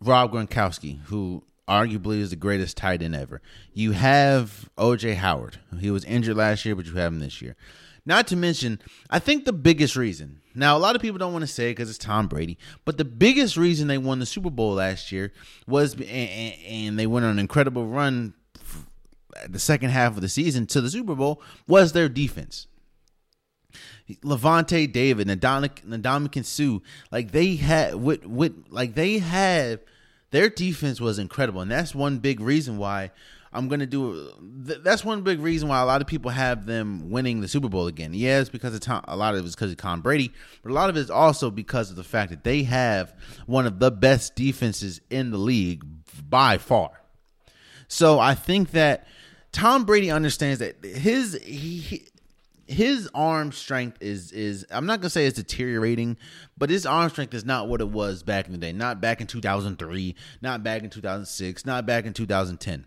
[0.00, 3.40] Rob Gronkowski, who arguably is the greatest tight end ever.
[3.72, 5.58] You have OJ Howard.
[5.78, 7.56] He was injured last year, but you have him this year.
[8.06, 10.40] Not to mention, I think the biggest reason.
[10.54, 12.98] Now, a lot of people don't want to say it because it's Tom Brady, but
[12.98, 15.32] the biggest reason they won the Super Bowl last year
[15.68, 18.34] was, and, and they went on an incredible run
[19.48, 22.66] the second half of the season to the Super Bowl was their defense.
[24.24, 26.80] Lavonte David, Ndamukong Suh,
[27.12, 29.80] like they had with with like they had
[30.30, 33.10] their defense was incredible, and that's one big reason why
[33.52, 34.30] I'm gonna do.
[34.40, 37.86] That's one big reason why a lot of people have them winning the Super Bowl
[37.88, 38.14] again.
[38.14, 40.74] Yeah, because of Tom, a lot of it is because of Tom Brady, but a
[40.74, 43.14] lot of it is also because of the fact that they have
[43.46, 45.84] one of the best defenses in the league
[46.28, 46.90] by far.
[47.88, 49.06] So I think that
[49.52, 52.06] Tom Brady understands that his he,
[52.66, 56.16] his arm strength is is I'm not gonna say it's deteriorating,
[56.56, 58.72] but his arm strength is not what it was back in the day.
[58.72, 62.86] Not back in 2003, not back in 2006, not back in 2010.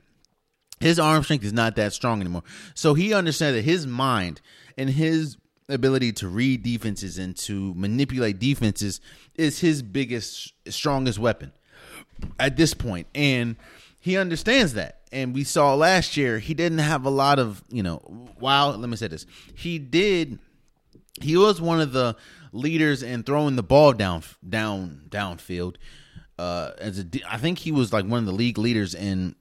[0.79, 2.43] His arm strength is not that strong anymore.
[2.73, 4.41] So he understands that his mind
[4.77, 5.37] and his
[5.69, 8.99] ability to read defenses and to manipulate defenses
[9.35, 11.51] is his biggest strongest weapon
[12.39, 13.55] at this point and
[13.99, 17.83] he understands that and we saw last year he didn't have a lot of you
[17.83, 18.01] know
[18.39, 19.25] wow let me say this
[19.55, 20.39] he did
[21.21, 22.15] he was one of the
[22.51, 25.75] leaders in throwing the ball down down downfield
[26.39, 29.35] uh as a i think he was like one of the league leaders in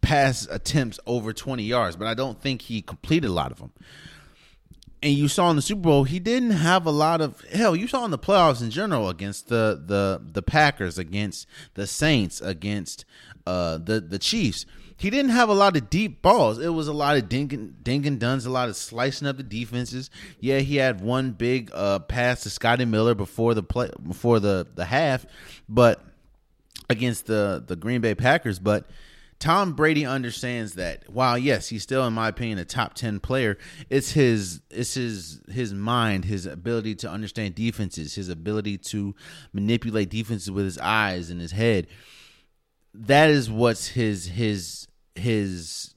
[0.00, 3.72] pass attempts over 20 yards but i don't think he completed a lot of them
[5.02, 7.74] and you saw in the Super Bowl, he didn't have a lot of hell.
[7.74, 12.40] You saw in the playoffs in general against the the the Packers, against the Saints,
[12.40, 13.04] against
[13.44, 14.64] uh, the the Chiefs.
[15.02, 16.60] He didn't have a lot of deep balls.
[16.60, 20.10] It was a lot of dink and, duns, a lot of slicing up the defenses.
[20.38, 24.64] Yeah, he had one big uh, pass to Scotty Miller before the play before the
[24.76, 25.26] the half,
[25.68, 26.04] but
[26.88, 28.88] against the the Green Bay Packers, but
[29.40, 33.58] Tom Brady understands that while yes, he's still in my opinion a top 10 player,
[33.90, 39.16] it's his it's his his mind, his ability to understand defenses, his ability to
[39.52, 41.88] manipulate defenses with his eyes and his head.
[42.94, 45.94] That is what's his his his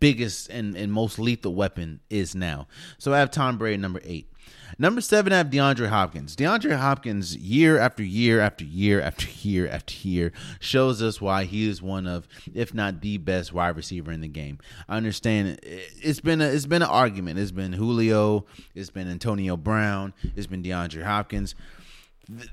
[0.00, 2.66] biggest and, and most lethal weapon is now.
[2.98, 4.30] So I have Tom Brady number 8.
[4.78, 6.34] Number seven, I have DeAndre Hopkins.
[6.34, 11.68] DeAndre Hopkins, year after year after year after year after year, shows us why he
[11.68, 14.58] is one of, if not the best wide receiver in the game.
[14.88, 17.38] I understand it's been a, it's been an argument.
[17.38, 21.54] It's been Julio, it's been Antonio Brown, it's been DeAndre Hopkins.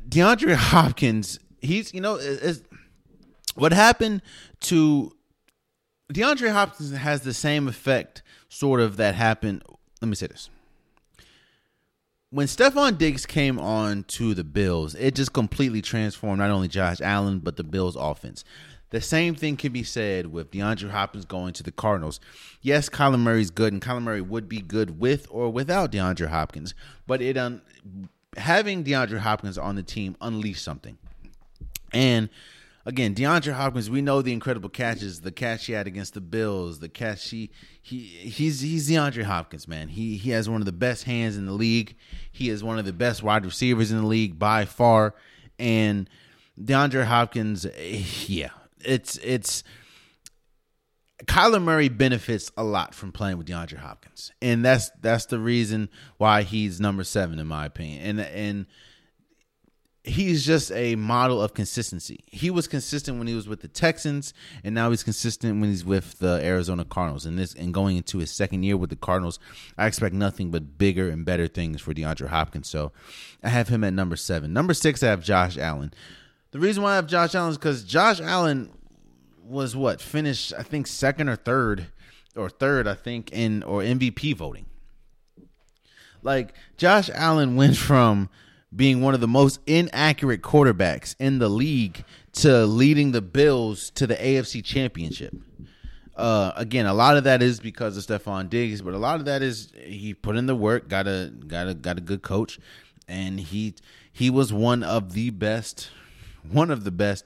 [0.08, 2.20] DeAndre Hopkins, he's you know,
[3.56, 4.22] what happened
[4.62, 5.14] to
[6.12, 9.64] DeAndre Hopkins has the same effect, sort of that happened.
[10.02, 10.50] Let me say this
[12.32, 17.02] when Stefon Diggs came on to the Bills, it just completely transformed not only Josh
[17.02, 18.44] Allen but the Bills' offense.
[18.90, 22.20] The same thing can be said with DeAndre Hopkins going to the Cardinals.
[22.62, 26.74] Yes, Kyler Murray's good, and Kyler Murray would be good with or without DeAndre Hopkins,
[27.08, 27.62] but it um,
[28.36, 30.98] having DeAndre Hopkins on the team unleashed something.
[31.94, 32.30] And
[32.86, 36.80] again, DeAndre Hopkins, we know the incredible catches, the catch he had against the Bills,
[36.80, 37.52] the catch he
[37.82, 39.90] he he's he's DeAndre Hopkins, man.
[39.90, 41.96] He he has one of the best hands in the league.
[42.32, 45.16] He is one of the best wide receivers in the league by far.
[45.60, 46.10] And
[46.60, 48.50] DeAndre Hopkins, eh, yeah,
[48.84, 49.64] it's it's
[51.26, 54.32] Kyler Murray benefits a lot from playing with DeAndre Hopkins.
[54.42, 58.20] And that's that's the reason why he's number seven in my opinion.
[58.20, 58.66] And and
[60.04, 62.24] he's just a model of consistency.
[62.26, 64.34] He was consistent when he was with the Texans,
[64.64, 67.26] and now he's consistent when he's with the Arizona Cardinals.
[67.26, 69.40] And this and going into his second year with the Cardinals,
[69.78, 72.68] I expect nothing but bigger and better things for DeAndre Hopkins.
[72.68, 72.92] So
[73.44, 74.54] I have him at number seven.
[74.54, 75.94] Number six, I have Josh Allen.
[76.52, 78.72] The reason why I have Josh Allen is because Josh Allen
[79.44, 81.88] was what finished, I think, second or third,
[82.36, 84.66] or third, I think, in or MVP voting.
[86.24, 88.30] Like Josh Allen went from
[88.76, 92.04] being one of the most inaccurate quarterbacks in the league
[92.34, 95.36] to leading the Bills to the AFC Championship.
[96.16, 99.26] Uh, again, a lot of that is because of Stefon Diggs, but a lot of
[99.26, 102.60] that is he put in the work, got a got a got a good coach,
[103.08, 103.74] and he
[104.12, 105.90] he was one of the best,
[106.50, 107.26] one of the best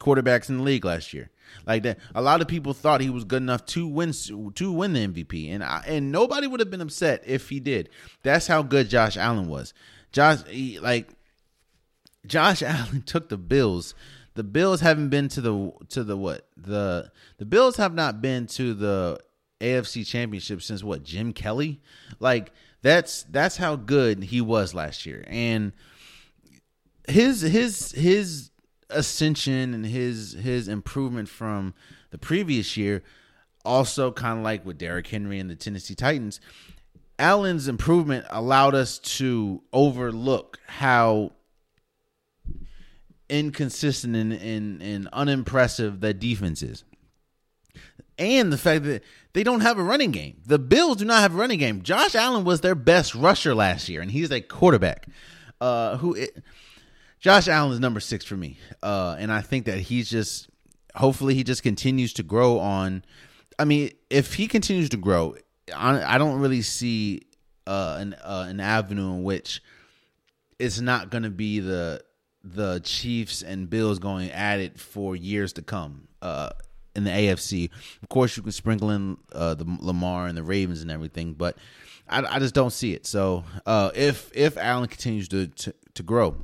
[0.00, 1.30] quarterbacks in the league last year.
[1.66, 4.12] Like that, a lot of people thought he was good enough to win
[4.54, 7.90] to win the MVP, and I, and nobody would have been upset if he did.
[8.22, 9.74] That's how good Josh Allen was.
[10.12, 11.08] Josh, he, like
[12.26, 13.94] Josh Allen took the Bills.
[14.34, 18.46] The Bills haven't been to the to the what the the Bills have not been
[18.48, 19.20] to the
[19.60, 21.80] AFC Championship since what Jim Kelly.
[22.20, 22.52] Like
[22.82, 25.72] that's that's how good he was last year, and
[27.08, 28.50] his his his
[28.88, 31.74] ascension and his his improvement from
[32.10, 33.02] the previous year
[33.64, 36.40] also kind of like with Derrick Henry and the Tennessee Titans
[37.18, 41.32] Allen's improvement allowed us to overlook how
[43.28, 46.84] inconsistent and, and, and unimpressive that defense is.
[48.18, 49.02] And the fact that
[49.32, 50.42] they don't have a running game.
[50.44, 51.82] The Bills do not have a running game.
[51.82, 55.06] Josh Allen was their best rusher last year, and he's a quarterback.
[55.60, 56.42] Uh, who it,
[57.20, 58.58] Josh Allen is number six for me.
[58.82, 60.50] Uh, and I think that he's just
[60.94, 63.02] hopefully he just continues to grow on
[63.58, 65.36] I mean, if he continues to grow,
[65.74, 67.22] I don't really see
[67.66, 69.62] uh, an uh, an avenue in which
[70.58, 72.02] it's not going to be the
[72.44, 76.08] the Chiefs and Bills going at it for years to come.
[76.20, 76.50] Uh,
[76.94, 77.70] in the AFC,
[78.02, 81.56] of course, you can sprinkle in uh, the Lamar and the Ravens and everything, but
[82.06, 83.06] I, I just don't see it.
[83.06, 86.36] So uh, if if Allen continues to, to to grow,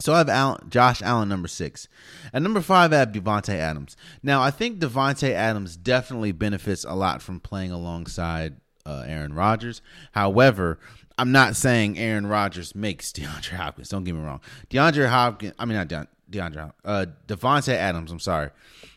[0.00, 1.88] so I have Allen, Josh Allen number six.
[2.32, 3.96] At number five, I have Davante Adams.
[4.22, 9.82] Now I think Davante Adams definitely benefits a lot from playing alongside uh, Aaron Rodgers.
[10.12, 10.78] However,
[11.16, 13.88] I'm not saying Aaron Rodgers makes DeAndre Hopkins.
[13.88, 14.40] Don't get me wrong.
[14.70, 18.10] DeAndre Hopkins, I mean not De- DeAndre, uh, Davante Adams.
[18.10, 18.50] I'm sorry,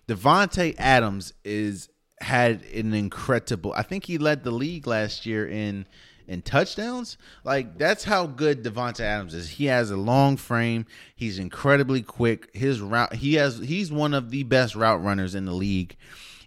[0.07, 3.73] Davante Adams is had an incredible.
[3.73, 5.85] I think he led the league last year in
[6.27, 7.17] in touchdowns.
[7.43, 9.49] Like that's how good Davante Adams is.
[9.49, 10.85] He has a long frame.
[11.15, 12.49] He's incredibly quick.
[12.53, 15.95] His route he has he's one of the best route runners in the league.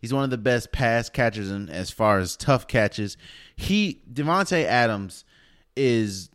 [0.01, 3.16] He's one of the best pass catchers and as far as tough catches.
[3.57, 5.24] He Davante Adams
[5.77, 6.31] is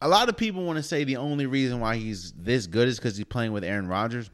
[0.00, 2.98] a lot of people want to say the only reason why he's this good is
[2.98, 4.30] because he's playing with Aaron Rodgers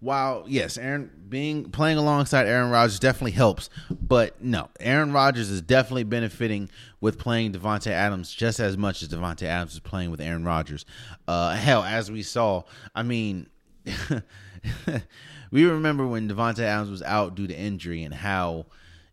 [0.00, 5.60] while yes, Aaron being playing alongside Aaron Rodgers definitely helps, but no, Aaron Rodgers is
[5.60, 6.70] definitely benefiting
[7.00, 10.86] with playing Davante Adams just as much as Davante Adams is playing with Aaron Rodgers.
[11.28, 12.62] Uh, hell, as we saw,
[12.94, 13.48] I mean,
[15.50, 18.66] we remember when Davante Adams was out due to injury and how,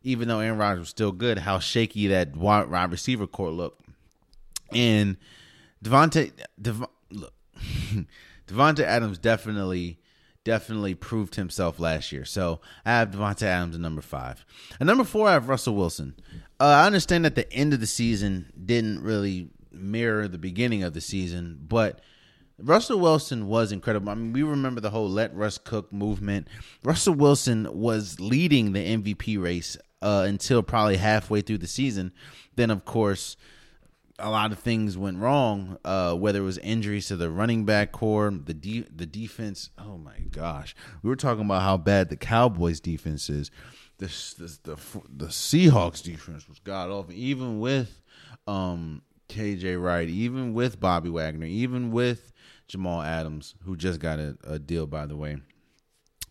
[0.03, 3.81] even though Aaron Rodgers was still good, how shaky that wide receiver court looked,
[4.71, 5.17] and
[5.83, 6.31] Davante,
[6.61, 7.33] Dev- look,
[8.47, 9.99] Davante Adams definitely
[10.47, 12.23] definitely proved himself last year.
[12.23, 14.45] So I have Davante Adams at number five.
[14.79, 16.15] At number four, I have Russell Wilson.
[16.57, 20.93] Uh, I understand that the end of the season didn't really mirror the beginning of
[20.93, 21.99] the season, but
[22.57, 24.09] Russell Wilson was incredible.
[24.09, 26.47] I mean, we remember the whole "Let Russ Cook" movement.
[26.81, 32.13] Russell Wilson was leading the MVP race uh, until probably halfway through the season.
[32.55, 33.35] Then, of course,
[34.19, 35.77] a lot of things went wrong.
[35.85, 39.69] Uh, whether it was injuries to the running back core, the de- the defense.
[39.77, 43.51] Oh my gosh, we were talking about how bad the Cowboys defense is.
[43.99, 44.75] This, this the
[45.09, 47.13] the Seahawks defense was god awful.
[47.13, 48.01] Even with
[48.47, 52.31] um, KJ Wright, even with Bobby Wagner, even with
[52.67, 55.37] Jamal Adams, who just got a, a deal by the way.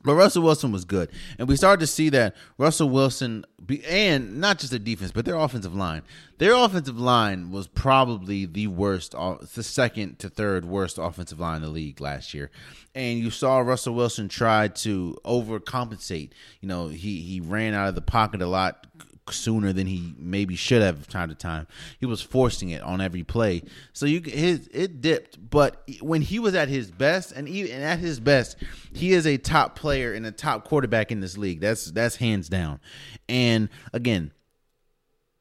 [0.06, 4.40] But Russell Wilson was good, and we started to see that Russell Wilson, be, and
[4.40, 6.02] not just the defense, but their offensive line.
[6.38, 11.62] Their offensive line was probably the worst, the second to third worst offensive line in
[11.62, 12.52] the league last year.
[12.94, 16.30] And you saw Russell Wilson try to overcompensate.
[16.60, 18.86] You know, he he ran out of the pocket a lot
[19.30, 21.66] sooner than he maybe should have time to time.
[21.98, 23.62] He was forcing it on every play.
[23.92, 27.98] So you his it dipped, but when he was at his best and even at
[27.98, 28.56] his best,
[28.92, 31.60] he is a top player and a top quarterback in this league.
[31.60, 32.80] That's that's hands down.
[33.28, 34.32] And again,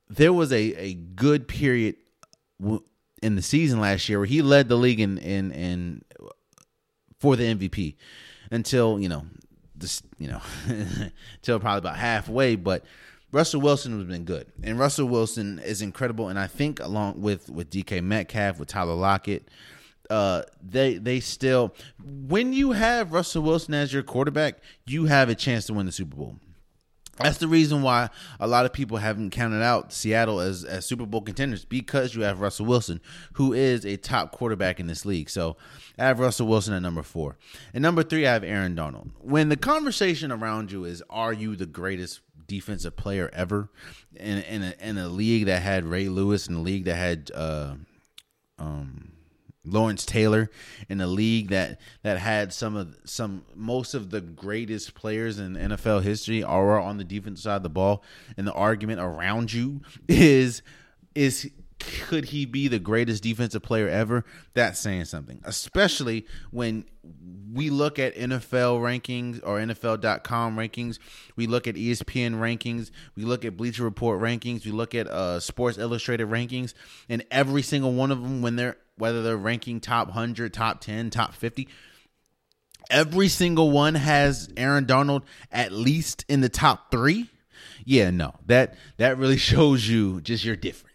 [0.09, 1.95] there was a a good period
[3.21, 6.01] in the season last year where he led the league in in in
[7.19, 7.95] for the MVP
[8.51, 9.25] until, you know,
[9.75, 12.85] this, you know, until probably about halfway, but
[13.35, 16.29] Russell Wilson has been good, and Russell Wilson is incredible.
[16.29, 19.49] And I think along with with DK Metcalf, with Tyler Lockett,
[20.09, 25.35] uh, they they still when you have Russell Wilson as your quarterback, you have a
[25.35, 26.37] chance to win the Super Bowl.
[27.17, 28.09] That's the reason why
[28.39, 32.23] a lot of people haven't counted out Seattle as, as Super Bowl contenders because you
[32.23, 32.99] have Russell Wilson,
[33.33, 35.29] who is a top quarterback in this league.
[35.29, 35.55] So
[35.97, 37.37] I have Russell Wilson at number four.
[37.73, 39.11] And number three, I have Aaron Donald.
[39.21, 43.69] When the conversation around you is, are you the greatest defensive player ever
[44.15, 47.31] in in a, in a league that had Ray Lewis, in a league that had
[47.33, 47.75] uh,
[48.59, 49.11] um,
[49.65, 50.49] Lawrence Taylor,
[50.89, 55.55] in a league that that had some of some most of the greatest players in
[55.55, 58.03] NFL history are on the defense side of the ball,
[58.37, 60.61] and the argument around you is
[61.13, 64.23] is could he be the greatest defensive player ever?
[64.53, 66.85] That's saying something, especially when
[67.53, 70.99] we look at NFL rankings or NFL.com rankings.
[71.35, 72.91] We look at ESPN rankings.
[73.15, 74.65] We look at Bleacher Report rankings.
[74.65, 76.73] We look at uh, Sports Illustrated rankings,
[77.09, 81.09] and every single one of them, when they're whether they're ranking top hundred, top ten,
[81.09, 81.67] top fifty,
[82.89, 87.29] every single one has Aaron Donald at least in the top three.
[87.83, 90.94] Yeah, no, that that really shows you just you're different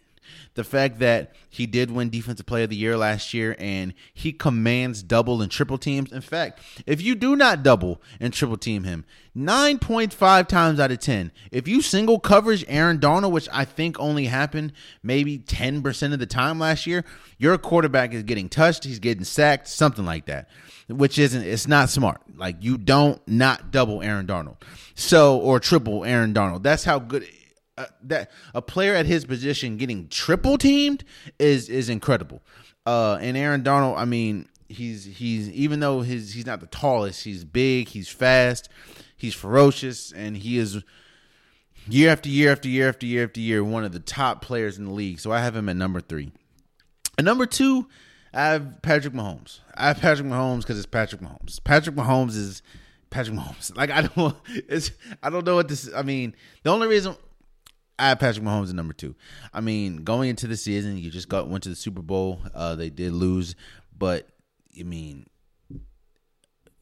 [0.53, 4.33] the fact that he did win defensive player of the year last year and he
[4.33, 6.11] commands double and triple teams.
[6.11, 9.05] In fact, if you do not double and triple team him,
[9.35, 14.25] 9.5 times out of 10, if you single coverage Aaron Donald, which I think only
[14.25, 17.05] happened maybe 10% of the time last year,
[17.37, 20.49] your quarterback is getting touched, he's getting sacked, something like that.
[20.89, 22.21] Which isn't it's not smart.
[22.35, 24.57] Like you don't not double Aaron Donald.
[24.93, 26.63] So or triple Aaron Donald.
[26.63, 27.25] That's how good
[27.77, 31.03] uh, that a player at his position getting triple teamed
[31.39, 32.41] is is incredible.
[32.85, 37.23] Uh, and Aaron Donald, I mean, he's he's even though his he's not the tallest,
[37.23, 38.69] he's big, he's fast,
[39.15, 40.83] he's ferocious, and he is
[41.87, 44.85] year after year after year after year after year one of the top players in
[44.85, 45.19] the league.
[45.19, 46.31] So I have him at number three.
[47.17, 47.87] And number two,
[48.33, 49.59] I have Patrick Mahomes.
[49.75, 51.63] I have Patrick Mahomes because it's Patrick Mahomes.
[51.63, 52.61] Patrick Mahomes is
[53.09, 53.75] Patrick Mahomes.
[53.77, 54.91] Like I don't, it's
[55.21, 55.89] I don't know what this.
[55.93, 57.15] I mean, the only reason
[58.01, 59.15] I have Patrick Mahomes at number two.
[59.53, 62.39] I mean, going into the season, you just got went to the Super Bowl.
[62.51, 63.55] Uh, they did lose,
[63.95, 64.27] but
[64.79, 65.27] I mean,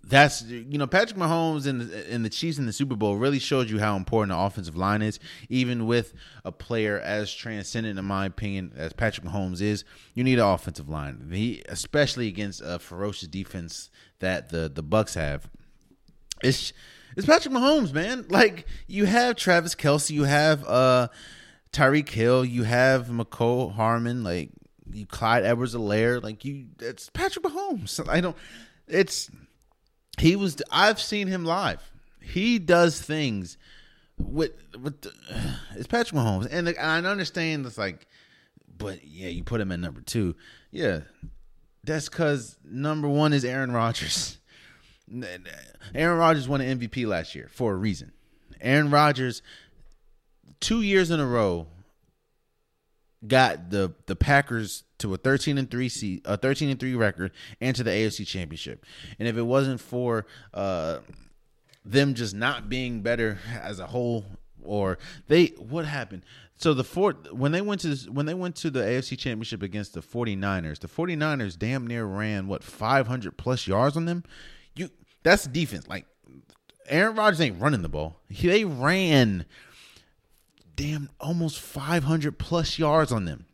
[0.02, 3.38] that's you know Patrick Mahomes and the, and the Chiefs in the Super Bowl really
[3.38, 5.20] showed you how important the offensive line is.
[5.50, 6.14] Even with
[6.46, 9.84] a player as transcendent, in my opinion, as Patrick Mahomes is,
[10.14, 11.30] you need an offensive line.
[11.34, 13.90] He, especially against a ferocious defense
[14.20, 15.50] that the the Bucks have.
[16.44, 16.74] It's
[17.16, 18.26] it's Patrick Mahomes, man.
[18.30, 21.10] Like you have Travis Kelce, you have uh
[21.72, 24.50] Tyreek Hill, you have Mecole Hardman, like
[24.92, 28.08] you Clyde Edwards-Helaire, like you it's Patrick Mahomes.
[28.10, 28.38] I don't
[28.88, 29.30] it's
[30.18, 31.92] he was I've seen him live.
[32.22, 33.58] He does things
[34.18, 35.14] with with the,
[35.76, 36.48] it's Patrick Mahomes.
[36.52, 38.08] And, and I understand it's like
[38.78, 40.36] but yeah, you put him at number 2.
[40.72, 41.02] Yeah.
[41.84, 44.38] That's cuz number 1 is Aaron Rodgers.
[45.96, 48.12] Aaron Rodgers won an MVP last year for a reason.
[48.62, 49.42] Aaron Rodgers,
[50.60, 51.68] two years in a row,
[53.28, 57.32] got the the Packers to a thirteen and three seat, a thirteen and three record,
[57.62, 58.86] and to the AFC Championship.
[59.18, 61.00] And if it wasn't for uh,
[61.86, 64.26] them just not being better as a whole,
[64.62, 66.24] or they what happened?
[66.58, 69.94] So the four when they went to when they went to the AFC Championship against
[69.94, 74.24] the 49ers, the 49ers damn near ran what 500 plus yards on them.
[75.24, 75.88] That's defense.
[75.88, 76.06] Like
[76.88, 78.20] Aaron Rodgers ain't running the ball.
[78.30, 79.46] They ran
[80.76, 83.46] damn almost 500 plus yards on them.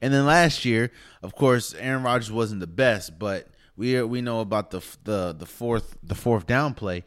[0.00, 0.90] And then last year,
[1.22, 5.46] of course, Aaron Rodgers wasn't the best, but we we know about the the the
[5.46, 7.04] fourth the fourth down play.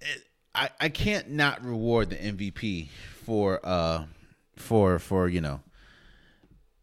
[0.00, 2.88] It, I I can't not reward the MVP
[3.24, 4.04] for uh
[4.56, 5.60] for for you know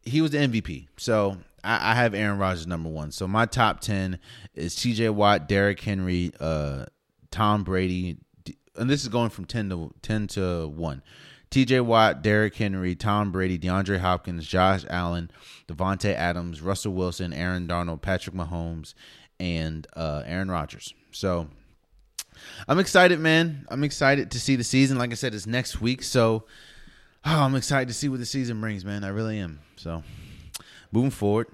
[0.02, 0.88] he was the MVP.
[0.98, 3.12] So I, I have Aaron Rodgers number one.
[3.12, 4.20] So my top ten
[4.54, 5.10] is T.J.
[5.10, 6.86] Watt, Derrick Henry, uh,
[7.32, 8.18] Tom Brady,
[8.76, 11.02] and this is going from ten to ten to one.
[11.50, 11.82] T.J.
[11.82, 15.30] Watt, Derrick Henry, Tom Brady, DeAndre Hopkins, Josh Allen,
[15.68, 18.96] Davante Adams, Russell Wilson, Aaron Donald, Patrick Mahomes,
[19.40, 20.96] and uh, Aaron Rodgers.
[21.12, 21.48] So
[22.68, 23.68] I'm excited, man.
[23.70, 24.98] I'm excited to see the season.
[24.98, 26.46] Like I said, it's next week, so
[27.26, 29.04] oh, I'm excited to see what the season brings, man.
[29.04, 29.60] I really am.
[29.76, 30.04] So
[30.94, 31.48] moving forward,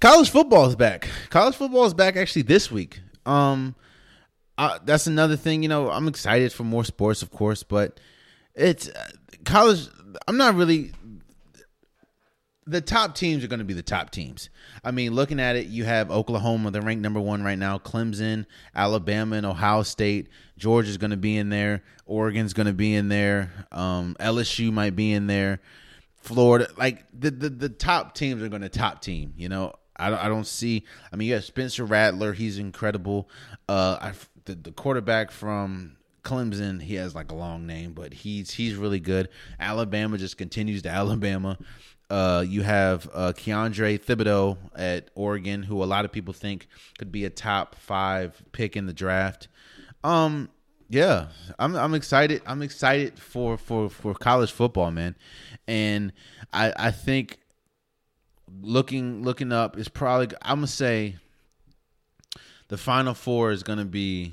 [0.00, 1.08] college football is back.
[1.28, 3.00] College football is back actually this week.
[3.26, 3.74] Um,
[4.84, 5.62] that's another thing.
[5.62, 8.00] You know, I'm excited for more sports, of course, but
[8.54, 9.08] it's uh,
[9.44, 9.88] college.
[10.26, 10.92] I'm not really.
[12.66, 14.48] The top teams are going to be the top teams.
[14.84, 17.78] I mean, looking at it, you have Oklahoma, they're ranked number one right now.
[17.78, 18.46] Clemson,
[18.76, 20.28] Alabama, and Ohio State.
[20.56, 21.82] Georgia's going to be in there.
[22.06, 23.50] Oregon's going to be in there.
[23.72, 25.60] Um, LSU might be in there.
[26.20, 29.34] Florida, like the the, the top teams are going to top team.
[29.36, 30.84] You know, I don't, I don't see.
[31.12, 32.32] I mean, you have Spencer Rattler.
[32.32, 33.28] He's incredible.
[33.68, 34.12] Uh, I,
[34.44, 39.00] the, the quarterback from Clemson, he has like a long name, but he's he's really
[39.00, 39.28] good.
[39.58, 41.58] Alabama just continues to Alabama.
[42.08, 46.66] Uh, you have uh, Kayvon Thibodeaux at Oregon, who a lot of people think
[46.98, 49.46] could be a top five pick in the draft.
[50.02, 50.48] Um,
[50.90, 52.42] yeah, I'm I'm excited.
[52.46, 55.14] I'm excited for for for college football, man,
[55.68, 56.12] and
[56.52, 57.38] I I think
[58.60, 61.16] looking looking up is probably I'm gonna say
[62.66, 64.32] the final four is gonna be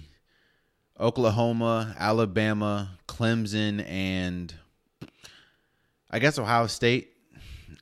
[1.00, 4.52] Oklahoma, Alabama, Clemson, and
[6.10, 7.14] I guess Ohio State.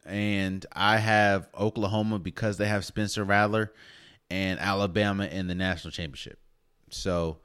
[0.06, 3.72] And I have Oklahoma because they have Spencer Rattler
[4.30, 6.38] and Alabama in the national championship.
[6.92, 7.40] So,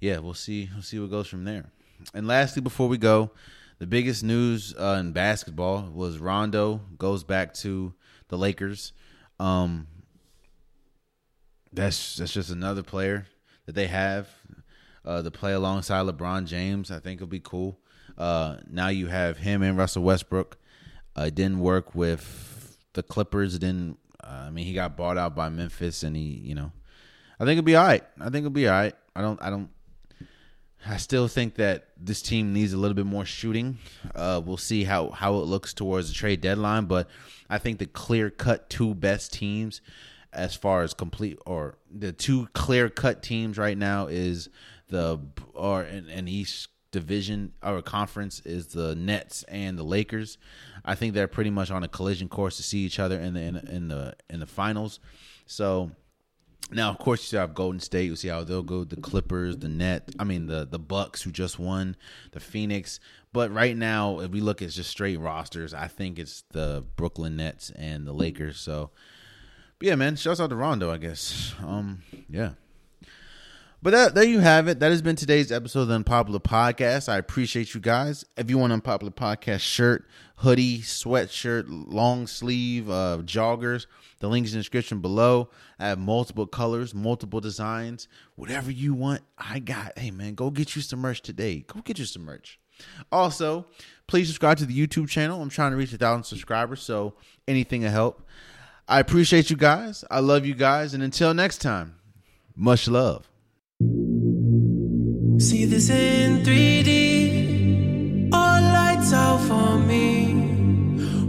[0.00, 0.68] yeah, we'll see.
[0.72, 1.70] We'll see what goes from there.
[2.14, 3.30] And lastly, before we go,
[3.78, 7.94] the biggest news uh, in basketball was Rondo goes back to
[8.28, 8.92] the Lakers.
[9.38, 9.86] Um,
[11.72, 13.26] that's that's just another player
[13.66, 14.28] that they have
[15.04, 16.90] uh, to play alongside LeBron James.
[16.90, 17.78] I think it'll be cool.
[18.16, 20.56] Uh, now you have him and Russell Westbrook.
[21.14, 23.58] Uh, didn't work with the Clippers.
[23.58, 23.98] Didn't.
[24.22, 26.72] I mean, he got bought out by Memphis, and he, you know,
[27.38, 28.02] I think it'll be all right.
[28.20, 28.94] I think it'll be all right.
[29.14, 29.40] I don't.
[29.42, 29.70] I don't.
[30.88, 33.78] I still think that this team needs a little bit more shooting.
[34.14, 37.08] Uh, we'll see how how it looks towards the trade deadline, but
[37.50, 39.80] I think the clear cut two best teams,
[40.32, 44.48] as far as complete or the two clear cut teams right now is
[44.88, 45.18] the
[45.54, 50.38] or in, in East division or conference is the Nets and the Lakers.
[50.84, 53.40] I think they're pretty much on a collision course to see each other in the
[53.40, 55.00] in, in the in the finals.
[55.46, 55.90] So
[56.70, 58.06] now, of course, you have Golden State.
[58.06, 58.84] You see how they'll go.
[58.84, 60.10] The Clippers, the Net.
[60.18, 61.96] I mean, the the Bucks who just won,
[62.32, 62.98] the Phoenix.
[63.32, 67.36] But right now, if we look at just straight rosters, I think it's the Brooklyn
[67.36, 68.58] Nets and the Lakers.
[68.58, 68.90] So,
[69.80, 70.90] yeah, man, shouts out to Rondo.
[70.90, 71.54] I guess.
[71.60, 72.52] Um, yeah.
[73.82, 74.80] But that, there you have it.
[74.80, 77.08] That has been today's episode of the Unpopular Podcast.
[77.08, 78.24] I appreciate you guys.
[78.36, 83.86] If you want an Unpopular Podcast shirt, hoodie, sweatshirt, long sleeve, uh, joggers,
[84.18, 85.50] the link is in the description below.
[85.78, 88.08] I have multiple colors, multiple designs.
[88.34, 89.96] Whatever you want, I got.
[89.98, 91.64] Hey, man, go get you some merch today.
[91.66, 92.58] Go get you some merch.
[93.12, 93.66] Also,
[94.06, 95.40] please subscribe to the YouTube channel.
[95.40, 97.14] I'm trying to reach a thousand subscribers, so
[97.46, 98.26] anything to help.
[98.88, 100.04] I appreciate you guys.
[100.10, 100.94] I love you guys.
[100.94, 101.96] And until next time,
[102.56, 103.28] much love.
[105.38, 108.30] See this in 3D.
[108.32, 110.32] All lights out for me.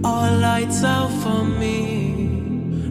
[0.01, 2.13] All lights out for me.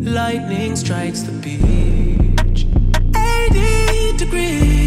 [0.00, 2.66] Lightning strikes the beach.
[3.16, 4.85] 80 degrees.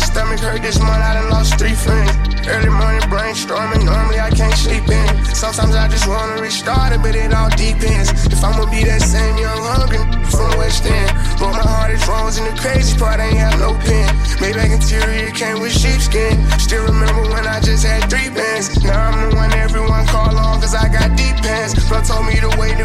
[0.00, 2.12] Stomach hurt this month, I done lost three friends.
[2.48, 5.06] Early morning brainstorming, normally I can't sleep in.
[5.34, 8.10] Sometimes I just wanna restart it, but it all depends.
[8.26, 10.00] If I'ma be that same young hungry
[10.32, 11.10] from West End.
[11.38, 14.08] But my heart is frozen, the crazy part I ain't have no pen.
[14.40, 16.40] Maybach interior came with sheepskin.
[16.58, 18.82] Still remember when I just had three bands.
[18.82, 21.76] Now I'm the one everyone call on, cause I got deep pants.
[21.88, 22.79] Bro told me to beat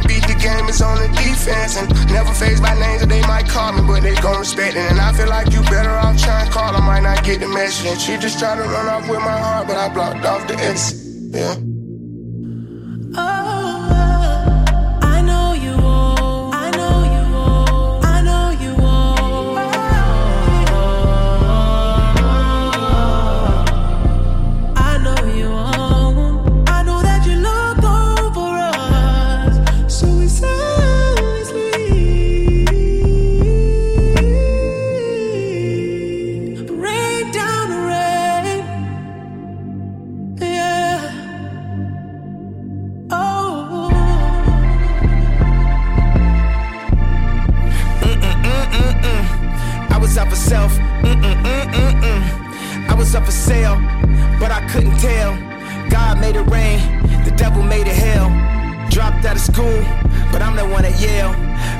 [0.75, 1.77] is on the defense.
[1.77, 4.85] And never phased by names that they might call me, but they gon' respect it.
[4.91, 7.47] And I feel like you better off trying to call, I might not get the
[7.47, 7.87] message.
[7.87, 10.55] And she just tried to run off with my heart, but I blocked off the
[10.55, 10.99] exit.
[11.33, 11.55] Yeah.
[13.17, 13.44] Oh,
[53.45, 53.77] sale,
[54.39, 55.31] but I couldn't tell.
[55.89, 56.79] God made it rain,
[57.23, 58.29] the devil made it hell.
[58.89, 59.81] Dropped out of school,
[60.31, 61.33] but I'm the one at Yale.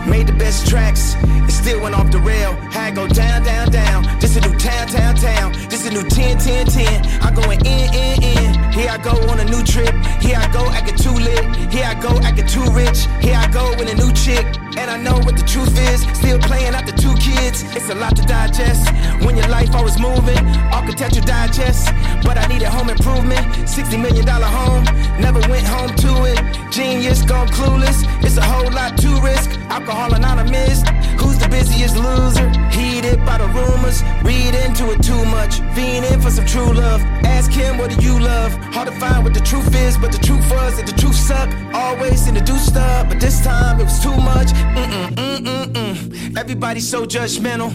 [0.06, 1.16] Made the best tracks,
[1.48, 2.52] it still went off the rail.
[2.76, 4.04] Had go down, down, down.
[4.20, 5.54] This a new town, town, town.
[5.86, 7.22] A new 10, 10, 10.
[7.22, 8.74] I'm going in, in, in.
[8.74, 9.94] Here I go on a new trip.
[10.20, 11.45] Here I go acting too lit.
[11.72, 13.06] Here I go acting too rich.
[13.22, 14.45] Here I go with a new chick.
[14.78, 16.02] And I know what the truth is.
[16.18, 17.62] Still playing out the two kids.
[17.76, 18.90] It's a lot to digest.
[19.24, 20.41] When your life always moving,
[20.74, 21.94] architecture digest.
[22.24, 23.45] But I needed home improvement.
[23.70, 24.86] $60 million home.
[25.22, 26.41] Never went home to it.
[26.72, 28.02] Genius gone clueless.
[28.24, 29.52] It's a whole lot to risk.
[29.70, 30.82] Alcohol anonymous.
[31.20, 32.50] Who's the busiest loser?
[32.70, 34.04] Heated by the rumors.
[34.24, 35.60] Read into it too much.
[35.76, 37.02] Fiending for some true love.
[37.24, 38.52] Ask him, what do you love?
[38.74, 41.50] Hard to find what the truth is, but the truth was that the truth suck.
[41.74, 44.48] Always seem to do stuff, but this time it was too much.
[44.48, 46.38] Mm-mm, mm-mm, mm.
[46.38, 47.72] Everybody's so judgmental.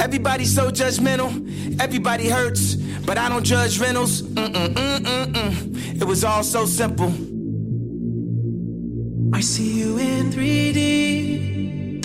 [0.00, 1.30] Everybody's so judgmental.
[1.80, 4.22] Everybody hurts, but I don't judge rentals.
[4.22, 6.00] Mm-mm, mm-mm, mm.
[6.00, 7.12] It was all so simple.
[9.34, 11.55] I see you in 3D.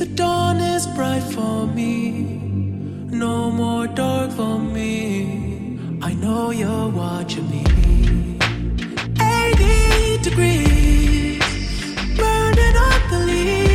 [0.01, 2.09] The dawn is bright for me,
[3.11, 5.77] no more dark for me.
[6.01, 7.63] I know you're watching me.
[9.21, 11.43] 80 degrees,
[12.17, 13.70] burning up the leaves.